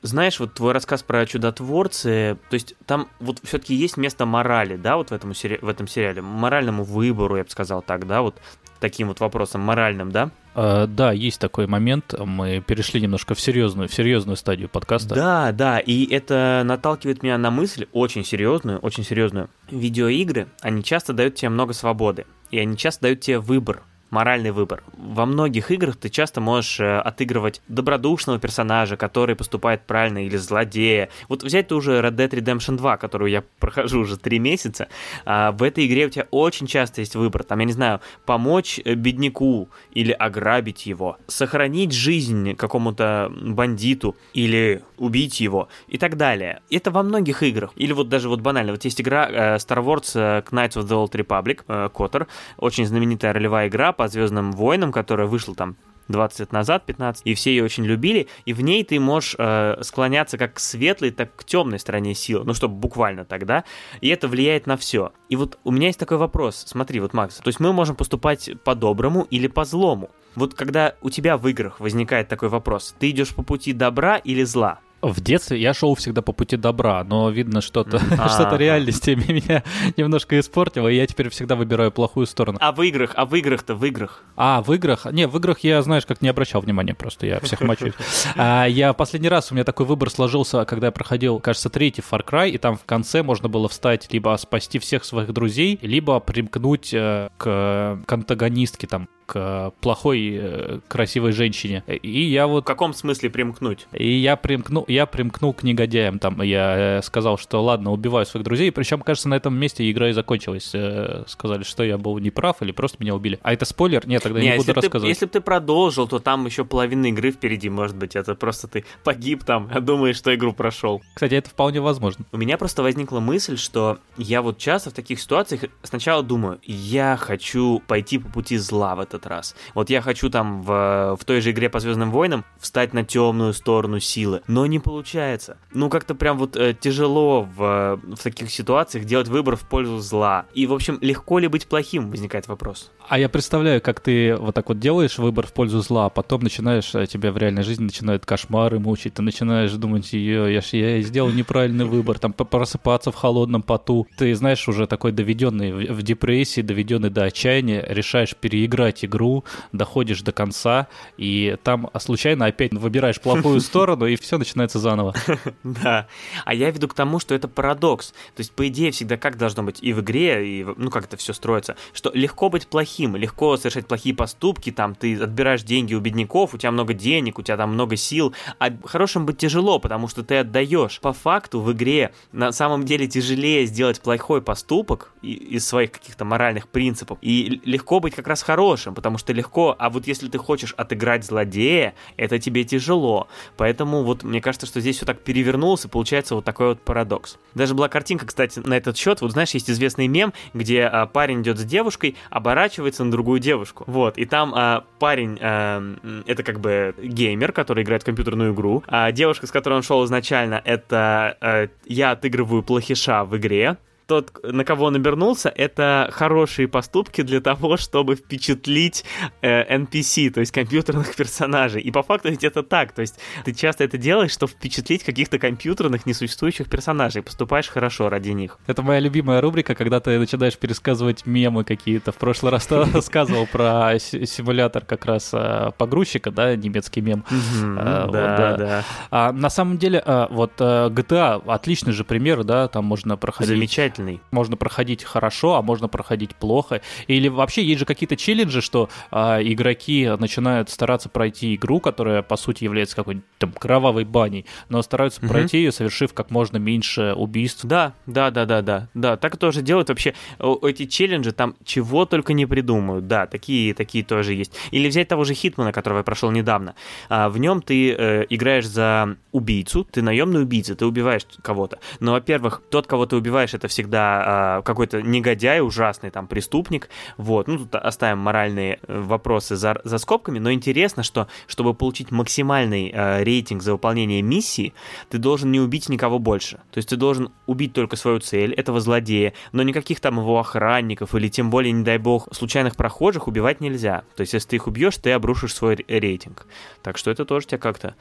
Знаешь, 0.02 0.38
вот 0.38 0.52
твой 0.52 0.72
рассказ 0.72 1.02
про 1.02 1.24
чудотворцы, 1.24 2.36
то 2.50 2.54
есть 2.54 2.74
там 2.84 3.08
вот 3.20 3.38
все-таки 3.42 3.74
есть 3.74 3.96
место 3.96 4.26
морали, 4.26 4.76
да, 4.76 4.96
вот 4.98 5.08
в 5.10 5.12
этом, 5.14 5.32
сери- 5.32 5.58
в 5.62 5.68
этом 5.68 5.88
сериале, 5.88 6.20
моральному 6.20 6.84
выбору, 6.84 7.36
я 7.38 7.44
бы 7.44 7.48
сказал 7.50 7.80
так, 7.80 8.06
да, 8.06 8.20
вот 8.20 8.36
таким 8.80 9.08
вот 9.08 9.20
вопросом 9.20 9.62
моральным, 9.62 10.12
да? 10.12 10.30
Э, 10.54 10.86
Да, 10.86 11.10
есть 11.12 11.40
такой 11.40 11.66
момент. 11.66 12.12
Мы 12.18 12.60
перешли 12.60 13.00
немножко 13.00 13.34
в 13.34 13.40
серьезную, 13.40 13.88
в 13.88 13.94
серьезную 13.94 14.36
стадию 14.36 14.68
подкаста. 14.68 15.14
Да, 15.14 15.52
да, 15.52 15.78
и 15.78 16.04
это 16.12 16.60
наталкивает 16.66 17.22
меня 17.22 17.38
на 17.38 17.50
мысль 17.50 17.86
очень 17.92 18.26
серьезную, 18.26 18.80
очень 18.80 19.04
серьезную. 19.04 19.48
Видеоигры, 19.70 20.48
они 20.60 20.84
часто 20.84 21.14
дают 21.14 21.36
тебе 21.36 21.48
много 21.48 21.72
свободы, 21.72 22.26
и 22.50 22.58
они 22.58 22.76
часто 22.76 23.04
дают 23.04 23.20
тебе 23.22 23.38
выбор, 23.38 23.82
моральный 24.14 24.52
выбор. 24.52 24.84
Во 24.96 25.26
многих 25.26 25.72
играх 25.72 25.96
ты 25.96 26.08
часто 26.08 26.40
можешь 26.40 26.78
э, 26.78 26.98
отыгрывать 27.00 27.60
добродушного 27.66 28.38
персонажа, 28.38 28.96
который 28.96 29.34
поступает 29.34 29.82
правильно, 29.82 30.24
или 30.24 30.36
злодея. 30.36 31.08
Вот 31.28 31.42
взять 31.42 31.68
ту 31.68 31.80
же 31.80 31.98
Red 31.98 32.14
Dead 32.14 32.30
Redemption 32.30 32.76
2, 32.76 32.96
которую 32.96 33.30
я 33.30 33.42
прохожу 33.58 34.00
уже 34.00 34.16
три 34.16 34.38
месяца, 34.38 34.86
а, 35.24 35.50
в 35.50 35.64
этой 35.64 35.86
игре 35.86 36.06
у 36.06 36.10
тебя 36.10 36.26
очень 36.30 36.68
часто 36.68 37.00
есть 37.00 37.16
выбор. 37.16 37.42
Там, 37.42 37.58
я 37.58 37.64
не 37.64 37.72
знаю, 37.72 38.00
помочь 38.24 38.80
э, 38.84 38.94
бедняку 38.94 39.68
или 39.92 40.12
ограбить 40.12 40.86
его, 40.86 41.18
сохранить 41.26 41.92
жизнь 41.92 42.54
какому-то 42.54 43.32
бандиту 43.34 44.16
или 44.32 44.82
убить 44.96 45.40
его 45.40 45.68
и 45.88 45.98
так 45.98 46.16
далее. 46.16 46.60
Это 46.70 46.92
во 46.92 47.02
многих 47.02 47.42
играх. 47.42 47.72
Или 47.74 47.92
вот 47.92 48.08
даже 48.08 48.28
вот 48.28 48.40
банально, 48.40 48.72
вот 48.72 48.84
есть 48.84 49.00
игра 49.00 49.28
э, 49.28 49.56
Star 49.56 49.84
Wars 49.84 50.44
Knights 50.52 50.76
of 50.76 50.86
the 50.86 50.94
Old 50.94 51.12
Republic, 51.12 51.64
KOTOR, 51.66 52.28
очень 52.58 52.86
знаменитая 52.86 53.32
ролевая 53.32 53.66
игра 53.66 53.92
по 53.92 54.03
Звездным 54.08 54.52
войнам, 54.52 54.92
которая 54.92 55.26
вышла 55.26 55.54
там 55.54 55.76
20 56.08 56.40
лет 56.40 56.52
назад, 56.52 56.84
15, 56.86 57.22
и 57.24 57.34
все 57.34 57.50
ее 57.50 57.64
очень 57.64 57.84
любили, 57.84 58.28
и 58.44 58.52
в 58.52 58.60
ней 58.60 58.84
ты 58.84 59.00
можешь 59.00 59.34
э, 59.38 59.78
склоняться 59.82 60.38
как 60.38 60.54
к 60.54 60.58
светлой, 60.58 61.10
так 61.10 61.34
к 61.34 61.44
темной 61.44 61.78
стороне 61.78 62.14
силы, 62.14 62.44
ну, 62.44 62.54
чтобы 62.54 62.74
буквально 62.74 63.24
тогда, 63.24 63.64
и 64.00 64.08
это 64.08 64.28
влияет 64.28 64.66
на 64.66 64.76
все. 64.76 65.12
И 65.28 65.36
вот 65.36 65.58
у 65.64 65.70
меня 65.70 65.88
есть 65.88 65.98
такой 65.98 66.18
вопрос, 66.18 66.64
смотри, 66.66 67.00
вот, 67.00 67.14
Макс, 67.14 67.36
то 67.36 67.48
есть 67.48 67.60
мы 67.60 67.72
можем 67.72 67.96
поступать 67.96 68.50
по-доброму 68.64 69.26
или 69.30 69.46
по-злому? 69.46 70.10
Вот 70.34 70.54
когда 70.54 70.94
у 71.00 71.10
тебя 71.10 71.36
в 71.36 71.46
играх 71.48 71.80
возникает 71.80 72.28
такой 72.28 72.48
вопрос, 72.48 72.94
ты 72.98 73.10
идешь 73.10 73.34
по 73.34 73.42
пути 73.42 73.72
добра 73.72 74.16
или 74.16 74.42
зла? 74.42 74.80
В 75.12 75.20
детстве 75.20 75.60
я 75.60 75.74
шел 75.74 75.94
всегда 75.94 76.22
по 76.22 76.32
пути 76.32 76.56
добра, 76.56 77.04
но 77.04 77.28
видно, 77.30 77.60
что-то 77.60 77.98
Ага. 78.10 78.28
что-то 78.34 78.56
реальности 78.56 79.10
меня 79.28 79.62
немножко 79.96 80.38
испортило, 80.40 80.88
и 80.88 80.96
я 80.96 81.06
теперь 81.06 81.28
всегда 81.28 81.56
выбираю 81.56 81.92
плохую 81.92 82.26
сторону. 82.26 82.58
А 82.60 82.72
в 82.72 82.82
играх, 82.82 83.12
а 83.14 83.26
в 83.26 83.34
играх-то, 83.34 83.74
в 83.74 83.84
играх? 83.84 84.22
А, 84.36 84.62
в 84.62 84.72
играх? 84.72 85.06
Не, 85.12 85.26
в 85.26 85.36
играх 85.36 85.60
я, 85.60 85.82
знаешь, 85.82 86.06
как 86.06 86.22
не 86.22 86.28
обращал 86.28 86.60
внимания 86.62 86.94
просто, 86.94 87.26
я 87.26 87.40
всех 87.40 87.60
мочу. 87.60 87.92
А, 88.36 88.64
я 88.64 88.92
последний 88.92 89.28
раз, 89.28 89.50
у 89.50 89.54
меня 89.54 89.64
такой 89.64 89.86
выбор 89.86 90.10
сложился, 90.10 90.64
когда 90.64 90.88
я 90.88 90.92
проходил, 90.92 91.40
кажется, 91.40 91.68
третий 91.68 92.02
Far 92.02 92.24
Cry, 92.24 92.50
и 92.50 92.58
там 92.58 92.76
в 92.76 92.84
конце 92.84 93.22
можно 93.22 93.48
было 93.48 93.68
встать, 93.68 94.12
либо 94.12 94.36
спасти 94.40 94.78
всех 94.78 95.04
своих 95.04 95.32
друзей, 95.32 95.78
либо 95.82 96.18
примкнуть 96.20 96.92
э, 96.92 97.28
к, 97.36 98.00
к 98.06 98.12
антагонистке, 98.12 98.86
там, 98.86 99.08
к 99.26 99.72
плохой, 99.80 100.36
э, 100.40 100.80
красивой 100.88 101.32
женщине. 101.32 101.82
И 101.86 102.22
я 102.24 102.46
В 102.46 102.50
вот 102.50 102.64
каком 102.66 102.92
смысле 102.94 103.30
примкнуть? 103.30 103.86
и 103.92 104.12
я 104.12 104.36
примкнул, 104.36 104.84
я 104.88 105.06
примкнул 105.06 105.52
к 105.54 105.62
негодяям. 105.62 106.18
Там 106.18 106.42
я 106.42 106.98
э, 106.98 107.02
сказал, 107.02 107.38
что 107.38 107.62
ладно, 107.62 107.92
убиваю 107.92 108.26
своих 108.26 108.44
друзей. 108.44 108.70
Причем, 108.70 109.00
кажется, 109.00 109.28
на 109.28 109.34
этом 109.34 109.56
месте 109.56 109.90
игра 109.90 110.10
и 110.10 110.12
закончилась. 110.12 110.70
Э, 110.74 111.24
Сказали, 111.26 111.62
что 111.62 111.82
я 111.84 111.96
был 111.98 112.18
неправ 112.18 112.60
или 112.62 112.70
просто 112.72 112.98
меня 113.00 113.14
убили. 113.14 113.38
А 113.42 113.52
это 113.52 113.64
спойлер? 113.64 114.06
Нет, 114.06 114.22
тогда 114.22 114.40
Не, 114.40 114.50
не, 114.50 114.56
буду 114.56 114.66
ты- 114.66 114.72
рассказывать. 114.74 115.08
если 115.08 115.24
бы 115.26 115.30
ты 115.32 115.40
продолжил, 115.40 116.06
то 116.06 116.18
там 116.18 116.44
еще 116.46 116.64
половина 116.64 117.06
игры 117.06 117.30
впереди, 117.30 117.68
может 117.70 117.96
быть. 117.96 118.14
Это 118.16 118.34
просто 118.34 118.68
ты 118.68 118.84
погиб 119.04 119.42
там, 119.44 119.70
а 119.72 119.80
думаешь, 119.80 120.16
что 120.16 120.34
игру 120.34 120.52
прошел. 120.52 121.02
Кстати, 121.14 121.34
это 121.34 121.48
вполне 121.50 121.80
возможно. 121.80 122.24
У 122.32 122.36
меня 122.36 122.58
просто 122.58 122.82
возникла 122.82 123.20
мысль, 123.20 123.56
что 123.56 123.98
я 124.18 124.42
вот 124.42 124.58
часто 124.58 124.90
в 124.90 124.92
таких 124.92 125.18
ситуациях 125.20 125.62
сначала 125.82 126.22
думаю, 126.22 126.58
я 126.64 127.16
хочу 127.16 127.80
пойти 127.86 128.18
по 128.18 128.28
пути 128.28 128.56
зла 128.58 128.94
в 128.94 129.00
этом 129.00 129.13
этот 129.14 129.26
раз. 129.26 129.54
Вот 129.74 129.90
я 129.90 130.00
хочу 130.00 130.30
там 130.30 130.62
в, 130.62 131.16
в 131.18 131.24
той 131.24 131.40
же 131.40 131.52
игре 131.52 131.68
по 131.68 131.80
Звездным 131.80 132.10
войнам 132.10 132.44
встать 132.58 132.92
на 132.92 133.04
темную 133.04 133.52
сторону 133.52 134.00
силы, 134.00 134.42
но 134.46 134.66
не 134.66 134.78
получается. 134.78 135.56
Ну, 135.72 135.88
как-то 135.88 136.14
прям 136.14 136.38
вот 136.38 136.56
э, 136.56 136.74
тяжело 136.78 137.42
в, 137.42 138.00
в 138.02 138.22
таких 138.22 138.50
ситуациях 138.50 139.04
делать 139.04 139.28
выбор 139.28 139.56
в 139.56 139.68
пользу 139.68 139.98
зла. 139.98 140.46
И, 140.54 140.66
в 140.66 140.72
общем, 140.72 140.98
легко 141.00 141.38
ли 141.38 141.48
быть 141.48 141.66
плохим, 141.66 142.10
возникает 142.10 142.48
вопрос. 142.48 142.90
А 143.08 143.18
я 143.18 143.28
представляю, 143.28 143.80
как 143.80 144.00
ты 144.00 144.34
вот 144.36 144.54
так 144.54 144.68
вот 144.68 144.78
делаешь 144.78 145.18
выбор 145.18 145.46
в 145.46 145.52
пользу 145.52 145.80
зла, 145.80 146.06
а 146.06 146.08
потом 146.08 146.42
начинаешь, 146.42 146.94
э, 146.94 147.06
тебя 147.06 147.32
в 147.32 147.36
реальной 147.36 147.62
жизни 147.62 147.84
начинают 147.84 148.26
кошмары 148.26 148.78
мучить, 148.78 149.14
ты 149.14 149.22
начинаешь 149.22 149.72
думать, 149.72 150.12
ее, 150.12 150.52
я, 150.54 150.62
я 150.72 151.02
сделал 151.02 151.30
неправильный 151.30 151.84
выбор, 151.84 152.18
там 152.18 152.32
просыпаться 152.32 153.12
в 153.12 153.14
холодном 153.14 153.62
поту. 153.62 154.06
Ты, 154.16 154.34
знаешь, 154.34 154.66
уже 154.68 154.86
такой 154.86 155.12
доведенный 155.12 155.72
в 155.72 156.02
депрессии, 156.02 156.60
доведенный 156.60 157.10
до 157.10 157.24
отчаяния, 157.24 157.84
решаешь 157.88 158.34
переиграть 158.34 159.03
игру, 159.04 159.44
доходишь 159.72 160.22
до 160.22 160.32
конца, 160.32 160.88
и 161.16 161.56
там 161.62 161.90
случайно 161.98 162.46
опять 162.46 162.72
выбираешь 162.72 163.20
плохую 163.20 163.60
сторону, 163.62 164.06
и 164.06 164.16
все 164.16 164.38
начинается 164.38 164.78
заново. 164.78 165.14
Да. 165.62 166.06
А 166.44 166.54
я 166.54 166.70
веду 166.70 166.88
к 166.88 166.94
тому, 166.94 167.18
что 167.18 167.34
это 167.34 167.48
парадокс. 167.48 168.10
То 168.10 168.40
есть, 168.40 168.52
по 168.52 168.68
идее, 168.68 168.90
всегда 168.90 169.16
как 169.16 169.36
должно 169.36 169.62
быть 169.62 169.82
и 169.82 169.92
в 169.92 170.00
игре, 170.00 170.60
и 170.60 170.66
ну 170.76 170.90
как 170.90 171.04
это 171.04 171.16
все 171.16 171.32
строится, 171.32 171.76
что 171.92 172.10
легко 172.14 172.48
быть 172.48 172.66
плохим, 172.66 173.16
легко 173.16 173.56
совершать 173.56 173.86
плохие 173.86 174.14
поступки, 174.14 174.70
там 174.70 174.94
ты 174.94 175.16
отбираешь 175.16 175.62
деньги 175.62 175.94
у 175.94 176.00
бедняков, 176.00 176.54
у 176.54 176.58
тебя 176.58 176.70
много 176.70 176.94
денег, 176.94 177.38
у 177.38 177.42
тебя 177.42 177.56
там 177.56 177.72
много 177.72 177.96
сил, 177.96 178.34
а 178.58 178.70
хорошим 178.84 179.26
быть 179.26 179.38
тяжело, 179.38 179.78
потому 179.78 180.08
что 180.08 180.22
ты 180.22 180.38
отдаешь. 180.38 181.00
По 181.00 181.12
факту 181.12 181.60
в 181.60 181.72
игре 181.72 182.12
на 182.32 182.52
самом 182.52 182.84
деле 182.84 183.06
тяжелее 183.06 183.66
сделать 183.66 184.00
плохой 184.00 184.42
поступок 184.42 185.12
из 185.22 185.66
своих 185.66 185.92
каких-то 185.92 186.24
моральных 186.24 186.68
принципов, 186.68 187.18
и 187.22 187.60
легко 187.64 188.00
быть 188.00 188.14
как 188.14 188.26
раз 188.26 188.42
хорошим, 188.42 188.93
потому 188.94 189.18
что 189.18 189.32
легко, 189.32 189.74
а 189.78 189.90
вот 189.90 190.06
если 190.06 190.28
ты 190.28 190.38
хочешь 190.38 190.74
отыграть 190.76 191.24
злодея, 191.24 191.94
это 192.16 192.38
тебе 192.38 192.64
тяжело. 192.64 193.28
Поэтому 193.56 194.02
вот 194.02 194.22
мне 194.22 194.40
кажется, 194.40 194.66
что 194.66 194.80
здесь 194.80 194.96
все 194.96 195.06
так 195.06 195.20
перевернулось, 195.20 195.84
и 195.84 195.88
получается 195.88 196.34
вот 196.34 196.44
такой 196.44 196.68
вот 196.68 196.80
парадокс. 196.80 197.38
Даже 197.54 197.74
была 197.74 197.88
картинка, 197.88 198.26
кстати, 198.26 198.60
на 198.60 198.74
этот 198.74 198.96
счет, 198.96 199.20
вот 199.20 199.32
знаешь, 199.32 199.50
есть 199.50 199.70
известный 199.70 200.06
мем, 200.06 200.32
где 200.52 200.82
а, 200.84 201.06
парень 201.06 201.42
идет 201.42 201.58
с 201.58 201.64
девушкой, 201.64 202.16
оборачивается 202.30 203.04
на 203.04 203.10
другую 203.10 203.40
девушку. 203.40 203.84
Вот, 203.86 204.18
и 204.18 204.24
там 204.24 204.52
а, 204.54 204.84
парень, 204.98 205.38
а, 205.40 205.82
это 206.26 206.42
как 206.42 206.60
бы 206.60 206.94
геймер, 207.02 207.52
который 207.52 207.84
играет 207.84 208.02
в 208.02 208.06
компьютерную 208.06 208.54
игру, 208.54 208.82
а 208.86 209.10
девушка, 209.12 209.46
с 209.46 209.50
которой 209.50 209.74
он 209.74 209.82
шел 209.82 210.04
изначально, 210.04 210.60
это 210.64 211.36
а, 211.40 211.68
я 211.86 212.12
отыгрываю 212.12 212.62
плохиша 212.62 213.24
в 213.24 213.36
игре, 213.36 213.76
тот, 214.06 214.32
на 214.42 214.64
кого 214.64 214.86
он 214.86 214.96
обернулся, 214.96 215.48
это 215.48 216.08
хорошие 216.12 216.68
поступки 216.68 217.22
для 217.22 217.40
того, 217.40 217.76
чтобы 217.76 218.16
впечатлить 218.16 219.04
э, 219.40 219.76
NPC, 219.76 220.30
то 220.30 220.40
есть 220.40 220.52
компьютерных 220.52 221.14
персонажей. 221.16 221.82
И 221.82 221.90
по 221.90 222.02
факту 222.02 222.28
ведь 222.28 222.44
это 222.44 222.62
так. 222.62 222.92
То 222.92 223.00
есть 223.00 223.18
ты 223.44 223.52
часто 223.52 223.84
это 223.84 223.98
делаешь, 223.98 224.32
чтобы 224.32 224.52
впечатлить 224.52 225.04
каких-то 225.04 225.38
компьютерных 225.38 226.06
несуществующих 226.06 226.68
персонажей. 226.68 227.22
Поступаешь 227.22 227.68
хорошо 227.68 228.08
ради 228.08 228.30
них. 228.30 228.58
Это 228.66 228.82
моя 228.82 229.00
любимая 229.00 229.40
рубрика, 229.40 229.74
когда 229.74 230.00
ты 230.00 230.18
начинаешь 230.18 230.56
пересказывать 230.58 231.26
мемы 231.26 231.64
какие-то. 231.64 232.12
В 232.12 232.16
прошлый 232.16 232.52
раз 232.52 232.66
ты 232.66 232.84
рассказывал 232.92 233.46
про 233.46 233.98
симулятор 233.98 234.84
как 234.84 235.04
раз 235.06 235.30
э, 235.32 235.70
погрузчика, 235.78 236.30
да, 236.30 236.54
немецкий 236.56 237.00
мем. 237.00 237.24
Э, 237.30 238.08
да, 238.12 238.56
да. 238.56 238.84
А 239.10 239.32
на 239.32 239.50
самом 239.50 239.78
деле, 239.78 240.02
э, 240.04 240.26
вот 240.30 240.52
GTA 240.60 241.42
отличный 241.46 241.92
же 241.92 242.04
пример, 242.04 242.44
да, 242.44 242.68
там 242.68 242.84
можно 242.84 243.16
проходить. 243.16 243.54
Замечательно 243.54 243.93
замечательный. 243.94 244.20
Можно 244.30 244.56
проходить 244.56 245.04
хорошо, 245.04 245.54
а 245.54 245.62
можно 245.62 245.88
проходить 245.88 246.34
плохо. 246.34 246.80
Или 247.06 247.28
вообще 247.28 247.64
есть 247.64 247.80
же 247.80 247.86
какие-то 247.86 248.16
челленджи, 248.16 248.60
что 248.60 248.88
а, 249.10 249.40
игроки 249.40 250.10
начинают 250.18 250.70
стараться 250.70 251.08
пройти 251.08 251.54
игру, 251.54 251.80
которая 251.80 252.22
по 252.22 252.36
сути 252.36 252.64
является 252.64 252.96
какой-нибудь 252.96 253.26
там 253.38 253.52
кровавой 253.52 254.04
баней, 254.04 254.46
но 254.68 254.82
стараются 254.82 255.20
угу. 255.20 255.28
пройти 255.28 255.58
ее, 255.58 255.72
совершив 255.72 256.12
как 256.14 256.30
можно 256.30 256.56
меньше 256.56 257.14
убийств. 257.14 257.64
Да, 257.64 257.94
да, 258.06 258.30
да, 258.30 258.44
да, 258.44 258.62
да, 258.62 258.88
да. 258.94 259.16
Так 259.16 259.36
тоже 259.36 259.62
делают 259.62 259.88
вообще. 259.88 260.14
Эти 260.62 260.86
челленджи 260.86 261.32
там 261.32 261.54
чего 261.64 262.04
только 262.04 262.32
не 262.32 262.46
придумают. 262.46 263.06
Да, 263.06 263.26
такие, 263.26 263.74
такие 263.74 264.04
тоже 264.04 264.34
есть. 264.34 264.52
Или 264.70 264.88
взять 264.88 265.08
того 265.08 265.24
же 265.24 265.34
Хитмана, 265.34 265.72
которого 265.72 265.98
я 265.98 266.04
прошел 266.04 266.30
недавно. 266.30 266.74
А, 267.08 267.28
в 267.28 267.38
нем 267.38 267.62
ты 267.62 267.92
э, 267.92 268.26
играешь 268.28 268.66
за 268.66 269.16
убийцу, 269.32 269.84
ты 269.90 270.02
наемный 270.02 270.42
убийца, 270.42 270.74
ты 270.74 270.86
убиваешь 270.86 271.26
кого-то. 271.42 271.78
Но, 272.00 272.12
во-первых, 272.12 272.62
тот, 272.70 272.86
кого 272.86 273.06
ты 273.06 273.16
убиваешь, 273.16 273.54
это 273.54 273.68
всегда 273.68 273.83
всегда 273.84 274.58
э, 274.58 274.62
какой-то 274.62 275.02
негодяй, 275.02 275.60
ужасный 275.60 276.10
там 276.10 276.26
преступник. 276.26 276.88
Вот, 277.18 277.48
ну 277.48 277.58
тут 277.58 277.74
оставим 277.74 278.18
моральные 278.18 278.78
э, 278.86 279.00
вопросы 279.00 279.56
за, 279.56 279.80
за 279.84 279.98
скобками, 279.98 280.38
но 280.38 280.52
интересно, 280.52 281.02
что 281.02 281.28
чтобы 281.46 281.74
получить 281.74 282.10
максимальный 282.10 282.90
э, 282.92 283.22
рейтинг 283.22 283.62
за 283.62 283.72
выполнение 283.72 284.22
миссии, 284.22 284.72
ты 285.10 285.18
должен 285.18 285.52
не 285.52 285.60
убить 285.60 285.88
никого 285.88 286.18
больше. 286.18 286.56
То 286.70 286.78
есть 286.78 286.88
ты 286.88 286.96
должен 286.96 287.30
убить 287.46 287.74
только 287.74 287.96
свою 287.96 288.20
цель, 288.20 288.54
этого 288.54 288.80
злодея, 288.80 289.34
но 289.52 289.62
никаких 289.62 290.00
там 290.00 290.18
его 290.18 290.38
охранников 290.38 291.14
или 291.14 291.28
тем 291.28 291.50
более, 291.50 291.72
не 291.72 291.84
дай 291.84 291.98
бог, 291.98 292.28
случайных 292.32 292.76
прохожих 292.76 293.28
убивать 293.28 293.60
нельзя. 293.60 294.04
То 294.16 294.22
есть 294.22 294.32
если 294.32 294.48
ты 294.48 294.56
их 294.56 294.66
убьешь, 294.66 294.96
ты 294.96 295.12
обрушишь 295.12 295.54
свой 295.54 295.84
рейтинг. 295.88 296.46
Так 296.82 296.96
что 296.96 297.10
это 297.10 297.24
тоже 297.24 297.46
тебя 297.46 297.58
как-то 297.58 297.94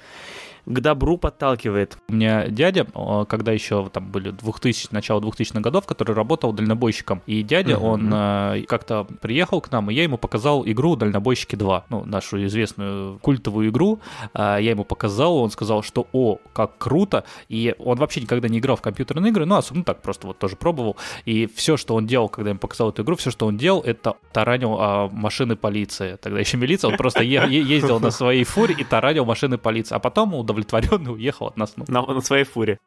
к 0.66 0.80
добру 0.80 1.18
подталкивает. 1.18 1.98
У 2.08 2.14
меня 2.14 2.48
дядя, 2.48 2.86
когда 3.28 3.52
еще 3.52 3.90
там 3.90 4.12
были 4.12 4.32
2000, 4.32 4.90
начало 4.92 5.20
2000-х 5.20 5.60
годов, 5.60 5.86
который 5.86 6.16
работал 6.16 6.54
дальнобойщиком. 6.54 7.22
И 7.26 7.44
дядя, 7.44 7.74
uh-huh. 7.74 7.80
он 7.80 8.12
э, 8.14 8.66
как-то 8.68 9.06
приехал 9.22 9.62
к 9.62 9.72
нам, 9.72 9.90
и 9.92 9.94
я 9.94 10.04
ему 10.04 10.18
показал 10.18 10.64
игру 10.66 10.96
«Дальнобойщики 10.96 11.56
2», 11.56 11.84
ну, 11.90 12.06
нашу 12.06 12.44
известную 12.46 13.20
культовую 13.20 13.70
игру. 13.70 14.00
Э, 14.34 14.58
я 14.60 14.72
ему 14.72 14.86
показал, 14.86 15.38
он 15.38 15.52
сказал, 15.52 15.84
что 15.84 16.08
«О, 16.14 16.38
как 16.54 16.78
круто!» 16.78 17.26
И 17.50 17.76
он 17.80 17.98
вообще 17.98 18.22
никогда 18.22 18.48
не 18.48 18.60
играл 18.60 18.76
в 18.76 18.82
компьютерные 18.82 19.32
игры, 19.32 19.46
ну, 19.46 19.56
особенно 19.56 19.84
так, 19.84 20.02
просто 20.02 20.28
вот 20.28 20.40
тоже 20.40 20.56
пробовал. 20.56 20.98
И 21.26 21.48
все, 21.48 21.78
что 21.78 21.96
он 21.96 22.08
делал, 22.08 22.30
когда 22.30 22.50
я 22.50 22.52
ему 22.52 22.60
показал 22.60 22.90
эту 22.90 23.04
игру, 23.04 23.16
все, 23.16 23.32
что 23.32 23.48
он 23.48 23.58
делал, 23.58 23.82
это 23.82 24.16
таранил 24.32 24.78
а, 24.80 25.10
машины 25.10 25.56
полиции. 25.56 26.18
Тогда 26.22 26.40
еще 26.40 26.58
милиция, 26.58 26.90
он 26.90 26.98
просто 26.98 27.24
ездил 27.24 28.00
на 28.00 28.12
своей 28.12 28.44
фуре 28.44 28.76
и 28.78 28.84
таранил 28.84 29.26
машины 29.26 29.58
полиции. 29.58 29.96
А 29.96 30.00
потом 30.00 30.34
удовлетворенный 30.54 31.12
уехал 31.14 31.48
от 31.48 31.58
нас. 31.58 31.74
Ну. 31.76 31.86
На, 31.88 32.02
на 32.02 32.22
своей 32.22 32.44
фуре 32.46 32.80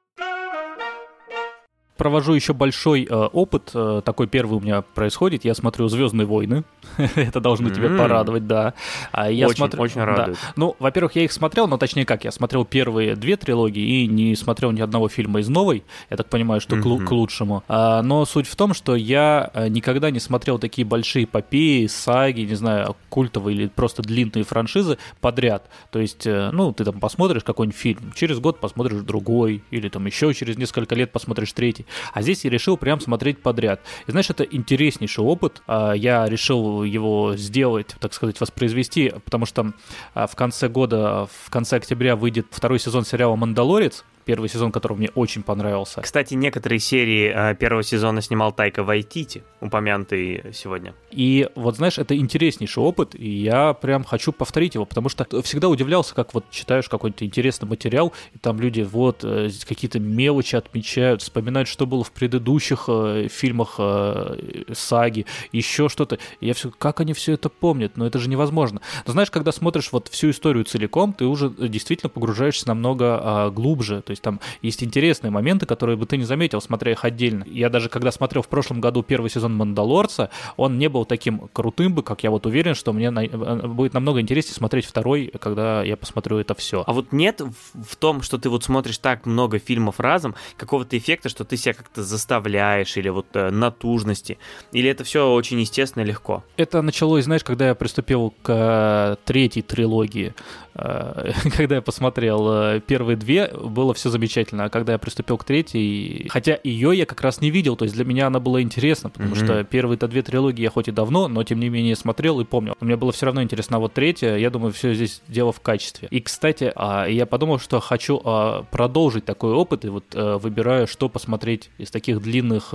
провожу 1.96 2.34
еще 2.34 2.52
большой 2.52 3.06
э, 3.08 3.14
опыт. 3.14 3.70
Э, 3.74 4.02
такой 4.04 4.26
первый 4.26 4.58
у 4.58 4.60
меня 4.60 4.82
происходит. 4.82 5.44
Я 5.44 5.54
смотрю 5.54 5.88
Звездные 5.88 6.26
войны. 6.26 6.64
Это 7.14 7.40
должно 7.40 7.70
тебя 7.70 7.88
порадовать, 7.96 8.46
да. 8.46 8.74
А 9.12 9.30
я 9.30 9.46
очень, 9.46 9.58
смотрю, 9.58 9.82
очень 9.82 10.02
радует. 10.02 10.38
Да. 10.40 10.52
Ну, 10.56 10.76
во-первых, 10.78 11.16
я 11.16 11.24
их 11.24 11.32
смотрел, 11.32 11.66
но 11.68 11.78
точнее 11.78 12.04
как, 12.04 12.24
я 12.24 12.30
смотрел 12.30 12.64
первые 12.64 13.16
две 13.16 13.36
трилогии 13.36 14.02
и 14.02 14.06
не 14.06 14.36
смотрел 14.36 14.70
ни 14.72 14.80
одного 14.80 15.08
фильма 15.08 15.40
из 15.40 15.48
новой. 15.48 15.84
Я 16.10 16.16
так 16.16 16.28
понимаю, 16.28 16.60
что 16.60 16.76
mm-hmm. 16.76 17.04
к, 17.04 17.08
к 17.08 17.12
лучшему. 17.12 17.64
А, 17.68 18.02
но 18.02 18.24
суть 18.24 18.46
в 18.46 18.56
том, 18.56 18.74
что 18.74 18.94
я 18.94 19.50
э, 19.54 19.68
никогда 19.68 20.10
не 20.10 20.20
смотрел 20.20 20.58
такие 20.58 20.86
большие 20.86 21.24
эпопеи, 21.24 21.86
саги, 21.86 22.42
не 22.42 22.54
знаю, 22.54 22.96
культовые 23.08 23.56
или 23.56 23.66
просто 23.68 24.02
длинные 24.02 24.44
франшизы 24.44 24.98
подряд. 25.20 25.68
То 25.90 26.00
есть, 26.00 26.26
э, 26.26 26.50
ну, 26.52 26.72
ты 26.72 26.84
там 26.84 27.00
посмотришь 27.00 27.44
какой-нибудь 27.44 27.78
фильм, 27.78 28.12
через 28.14 28.38
год 28.38 28.60
посмотришь 28.60 29.00
другой, 29.02 29.62
или 29.70 29.88
там 29.88 30.06
еще 30.06 30.32
через 30.34 30.56
несколько 30.56 30.94
лет 30.94 31.12
посмотришь 31.12 31.52
третий. 31.52 31.85
А 32.12 32.22
здесь 32.22 32.44
я 32.44 32.50
решил 32.50 32.76
прям 32.76 33.00
смотреть 33.00 33.42
подряд. 33.42 33.80
И 34.06 34.10
знаешь, 34.10 34.30
это 34.30 34.44
интереснейший 34.44 35.24
опыт. 35.24 35.62
А, 35.66 35.92
я 35.92 36.26
решил 36.26 36.82
его 36.82 37.36
сделать, 37.36 37.94
так 38.00 38.14
сказать, 38.14 38.40
воспроизвести, 38.40 39.12
потому 39.24 39.46
что 39.46 39.72
а, 40.14 40.26
в 40.26 40.36
конце 40.36 40.68
года, 40.68 41.28
в 41.44 41.50
конце 41.50 41.76
октября 41.76 42.16
выйдет 42.16 42.46
второй 42.50 42.78
сезон 42.78 43.04
сериала 43.04 43.36
«Мандалорец», 43.36 44.04
первый 44.26 44.48
сезон 44.48 44.72
которого 44.72 44.98
мне 44.98 45.08
очень 45.14 45.42
понравился. 45.42 46.02
Кстати, 46.02 46.34
некоторые 46.34 46.80
серии 46.80 47.32
э, 47.34 47.54
первого 47.54 47.82
сезона 47.82 48.20
снимал 48.20 48.52
Тайка 48.52 48.82
Вайтити, 48.82 49.44
упомянутый 49.60 50.52
сегодня. 50.52 50.94
И 51.10 51.48
вот, 51.54 51.76
знаешь, 51.76 51.96
это 51.96 52.16
интереснейший 52.16 52.82
опыт, 52.82 53.14
и 53.14 53.30
я 53.30 53.72
прям 53.72 54.04
хочу 54.04 54.32
повторить 54.32 54.74
его, 54.74 54.84
потому 54.84 55.08
что 55.08 55.26
всегда 55.42 55.68
удивлялся, 55.68 56.14
как 56.14 56.34
вот 56.34 56.50
читаешь 56.50 56.88
какой-то 56.88 57.24
интересный 57.24 57.68
материал, 57.68 58.12
и 58.34 58.38
там 58.38 58.60
люди 58.60 58.82
вот 58.82 59.20
э, 59.22 59.48
какие-то 59.66 60.00
мелочи 60.00 60.56
отмечают, 60.56 61.22
вспоминают, 61.22 61.68
что 61.68 61.86
было 61.86 62.02
в 62.02 62.10
предыдущих 62.10 62.86
э, 62.88 63.28
фильмах 63.30 63.76
э, 63.78 64.64
саги, 64.74 65.24
еще 65.52 65.88
что-то. 65.88 66.18
И 66.40 66.46
я 66.46 66.54
все, 66.54 66.72
как 66.76 67.00
они 67.00 67.12
все 67.12 67.34
это 67.34 67.48
помнят? 67.48 67.96
Но 67.96 68.04
это 68.06 68.18
же 68.18 68.28
невозможно. 68.28 68.80
Но 69.06 69.12
знаешь, 69.12 69.30
когда 69.30 69.52
смотришь 69.52 69.90
вот 69.92 70.08
всю 70.08 70.30
историю 70.30 70.64
целиком, 70.64 71.12
ты 71.12 71.26
уже 71.26 71.48
действительно 71.48 72.10
погружаешься 72.10 72.66
намного 72.66 73.04
э, 73.22 73.50
глубже. 73.52 74.02
То 74.02 74.10
есть 74.16 74.22
там 74.22 74.40
есть 74.62 74.82
интересные 74.82 75.30
моменты, 75.30 75.66
которые 75.66 75.96
бы 75.96 76.06
ты 76.06 76.16
не 76.16 76.24
заметил, 76.24 76.60
смотря 76.60 76.92
их 76.92 77.04
отдельно. 77.04 77.44
Я 77.46 77.68
даже 77.68 77.88
когда 77.88 78.10
смотрел 78.10 78.42
в 78.42 78.48
прошлом 78.48 78.80
году 78.80 79.02
первый 79.02 79.30
сезон 79.30 79.54
«Мандалорца», 79.54 80.30
он 80.56 80.78
не 80.78 80.88
был 80.88 81.04
таким 81.04 81.48
крутым 81.52 81.94
бы, 81.94 82.02
как 82.02 82.24
я 82.24 82.30
вот 82.30 82.46
уверен, 82.46 82.74
что 82.74 82.92
мне 82.92 83.10
на... 83.10 83.24
Э, 83.24 83.66
будет 83.66 83.94
намного 83.94 84.20
интереснее 84.20 84.54
смотреть 84.54 84.86
второй, 84.86 85.32
когда 85.38 85.82
я 85.82 85.96
посмотрю 85.96 86.38
это 86.38 86.54
все. 86.54 86.82
А 86.86 86.92
вот 86.92 87.12
нет 87.12 87.40
в 87.74 87.96
том, 87.96 88.22
что 88.22 88.38
ты 88.38 88.48
вот 88.48 88.64
смотришь 88.64 88.98
так 88.98 89.26
много 89.26 89.58
фильмов 89.58 90.00
разом, 90.00 90.34
какого-то 90.56 90.96
эффекта, 90.96 91.28
что 91.28 91.44
ты 91.44 91.56
себя 91.56 91.74
как-то 91.74 92.02
заставляешь 92.02 92.96
или 92.96 93.08
вот 93.08 93.26
э, 93.34 93.50
натужности, 93.50 94.38
или 94.72 94.88
это 94.88 95.04
все 95.04 95.30
очень 95.32 95.60
естественно 95.60 96.02
и 96.02 96.06
легко? 96.06 96.42
Это 96.56 96.82
началось, 96.82 97.24
знаешь, 97.24 97.44
когда 97.44 97.68
я 97.68 97.74
приступил 97.74 98.34
к 98.42 98.48
э, 98.48 99.16
третьей 99.24 99.62
трилогии 99.62 100.34
когда 101.56 101.76
я 101.76 101.82
посмотрел 101.82 102.52
э, 102.52 102.80
первые 102.80 103.16
две, 103.16 103.48
было 103.48 103.94
все 103.94 104.10
замечательно, 104.10 104.64
а 104.64 104.68
когда 104.68 104.92
я 104.92 104.98
приступил 104.98 105.38
к 105.38 105.44
третьей, 105.44 106.28
хотя 106.28 106.58
ее 106.62 106.96
я 106.96 107.06
как 107.06 107.20
раз 107.22 107.40
не 107.40 107.50
видел, 107.50 107.76
то 107.76 107.84
есть 107.84 107.94
для 107.94 108.04
меня 108.04 108.26
она 108.26 108.40
была 108.40 108.60
интересна, 108.60 109.10
потому 109.10 109.34
mm-hmm. 109.34 109.44
что 109.44 109.64
первые-то 109.64 110.08
две 110.08 110.22
трилогии 110.22 110.62
я 110.62 110.70
хоть 110.70 110.88
и 110.88 110.92
давно, 110.92 111.28
но 111.28 111.42
тем 111.44 111.60
не 111.60 111.68
менее 111.68 111.96
смотрел 111.96 112.40
и 112.40 112.44
помнил. 112.44 112.74
Мне 112.80 112.96
было 112.96 113.12
все 113.12 113.26
равно 113.26 113.42
интересно, 113.42 113.76
а 113.78 113.80
вот 113.80 113.94
третья, 113.94 114.36
я 114.36 114.50
думаю, 114.50 114.72
все 114.72 114.92
здесь 114.94 115.22
дело 115.28 115.52
в 115.52 115.60
качестве. 115.60 116.08
И, 116.10 116.20
кстати, 116.20 116.72
а, 116.74 117.06
я 117.06 117.26
подумал, 117.26 117.58
что 117.58 117.80
хочу 117.80 118.20
а, 118.24 118.64
продолжить 118.70 119.24
такой 119.24 119.52
опыт, 119.52 119.84
и 119.84 119.88
вот 119.88 120.04
э, 120.14 120.36
выбираю, 120.36 120.86
что 120.86 121.08
посмотреть 121.08 121.70
из 121.78 121.90
таких 121.90 122.20
длинных 122.20 122.74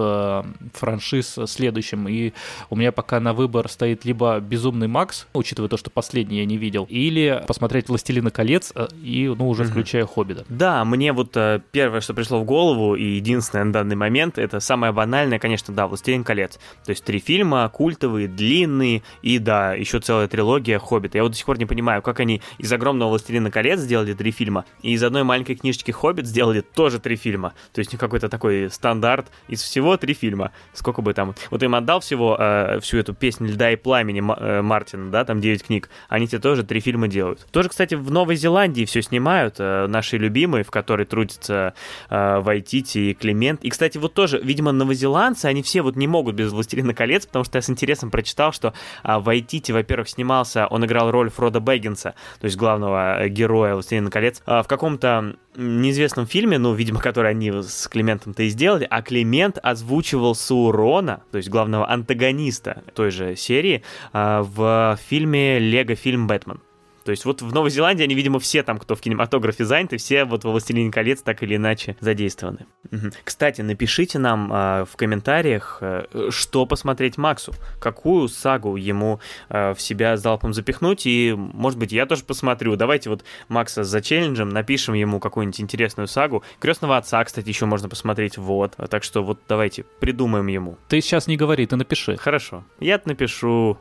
франшиз 0.73 1.37
следующим. 1.45 2.07
И 2.07 2.33
у 2.69 2.75
меня 2.75 2.91
пока 2.91 3.19
на 3.19 3.33
выбор 3.33 3.69
стоит 3.69 4.05
либо 4.05 4.39
«Безумный 4.39 4.87
Макс», 4.87 5.27
учитывая 5.33 5.69
то, 5.69 5.77
что 5.77 5.89
последний 5.89 6.39
я 6.39 6.45
не 6.45 6.57
видел, 6.57 6.87
или 6.89 7.43
посмотреть 7.47 7.89
«Властелина 7.91 8.31
колец» 8.31 8.71
э, 8.75 8.87
и, 9.03 9.27
ну, 9.27 9.49
уже 9.49 9.65
включая 9.65 10.05
«Хоббита». 10.05 10.45
Да, 10.49 10.83
мне 10.85 11.13
вот 11.13 11.35
э, 11.35 11.61
первое, 11.71 12.01
что 12.01 12.13
пришло 12.13 12.39
в 12.39 12.45
голову, 12.45 12.95
и 12.95 13.03
единственное 13.03 13.65
на 13.65 13.73
данный 13.73 13.95
момент, 13.95 14.37
это 14.37 14.59
самое 14.59 14.93
банальное, 14.93 15.39
конечно, 15.39 15.73
да, 15.73 15.87
«Властелин 15.87 16.23
колец». 16.23 16.59
То 16.85 16.91
есть 16.91 17.03
три 17.03 17.19
фильма, 17.19 17.69
культовые, 17.69 18.27
длинные, 18.27 19.03
и, 19.21 19.39
да, 19.39 19.73
еще 19.73 19.99
целая 19.99 20.27
трилогия 20.27 20.79
«Хоббит». 20.79 21.15
Я 21.15 21.23
вот 21.23 21.33
до 21.33 21.37
сих 21.37 21.45
пор 21.45 21.57
не 21.57 21.65
понимаю, 21.65 22.01
как 22.01 22.19
они 22.19 22.41
из 22.57 22.71
огромного 22.71 23.09
«Властелина 23.09 23.51
колец» 23.51 23.79
сделали 23.81 24.13
три 24.13 24.31
фильма, 24.31 24.65
и 24.81 24.93
из 24.93 25.03
одной 25.03 25.23
маленькой 25.23 25.55
книжечки 25.55 25.91
«Хоббит» 25.91 26.25
сделали 26.25 26.61
тоже 26.61 26.99
три 26.99 27.15
фильма. 27.15 27.53
То 27.73 27.79
есть 27.79 27.95
какой-то 27.97 28.29
такой 28.29 28.69
стандарт 28.69 29.27
из 29.47 29.61
всего 29.61 29.97
три 29.97 30.13
фильма. 30.13 30.51
Сколько 30.73 31.01
бы 31.01 31.13
там... 31.13 31.35
Вот 31.49 31.61
им 31.63 31.75
отдал 31.75 31.99
всего 31.99 32.37
э, 32.39 32.79
всю 32.79 32.97
эту 32.97 33.13
песню 33.13 33.49
«Льда 33.49 33.71
и 33.71 33.75
пламени» 33.75 34.21
э, 34.21 34.61
Мартина, 34.61 35.11
да, 35.11 35.25
там 35.25 35.41
9 35.41 35.63
книг. 35.63 35.89
Они 36.07 36.27
тебе 36.27 36.39
тоже 36.39 36.63
три 36.63 36.79
фильма 36.79 37.07
делают. 37.07 37.45
Тоже, 37.51 37.69
кстати, 37.69 37.80
кстати, 37.81 37.95
в 37.95 38.11
Новой 38.11 38.35
Зеландии 38.35 38.85
все 38.85 39.01
снимают, 39.01 39.55
э, 39.57 39.87
наши 39.87 40.17
любимые, 40.17 40.63
в 40.63 40.69
которой 40.69 41.07
трудятся 41.07 41.73
э, 42.11 42.39
Вайтити 42.39 42.99
и 42.99 43.13
Климент. 43.15 43.63
И, 43.63 43.71
кстати, 43.71 43.97
вот 43.97 44.13
тоже, 44.13 44.39
видимо, 44.39 44.71
новозеландцы, 44.71 45.47
они 45.47 45.63
все 45.63 45.81
вот 45.81 45.95
не 45.95 46.05
могут 46.05 46.35
без 46.35 46.51
«Властелина 46.51 46.93
колец», 46.93 47.25
потому 47.25 47.43
что 47.43 47.57
я 47.57 47.63
с 47.63 47.71
интересом 47.71 48.11
прочитал, 48.11 48.53
что 48.53 48.75
э, 49.03 49.17
Вайтити, 49.17 49.71
во-первых, 49.71 50.09
снимался, 50.09 50.67
он 50.67 50.85
играл 50.85 51.09
роль 51.09 51.31
Фрода 51.31 51.59
Бэггинса, 51.59 52.13
то 52.39 52.45
есть 52.45 52.55
главного 52.55 53.23
э, 53.23 53.29
героя 53.29 53.73
«Властелина 53.73 54.11
колец», 54.11 54.43
э, 54.45 54.61
в 54.61 54.67
каком-то 54.67 55.35
неизвестном 55.55 56.27
фильме, 56.27 56.59
ну, 56.59 56.75
видимо, 56.75 56.99
который 56.99 57.31
они 57.31 57.51
с 57.51 57.87
Климентом-то 57.87 58.43
и 58.43 58.49
сделали, 58.49 58.85
а 58.87 59.01
Климент 59.01 59.57
озвучивал 59.63 60.35
Саурона, 60.35 61.23
то 61.31 61.37
есть 61.37 61.49
главного 61.49 61.89
антагониста 61.89 62.83
той 62.93 63.09
же 63.09 63.35
серии, 63.35 63.81
э, 64.13 64.41
в 64.43 64.99
фильме 65.09 65.57
«Лего-фильм 65.57 66.27
Бэтмен». 66.27 66.61
То 67.03 67.11
есть 67.11 67.25
вот 67.25 67.41
в 67.41 67.53
Новой 67.53 67.69
Зеландии 67.69 68.03
они, 68.03 68.15
видимо, 68.15 68.39
все 68.39 68.63
там, 68.63 68.77
кто 68.77 68.95
в 68.95 69.01
кинематографе 69.01 69.65
заняты, 69.65 69.97
все 69.97 70.25
вот 70.25 70.43
во 70.43 70.51
«Властелине 70.51 70.91
колец» 70.91 71.21
так 71.21 71.43
или 71.43 71.55
иначе 71.55 71.95
задействованы. 71.99 72.65
Угу. 72.91 73.11
Кстати, 73.23 73.61
напишите 73.61 74.19
нам 74.19 74.51
э, 74.51 74.85
в 74.85 74.95
комментариях, 74.95 75.77
э, 75.81 76.29
что 76.29 76.65
посмотреть 76.65 77.17
Максу, 77.17 77.53
какую 77.79 78.27
сагу 78.27 78.75
ему 78.75 79.19
э, 79.49 79.73
в 79.73 79.81
себя 79.81 80.17
залпом 80.17 80.53
запихнуть, 80.53 81.05
и, 81.05 81.33
может 81.35 81.79
быть, 81.79 81.91
я 81.91 82.05
тоже 82.05 82.23
посмотрю. 82.23 82.75
Давайте 82.75 83.09
вот 83.09 83.23
Макса 83.47 83.83
за 83.83 84.01
челленджем 84.01 84.49
напишем 84.49 84.93
ему 84.93 85.19
какую-нибудь 85.19 85.61
интересную 85.61 86.07
сагу. 86.07 86.43
«Крестного 86.59 86.97
отца», 86.97 87.23
кстати, 87.23 87.47
еще 87.47 87.65
можно 87.65 87.89
посмотреть, 87.89 88.37
вот. 88.37 88.75
Так 88.89 89.03
что 89.03 89.23
вот 89.23 89.39
давайте 89.47 89.83
придумаем 89.99 90.47
ему. 90.47 90.77
Ты 90.87 91.01
сейчас 91.01 91.27
не 91.27 91.37
говори, 91.37 91.65
ты 91.65 91.75
напиши. 91.75 92.17
Хорошо, 92.17 92.63
я 92.79 93.01
напишу. 93.05 93.77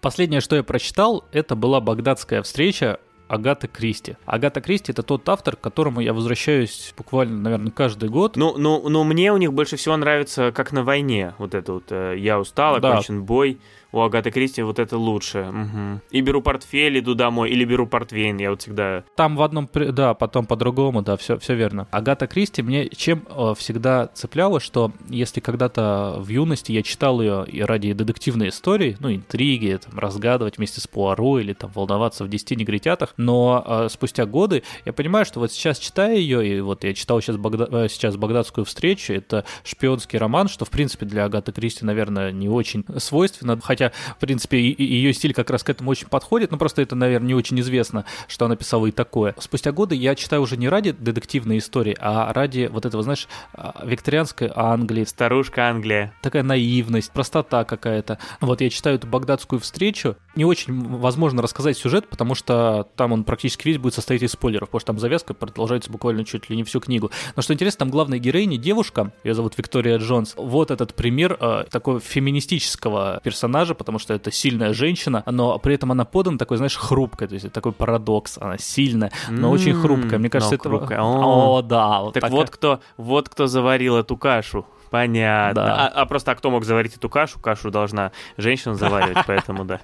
Последнее, 0.00 0.40
что 0.40 0.56
я 0.56 0.62
прочитал, 0.62 1.24
это 1.32 1.56
была 1.56 1.80
багдадская 1.80 2.42
встреча 2.42 3.00
Агата 3.28 3.68
Кристи. 3.68 4.16
Агата 4.24 4.60
Кристи 4.60 4.92
это 4.92 5.02
тот 5.02 5.28
автор, 5.28 5.56
к 5.56 5.60
которому 5.60 6.00
я 6.00 6.12
возвращаюсь 6.12 6.92
буквально, 6.96 7.36
наверное, 7.40 7.72
каждый 7.72 8.08
год. 8.08 8.36
Ну, 8.36 8.56
ну, 8.56 8.88
ну 8.88 9.04
мне 9.04 9.32
у 9.32 9.36
них 9.36 9.52
больше 9.52 9.76
всего 9.76 9.96
нравится, 9.96 10.52
как 10.52 10.72
на 10.72 10.84
войне, 10.84 11.34
вот 11.38 11.54
это 11.54 11.72
вот 11.74 11.84
э, 11.90 12.14
«Я 12.18 12.38
устал, 12.38 12.76
окончен 12.76 13.20
да. 13.20 13.24
бой» 13.24 13.58
у 13.96 14.00
Агаты 14.02 14.30
Кристи 14.30 14.62
вот 14.62 14.78
это 14.78 14.98
лучше. 14.98 15.48
Угу. 15.48 16.00
И 16.10 16.20
беру 16.20 16.42
портфель, 16.42 16.98
иду 16.98 17.14
домой, 17.14 17.50
или 17.50 17.64
беру 17.64 17.86
портвейн, 17.86 18.36
я 18.36 18.50
вот 18.50 18.60
всегда... 18.62 19.04
Там 19.14 19.36
в 19.36 19.42
одном, 19.42 19.68
да, 19.72 20.14
потом 20.14 20.46
по-другому, 20.46 21.02
да, 21.02 21.16
все, 21.16 21.38
все 21.38 21.54
верно. 21.54 21.88
Агата 21.90 22.26
Кристи 22.26 22.62
мне 22.62 22.88
чем 22.88 23.22
э, 23.28 23.54
всегда 23.56 24.08
цепляла, 24.08 24.60
что 24.60 24.92
если 25.08 25.40
когда-то 25.40 26.16
в 26.18 26.28
юности 26.28 26.72
я 26.72 26.82
читал 26.82 27.20
ее 27.20 27.46
и 27.46 27.62
ради 27.62 27.92
детективной 27.94 28.50
истории, 28.50 28.96
ну, 29.00 29.12
интриги, 29.14 29.78
там, 29.82 29.98
разгадывать 29.98 30.58
вместе 30.58 30.80
с 30.80 30.86
Пуаро 30.86 31.38
или 31.38 31.54
там 31.54 31.70
волноваться 31.74 32.24
в 32.24 32.28
десяти 32.28 32.54
негритятах, 32.56 33.14
но 33.16 33.64
э, 33.66 33.88
спустя 33.90 34.26
годы 34.26 34.62
я 34.84 34.92
понимаю, 34.92 35.24
что 35.24 35.40
вот 35.40 35.52
сейчас 35.52 35.78
читая 35.78 36.16
ее, 36.16 36.46
и 36.46 36.60
вот 36.60 36.84
я 36.84 36.94
читал 36.94 37.20
сейчас, 37.20 37.36
Багда... 37.36 37.68
Э, 37.84 37.88
сейчас 37.88 38.16
«Багдадскую 38.16 38.64
встречу», 38.64 39.12
это 39.12 39.44
шпионский 39.64 40.18
роман, 40.18 40.48
что, 40.48 40.64
в 40.64 40.70
принципе, 40.70 41.06
для 41.06 41.24
Агаты 41.24 41.52
Кристи, 41.52 41.84
наверное, 41.84 42.32
не 42.32 42.48
очень 42.48 42.84
свойственно, 42.98 43.58
хотя 43.60 43.92
в 44.16 44.18
принципе, 44.18 44.58
ее 44.58 45.12
стиль 45.12 45.34
как 45.34 45.50
раз 45.50 45.62
к 45.62 45.70
этому 45.70 45.90
очень 45.90 46.08
подходит, 46.08 46.50
но 46.50 46.58
просто 46.58 46.82
это, 46.82 46.94
наверное, 46.94 47.28
не 47.28 47.34
очень 47.34 47.58
известно, 47.60 48.04
что 48.28 48.46
она 48.46 48.56
писала 48.56 48.86
и 48.86 48.90
такое. 48.90 49.34
Спустя 49.38 49.72
годы 49.72 49.94
я 49.94 50.14
читаю 50.14 50.42
уже 50.42 50.56
не 50.56 50.68
ради 50.68 50.92
детективной 50.92 51.58
истории, 51.58 51.96
а 52.00 52.32
ради 52.32 52.68
вот 52.72 52.86
этого, 52.86 53.02
знаешь, 53.02 53.28
а, 53.52 53.82
викторианской 53.84 54.50
Англии. 54.54 55.04
Старушка 55.04 55.68
Англия. 55.68 56.12
Такая 56.22 56.42
наивность, 56.42 57.12
простота 57.12 57.64
какая-то. 57.64 58.18
Вот 58.40 58.60
я 58.60 58.70
читаю 58.70 58.96
эту 58.96 59.06
багдадскую 59.06 59.60
встречу. 59.60 60.16
Не 60.34 60.44
очень 60.44 60.98
возможно 60.98 61.42
рассказать 61.42 61.76
сюжет, 61.76 62.08
потому 62.08 62.34
что 62.34 62.88
там 62.96 63.05
он 63.12 63.24
практически 63.24 63.68
весь 63.68 63.78
будет 63.78 63.94
состоять 63.94 64.22
из 64.22 64.32
спойлеров, 64.32 64.68
потому 64.68 64.80
что 64.80 64.86
там 64.86 64.98
завязка 64.98 65.34
продолжается 65.34 65.90
буквально 65.90 66.24
чуть 66.24 66.48
ли 66.50 66.56
не 66.56 66.64
всю 66.64 66.80
книгу. 66.80 67.10
Но 67.34 67.42
что 67.42 67.54
интересно, 67.54 67.80
там 67.80 67.90
главная 67.90 68.18
героиня 68.18 68.58
девушка, 68.58 69.12
ее 69.24 69.34
зовут 69.34 69.56
Виктория 69.58 69.98
Джонс. 69.98 70.34
Вот 70.36 70.70
этот 70.70 70.94
пример 70.94 71.36
э, 71.40 71.64
такого 71.70 72.00
феминистического 72.00 73.20
персонажа, 73.22 73.74
потому 73.74 73.98
что 73.98 74.14
это 74.14 74.30
сильная 74.30 74.72
женщина, 74.72 75.22
но 75.26 75.58
при 75.58 75.74
этом 75.74 75.92
она 75.92 76.04
подана 76.04 76.38
такой, 76.38 76.56
знаешь, 76.56 76.76
хрупкой, 76.76 77.28
то 77.28 77.34
есть 77.34 77.52
такой 77.52 77.72
парадокс, 77.72 78.38
она 78.38 78.58
сильная, 78.58 79.12
но 79.28 79.50
очень 79.50 79.74
хрупкая. 79.74 80.18
Мне 80.18 80.30
кажется, 80.30 80.54
это... 80.54 80.68
Хрупкая. 80.68 81.00
О, 81.00 81.58
О, 81.58 81.62
да. 81.62 82.00
Вот 82.00 82.14
так 82.14 82.22
такая... 82.22 82.36
вот 82.36 82.50
кто, 82.50 82.80
вот 82.96 83.28
кто 83.28 83.46
заварил 83.46 83.96
эту 83.96 84.16
кашу. 84.16 84.66
Понятно. 84.90 85.62
Да. 85.62 85.86
А, 85.86 86.02
а 86.02 86.06
просто 86.06 86.32
а 86.32 86.34
кто 86.34 86.50
мог 86.50 86.64
заварить 86.64 86.96
эту 86.96 87.08
кашу? 87.08 87.38
Кашу 87.40 87.70
должна 87.70 88.12
женщина 88.36 88.74
заваривать, 88.74 89.18
поэтому 89.26 89.64
да. 89.64 89.80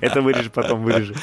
Это 0.00 0.20
вырежи, 0.22 0.50
потом 0.50 0.82
вырежи. 0.84 1.14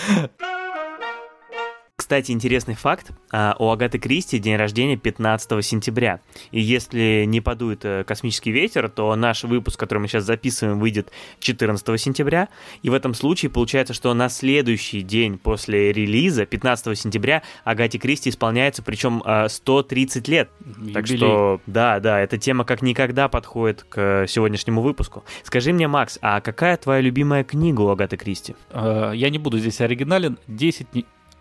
Кстати, 2.02 2.32
интересный 2.32 2.74
факт. 2.74 3.12
А, 3.32 3.56
у 3.60 3.70
Агаты 3.70 4.00
Кристи 4.00 4.40
день 4.40 4.56
рождения 4.56 4.98
15 4.98 5.64
сентября. 5.64 6.20
И 6.50 6.60
если 6.60 7.26
не 7.28 7.42
подует 7.42 7.86
э, 7.86 8.04
космический 8.04 8.50
ветер, 8.50 8.90
то 8.90 9.16
наш 9.16 9.44
выпуск, 9.44 9.80
который 9.80 10.00
мы 10.00 10.08
сейчас 10.08 10.24
записываем, 10.24 10.80
выйдет 10.80 11.12
14 11.42 12.02
сентября. 12.02 12.50
И 12.82 12.90
в 12.90 12.96
этом 12.96 13.14
случае 13.14 13.52
получается, 13.52 13.94
что 13.94 14.16
на 14.16 14.30
следующий 14.30 15.04
день 15.04 15.38
после 15.38 15.94
релиза, 15.94 16.48
15 16.48 16.98
сентября, 16.98 17.44
Агате 17.66 18.00
Кристи 18.00 18.32
исполняется, 18.32 18.82
причем 18.82 19.24
130 19.48 20.28
лет. 20.28 20.50
Юбилей. 20.66 20.94
Так 20.96 21.06
что, 21.06 21.62
да, 21.68 22.00
да, 22.00 22.20
эта 22.20 22.40
тема 22.40 22.64
как 22.66 22.82
никогда 22.82 23.30
подходит 23.30 23.86
к 23.88 24.26
сегодняшнему 24.28 24.82
выпуску. 24.82 25.24
Скажи 25.44 25.72
мне, 25.72 25.88
Макс, 25.88 26.18
а 26.24 26.42
какая 26.42 26.78
твоя 26.78 27.00
любимая 27.00 27.44
книга 27.44 27.82
у 27.82 27.90
Агаты 27.90 28.18
Кристи? 28.18 28.56
Э, 28.72 29.12
я 29.14 29.30
не 29.30 29.38
буду 29.38 29.60
здесь 29.60 29.80
оригинален. 29.82 30.40
10 30.48 30.88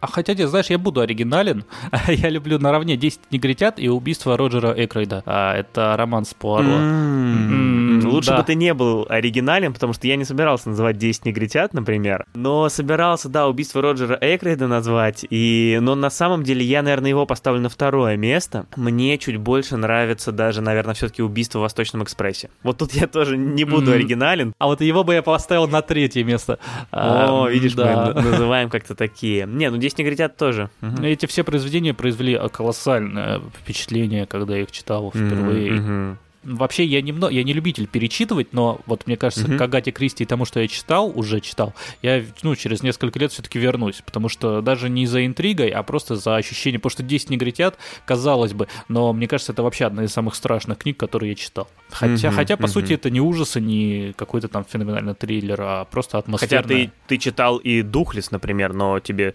а 0.01 0.07
хотя, 0.07 0.35
ты 0.35 0.47
знаешь, 0.47 0.71
я 0.71 0.79
буду 0.79 1.01
оригинален. 1.01 1.65
я 2.09 2.31
люблю 2.31 2.59
наравне 2.59 2.97
10 2.97 3.21
негритят 3.31 3.79
и 3.79 3.89
убийство 3.89 4.37
Роджера 4.37 4.73
Экройда. 4.77 5.23
А, 5.27 5.55
это 5.55 5.95
роман 5.97 6.25
с 6.25 6.35
Пуаро. 6.35 6.67
Mm-hmm. 6.67 7.80
Лучше 8.11 8.31
да. 8.31 8.39
бы 8.39 8.45
ты 8.45 8.55
не 8.55 8.75
был 8.75 9.07
оригинален, 9.09 9.73
потому 9.73 9.93
что 9.93 10.07
я 10.07 10.17
не 10.17 10.25
собирался 10.25 10.69
называть 10.69 10.99
10 10.99 11.25
негритят, 11.27 11.73
например, 11.75 12.25
но 12.35 12.69
собирался, 12.69 13.29
да, 13.29 13.49
убийство 13.49 13.81
Роджера 13.83 14.19
Экрейда 14.21 14.67
назвать, 14.67 15.25
и... 15.31 15.79
но 15.81 15.95
на 15.95 16.11
самом 16.11 16.43
деле 16.43 16.65
я, 16.65 16.83
наверное, 16.83 17.11
его 17.11 17.27
поставлю 17.27 17.61
на 17.61 17.69
второе 17.69 18.17
место. 18.17 18.67
Мне 18.77 19.19
чуть 19.19 19.37
больше 19.37 19.77
нравится 19.77 20.33
даже, 20.33 20.61
наверное, 20.61 20.95
все-таки 20.95 21.23
убийство 21.23 21.59
в 21.59 21.63
Восточном 21.63 22.03
экспрессе. 22.03 22.51
Вот 22.63 22.79
тут 22.79 22.93
я 22.93 23.07
тоже 23.07 23.37
не 23.37 23.65
буду 23.65 23.87
Мгм. 23.91 23.93
оригинален. 23.95 24.53
А 24.59 24.67
вот 24.67 24.81
его 24.81 25.05
бы 25.05 25.15
я 25.15 25.23
поставил 25.23 25.67
на 25.69 25.83
третье 25.83 26.25
место. 26.25 26.59
О, 26.91 27.45
А, 27.47 27.51
видишь, 27.51 27.75
да. 27.75 28.13
мы 28.15 28.23
называем 28.23 28.71
как-то 28.71 28.95
такие. 28.95 29.47
Не, 29.47 29.71
ну 29.71 29.77
10 29.79 29.99
негритят 29.99 30.37
тоже. 30.37 30.71
Мгм. 30.81 31.05
Эти 31.05 31.27
все 31.27 31.45
произведения 31.45 31.95
произвели 31.95 32.39
колоссальное 32.53 33.41
впечатление, 33.63 34.27
когда 34.27 34.57
я 34.57 34.63
их 34.63 34.73
читал 34.73 35.11
впервые. 35.11 35.73
мгм. 35.73 36.19
Вообще, 36.43 36.85
я 36.85 37.03
не, 37.03 37.13
я 37.33 37.43
не 37.45 37.53
любитель 37.53 37.87
перечитывать, 37.87 38.55
но 38.55 38.81
вот 38.87 39.07
мне 39.07 39.17
кажется, 39.19 39.47
Мгм. 39.47 39.59
к 39.59 39.61
Агате 39.61 39.91
Кристи 39.91 40.25
и 40.25 40.27
тому, 40.27 40.47
что 40.47 40.61
я 40.61 40.69
читал, 40.69 41.13
уже 41.15 41.41
читал, 41.41 41.75
я 42.01 42.25
ну, 42.43 42.57
через 42.57 42.83
несколько 42.83 43.19
лет 43.19 43.31
все-таки 43.31 43.59
вернусь. 43.59 44.03
Потому 44.05 44.31
что 44.31 44.63
даже 44.63 44.89
не 44.89 45.07
за 45.07 45.27
интригой, 45.27 45.69
а 45.69 45.83
просто 45.83 46.17
за 46.17 46.37
ощущение. 46.37 46.79
Потому 46.79 46.91
что 46.93 47.03
10 47.03 47.29
негритят, 47.31 47.77
казалось 48.07 48.55
бы, 48.55 48.69
но 48.89 49.13
мне 49.13 49.29
кажется, 49.29 49.53
это 49.53 49.63
вообще 49.63 49.85
одна 49.85 50.05
из 50.05 50.13
самых 50.13 50.35
страшных 50.35 50.79
книг, 50.79 50.97
которые 50.97 51.31
я 51.31 51.37
читал. 51.37 51.69
Хотя, 51.91 52.29
Мгм, 52.29 52.37
хотя 52.37 52.57
по 52.57 52.63
мгм. 52.63 52.73
сути, 52.73 52.93
это 52.95 53.11
не 53.11 53.21
ужасы, 53.21 53.61
не 53.61 54.15
какой-то 54.17 54.49
там 54.49 54.65
феноменальный 54.65 55.15
триллер, 55.15 55.61
а 55.61 55.85
просто 55.85 56.13
Хотя 56.13 56.19
атмосферная. 56.21 56.87
ты, 56.87 56.93
ты 57.07 57.19
читал 57.19 57.59
и 57.59 57.83
Духлес, 57.83 58.31
например, 58.31 58.73
но 58.73 58.99
тебе 59.01 59.35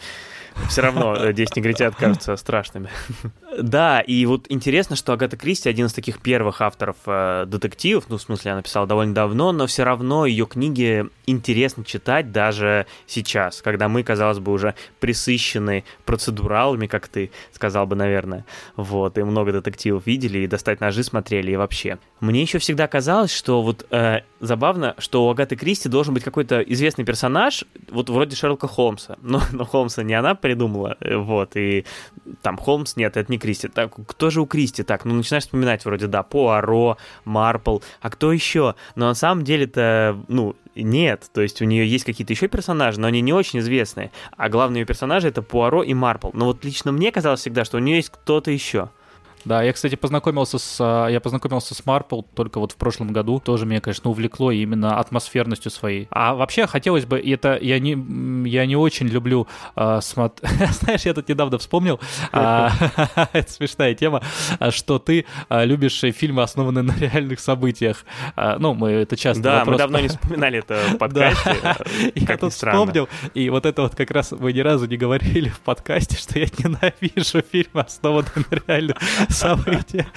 все 0.70 0.82
равно 0.82 1.16
э, 1.16 1.34
10 1.34 1.56
негритят 1.58 1.95
кажутся 1.95 2.36
страшными. 2.36 2.89
Да, 3.58 4.01
и 4.01 4.26
вот 4.26 4.47
интересно, 4.49 4.97
что 4.97 5.14
Агата 5.14 5.38
Кристи 5.38 5.70
один 5.70 5.86
из 5.86 5.93
таких 5.93 6.20
первых 6.20 6.60
авторов 6.62 6.97
э, 7.06 7.45
детективов, 7.47 8.06
ну, 8.10 8.18
в 8.18 8.22
смысле, 8.22 8.51
она 8.51 8.62
писала 8.62 8.86
довольно 8.86 9.14
давно, 9.14 9.53
но 9.53 9.66
все 9.66 9.84
равно 9.84 10.26
ее 10.26 10.45
книги 10.45 11.06
интересно 11.26 11.86
читать 11.86 12.32
даже 12.32 12.86
сейчас, 13.08 13.62
когда 13.62 13.88
мы, 13.88 14.03
казалось 14.03 14.39
бы, 14.39 14.51
уже 14.51 14.76
присыщены 14.99 15.86
процедуралами, 16.06 16.88
как 16.88 17.08
ты 17.08 17.32
сказал 17.53 17.88
бы, 17.88 17.95
наверное, 17.95 18.45
вот, 18.76 19.18
и 19.18 19.24
много 19.24 19.53
детективов 19.53 20.06
видели, 20.06 20.39
и 20.39 20.47
достать 20.47 20.82
ножи 20.82 21.03
смотрели, 21.03 21.51
и 21.51 21.56
вообще. 21.56 21.97
Мне 22.20 22.41
еще 22.41 22.60
всегда 22.60 22.88
казалось, 22.88 23.34
что 23.34 23.62
вот 23.62 23.86
э, 23.91 24.22
забавно, 24.39 24.95
что 24.97 25.25
у 25.25 25.29
Агаты 25.29 25.55
Кристи 25.55 25.89
должен 25.89 26.13
быть 26.13 26.23
какой-то 26.23 26.61
известный 26.61 27.05
персонаж, 27.05 27.65
вот 27.89 28.09
вроде 28.09 28.36
Шерлока 28.36 28.67
Холмса, 28.67 29.17
но, 29.21 29.41
но 29.51 29.65
Холмса 29.65 30.03
не 30.03 30.13
она 30.13 30.36
придумала, 30.36 30.97
э, 30.99 31.15
вот, 31.15 31.55
и 31.55 31.86
там 32.41 32.57
Холмс, 32.57 32.95
нет, 32.95 33.17
это 33.17 33.31
не 33.31 33.38
Кристи. 33.38 33.67
Так, 33.67 33.93
кто 34.07 34.29
же 34.29 34.41
у 34.41 34.45
Кристи? 34.45 34.83
Так, 34.83 35.05
ну, 35.05 35.13
начинаешь 35.13 35.43
вспоминать 35.43 35.86
вроде, 35.86 36.07
да, 36.07 36.23
Пуаро, 36.23 36.97
Марпл, 37.23 37.79
а 38.01 38.09
кто 38.09 38.31
еще? 38.31 38.75
Но 38.95 39.07
на 39.07 39.15
самом 39.15 39.43
деле-то, 39.43 40.17
ну, 40.27 40.55
нет, 40.75 41.29
то 41.33 41.41
есть 41.41 41.61
у 41.61 41.65
нее 41.65 41.88
есть 41.88 42.03
какие-то 42.03 42.33
еще 42.33 42.47
персонажи, 42.47 42.99
но 42.99 43.07
они 43.07 43.21
не 43.21 43.33
очень 43.33 43.59
известные. 43.59 44.11
А 44.36 44.49
главные 44.49 44.81
ее 44.81 44.86
персонажи 44.86 45.29
это 45.29 45.41
Пуаро 45.41 45.83
и 45.83 45.93
Марпл. 45.93 46.31
Но 46.33 46.45
вот 46.45 46.65
лично 46.65 46.91
мне 46.91 47.11
казалось 47.11 47.39
всегда, 47.39 47.63
что 47.63 47.77
у 47.77 47.79
нее 47.79 47.97
есть 47.97 48.09
кто-то 48.09 48.51
еще. 48.51 48.89
Да, 49.45 49.61
я, 49.63 49.71
кстати, 49.73 49.95
познакомился 49.95 50.57
с, 50.57 50.77
а, 50.79 51.07
я 51.07 51.19
познакомился 51.19 51.73
с 51.75 51.85
Марпл 51.85 52.21
только 52.21 52.59
вот 52.59 52.71
в 52.71 52.75
прошлом 52.75 53.13
году. 53.13 53.39
Тоже 53.39 53.65
меня, 53.65 53.79
конечно, 53.79 54.09
увлекло 54.09 54.51
именно 54.51 54.99
атмосферностью 54.99 55.71
своей. 55.71 56.07
А 56.11 56.33
вообще 56.35 56.67
хотелось 56.67 57.05
бы, 57.05 57.19
это 57.19 57.57
я 57.61 57.79
не, 57.79 57.91
я 58.49 58.65
не 58.65 58.75
очень 58.75 59.07
люблю 59.07 59.47
а, 59.75 59.99
смот- 59.99 60.39
Знаешь, 60.81 61.01
я 61.03 61.13
тут 61.13 61.29
недавно 61.29 61.57
вспомнил, 61.59 61.99
а, 62.31 62.71
это 63.33 63.51
смешная 63.51 63.93
тема, 63.93 64.21
что 64.71 64.99
ты 64.99 65.25
любишь 65.49 65.99
фильмы, 66.15 66.41
основанные 66.43 66.83
на 66.83 66.95
реальных 66.97 67.39
событиях. 67.39 68.03
Ну, 68.59 68.73
мы 68.73 68.91
это 68.91 69.15
часто 69.15 69.43
Да, 69.43 69.63
мы 69.65 69.77
давно 69.77 69.99
не 69.99 70.07
вспоминали 70.07 70.59
это 70.59 70.79
в 70.91 70.97
подкасте. 70.97 71.55
э, 71.63 72.11
Я 72.15 72.37
тут 72.37 72.53
странно. 72.53 72.79
вспомнил, 72.79 73.07
и 73.33 73.49
вот 73.49 73.65
это 73.65 73.83
вот 73.83 73.95
как 73.95 74.11
раз 74.11 74.31
мы 74.31 74.53
ни 74.53 74.59
разу 74.59 74.87
не 74.87 74.97
говорили 74.97 75.49
в 75.49 75.59
подкасте, 75.59 76.17
что 76.17 76.39
я 76.39 76.45
ненавижу 76.57 77.41
фильмы, 77.51 77.81
основанные 77.81 78.31
на 78.49 78.55
реальных 78.67 78.97
событиях. 79.36 80.07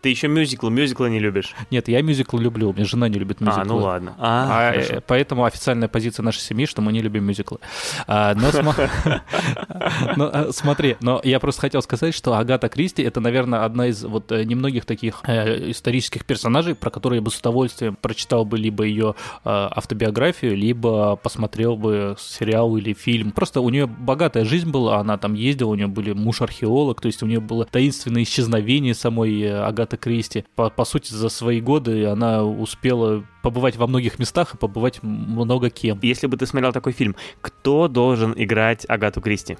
Ты 0.00 0.08
еще 0.08 0.28
мюзиклы, 0.28 0.70
мюзиклы 0.70 1.10
не 1.10 1.18
любишь. 1.18 1.54
Нет, 1.70 1.88
я 1.88 2.02
мюзиклы 2.02 2.42
люблю, 2.42 2.70
у 2.70 2.72
меня 2.72 2.84
жена 2.84 3.08
не 3.08 3.18
любит 3.18 3.40
мюзиклы. 3.40 3.62
А, 3.62 3.64
ну 3.64 3.76
ладно. 3.76 4.14
А, 4.18 4.48
А, 4.50 4.74
э, 4.74 4.82
хорошо. 4.82 5.02
поэтому 5.06 5.44
официальная 5.44 5.88
позиция 5.88 6.24
нашей 6.24 6.40
семьи, 6.40 6.66
что 6.66 6.82
мы 6.82 6.92
не 6.92 7.00
любим 7.00 7.24
мюзиклы. 7.24 7.58
А, 8.06 8.34
но, 8.34 8.50
но, 10.16 10.30
а, 10.32 10.48
смотри, 10.52 10.96
но 11.00 11.20
я 11.24 11.38
просто 11.40 11.60
хотел 11.62 11.82
сказать, 11.82 12.14
что 12.14 12.34
Агата 12.34 12.68
Кристи 12.68 13.02
это, 13.02 13.20
наверное, 13.20 13.64
одна 13.64 13.86
из 13.88 14.02
вот 14.04 14.32
э, 14.32 14.44
немногих 14.44 14.84
таких 14.84 15.20
э, 15.26 15.70
исторических 15.70 16.24
персонажей, 16.24 16.74
про 16.74 16.90
которые 16.90 17.18
я 17.18 17.22
бы 17.22 17.30
с 17.30 17.38
удовольствием 17.38 17.96
прочитал 18.00 18.44
бы 18.44 18.58
либо 18.58 18.84
ее 18.84 19.14
э, 19.44 19.50
автобиографию, 19.50 20.56
либо 20.56 21.16
посмотрел 21.16 21.76
бы 21.76 22.16
сериал 22.18 22.76
или 22.76 22.92
фильм. 22.94 23.32
Просто 23.32 23.60
у 23.60 23.68
нее 23.68 23.86
богатая 23.86 24.44
жизнь 24.44 24.70
была, 24.70 24.98
она 24.98 25.18
там 25.18 25.34
ездила, 25.34 25.70
у 25.70 25.74
нее 25.74 25.88
были 25.88 26.12
муж 26.12 26.42
археолог, 26.42 27.00
то 27.00 27.06
есть 27.06 27.22
у 27.22 27.26
нее 27.26 27.40
было 27.40 27.64
таинственное 27.64 28.22
исчезновение 28.22 28.61
самой 28.94 29.40
э, 29.40 29.62
Агаты 29.62 29.96
Кристи. 29.96 30.44
По, 30.54 30.70
по 30.70 30.84
сути, 30.84 31.12
за 31.12 31.28
свои 31.28 31.60
годы 31.60 32.06
она 32.06 32.44
успела 32.44 33.24
побывать 33.42 33.76
во 33.76 33.86
многих 33.86 34.18
местах 34.18 34.54
и 34.54 34.56
побывать 34.56 35.02
много 35.02 35.70
кем. 35.70 35.98
Если 36.02 36.26
бы 36.26 36.36
ты 36.36 36.46
смотрел 36.46 36.72
такой 36.72 36.92
фильм, 36.92 37.16
кто 37.40 37.88
должен 37.88 38.34
играть 38.36 38.84
Агату 38.88 39.20
Кристи? 39.20 39.56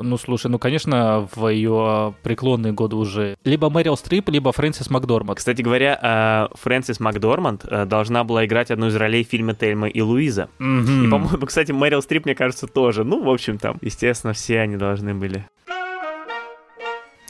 Ну, 0.00 0.16
слушай, 0.16 0.50
ну, 0.50 0.58
конечно, 0.58 1.28
в 1.34 1.48
ее 1.48 2.14
преклонные 2.22 2.72
годы 2.72 2.96
уже 2.96 3.36
либо 3.44 3.68
Мэрил 3.68 3.96
Стрип, 3.96 4.30
либо 4.30 4.52
Фрэнсис 4.52 4.88
Макдормат. 4.90 5.38
Кстати 5.38 5.60
говоря, 5.60 6.48
э, 6.50 6.56
Фрэнсис 6.56 6.98
Макдорманд 7.00 7.64
э, 7.64 7.84
должна 7.84 8.24
была 8.24 8.46
играть 8.46 8.70
одну 8.70 8.86
из 8.86 8.96
ролей 8.96 9.24
в 9.24 9.28
фильме 9.28 9.54
«Тельма 9.54 9.88
и 9.88 10.00
Луиза». 10.00 10.48
И, 10.58 11.08
по-моему, 11.10 11.46
кстати, 11.46 11.72
Мэрил 11.72 12.02
Стрип, 12.02 12.24
мне 12.24 12.34
кажется, 12.34 12.66
тоже. 12.66 13.04
Ну, 13.04 13.22
в 13.22 13.28
общем, 13.28 13.58
там, 13.58 13.78
естественно, 13.82 14.32
все 14.32 14.60
они 14.60 14.76
должны 14.76 15.14
были. 15.14 15.46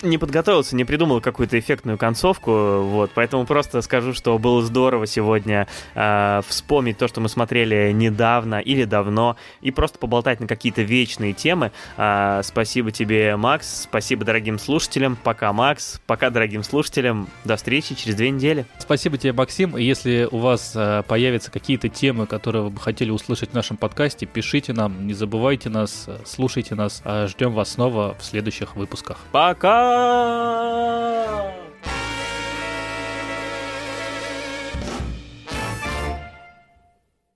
Не 0.02 0.18
подготовился, 0.18 0.74
не 0.74 0.84
придумал 0.84 1.20
какую-то 1.20 1.56
эффектную 1.56 1.96
концовку, 1.96 2.80
вот, 2.82 3.12
поэтому 3.14 3.46
просто 3.46 3.82
скажу, 3.82 4.14
что 4.14 4.36
было 4.36 4.60
здорово 4.60 5.06
сегодня 5.06 5.68
э, 5.94 6.40
вспомнить 6.48 6.98
то, 6.98 7.06
что 7.06 7.20
мы 7.20 7.28
смотрели 7.28 7.92
недавно 7.92 8.58
или 8.58 8.82
давно, 8.82 9.36
и 9.60 9.70
просто 9.70 10.00
поболтать 10.00 10.40
на 10.40 10.48
какие-то 10.48 10.82
вечные 10.82 11.34
темы. 11.34 11.70
А, 11.96 12.42
спасибо 12.42 12.90
тебе, 12.90 13.36
Макс, 13.36 13.82
спасибо 13.84 14.24
дорогим 14.24 14.58
слушателям, 14.58 15.16
пока, 15.22 15.52
Макс, 15.52 16.00
пока 16.04 16.30
дорогим 16.30 16.64
слушателям, 16.64 17.28
до 17.44 17.54
встречи 17.54 17.94
через 17.94 18.16
две 18.16 18.30
недели. 18.30 18.66
Спасибо 18.80 19.18
тебе, 19.18 19.32
Максим. 19.32 19.76
Если 19.76 20.26
у 20.28 20.38
вас 20.38 20.72
э, 20.74 21.04
появятся 21.06 21.52
какие-то 21.52 21.88
темы, 21.88 22.26
которые 22.26 22.62
вы 22.62 22.70
бы 22.70 22.80
хотели 22.80 23.10
услышать 23.10 23.50
в 23.50 23.54
нашем 23.54 23.76
подкасте, 23.76 24.26
пишите 24.26 24.72
нам, 24.72 25.06
не 25.06 25.14
забывайте 25.14 25.68
нас, 25.68 26.06
э, 26.08 26.18
слушайте 26.24 26.74
нас. 26.74 27.04
Ждем 27.26 27.52
вас 27.52 27.70
снова 27.70 28.16
в 28.18 28.24
следующих 28.24 28.74
выпусках. 28.74 29.18
Пока! 29.30 29.91
Tchau! 29.92 31.61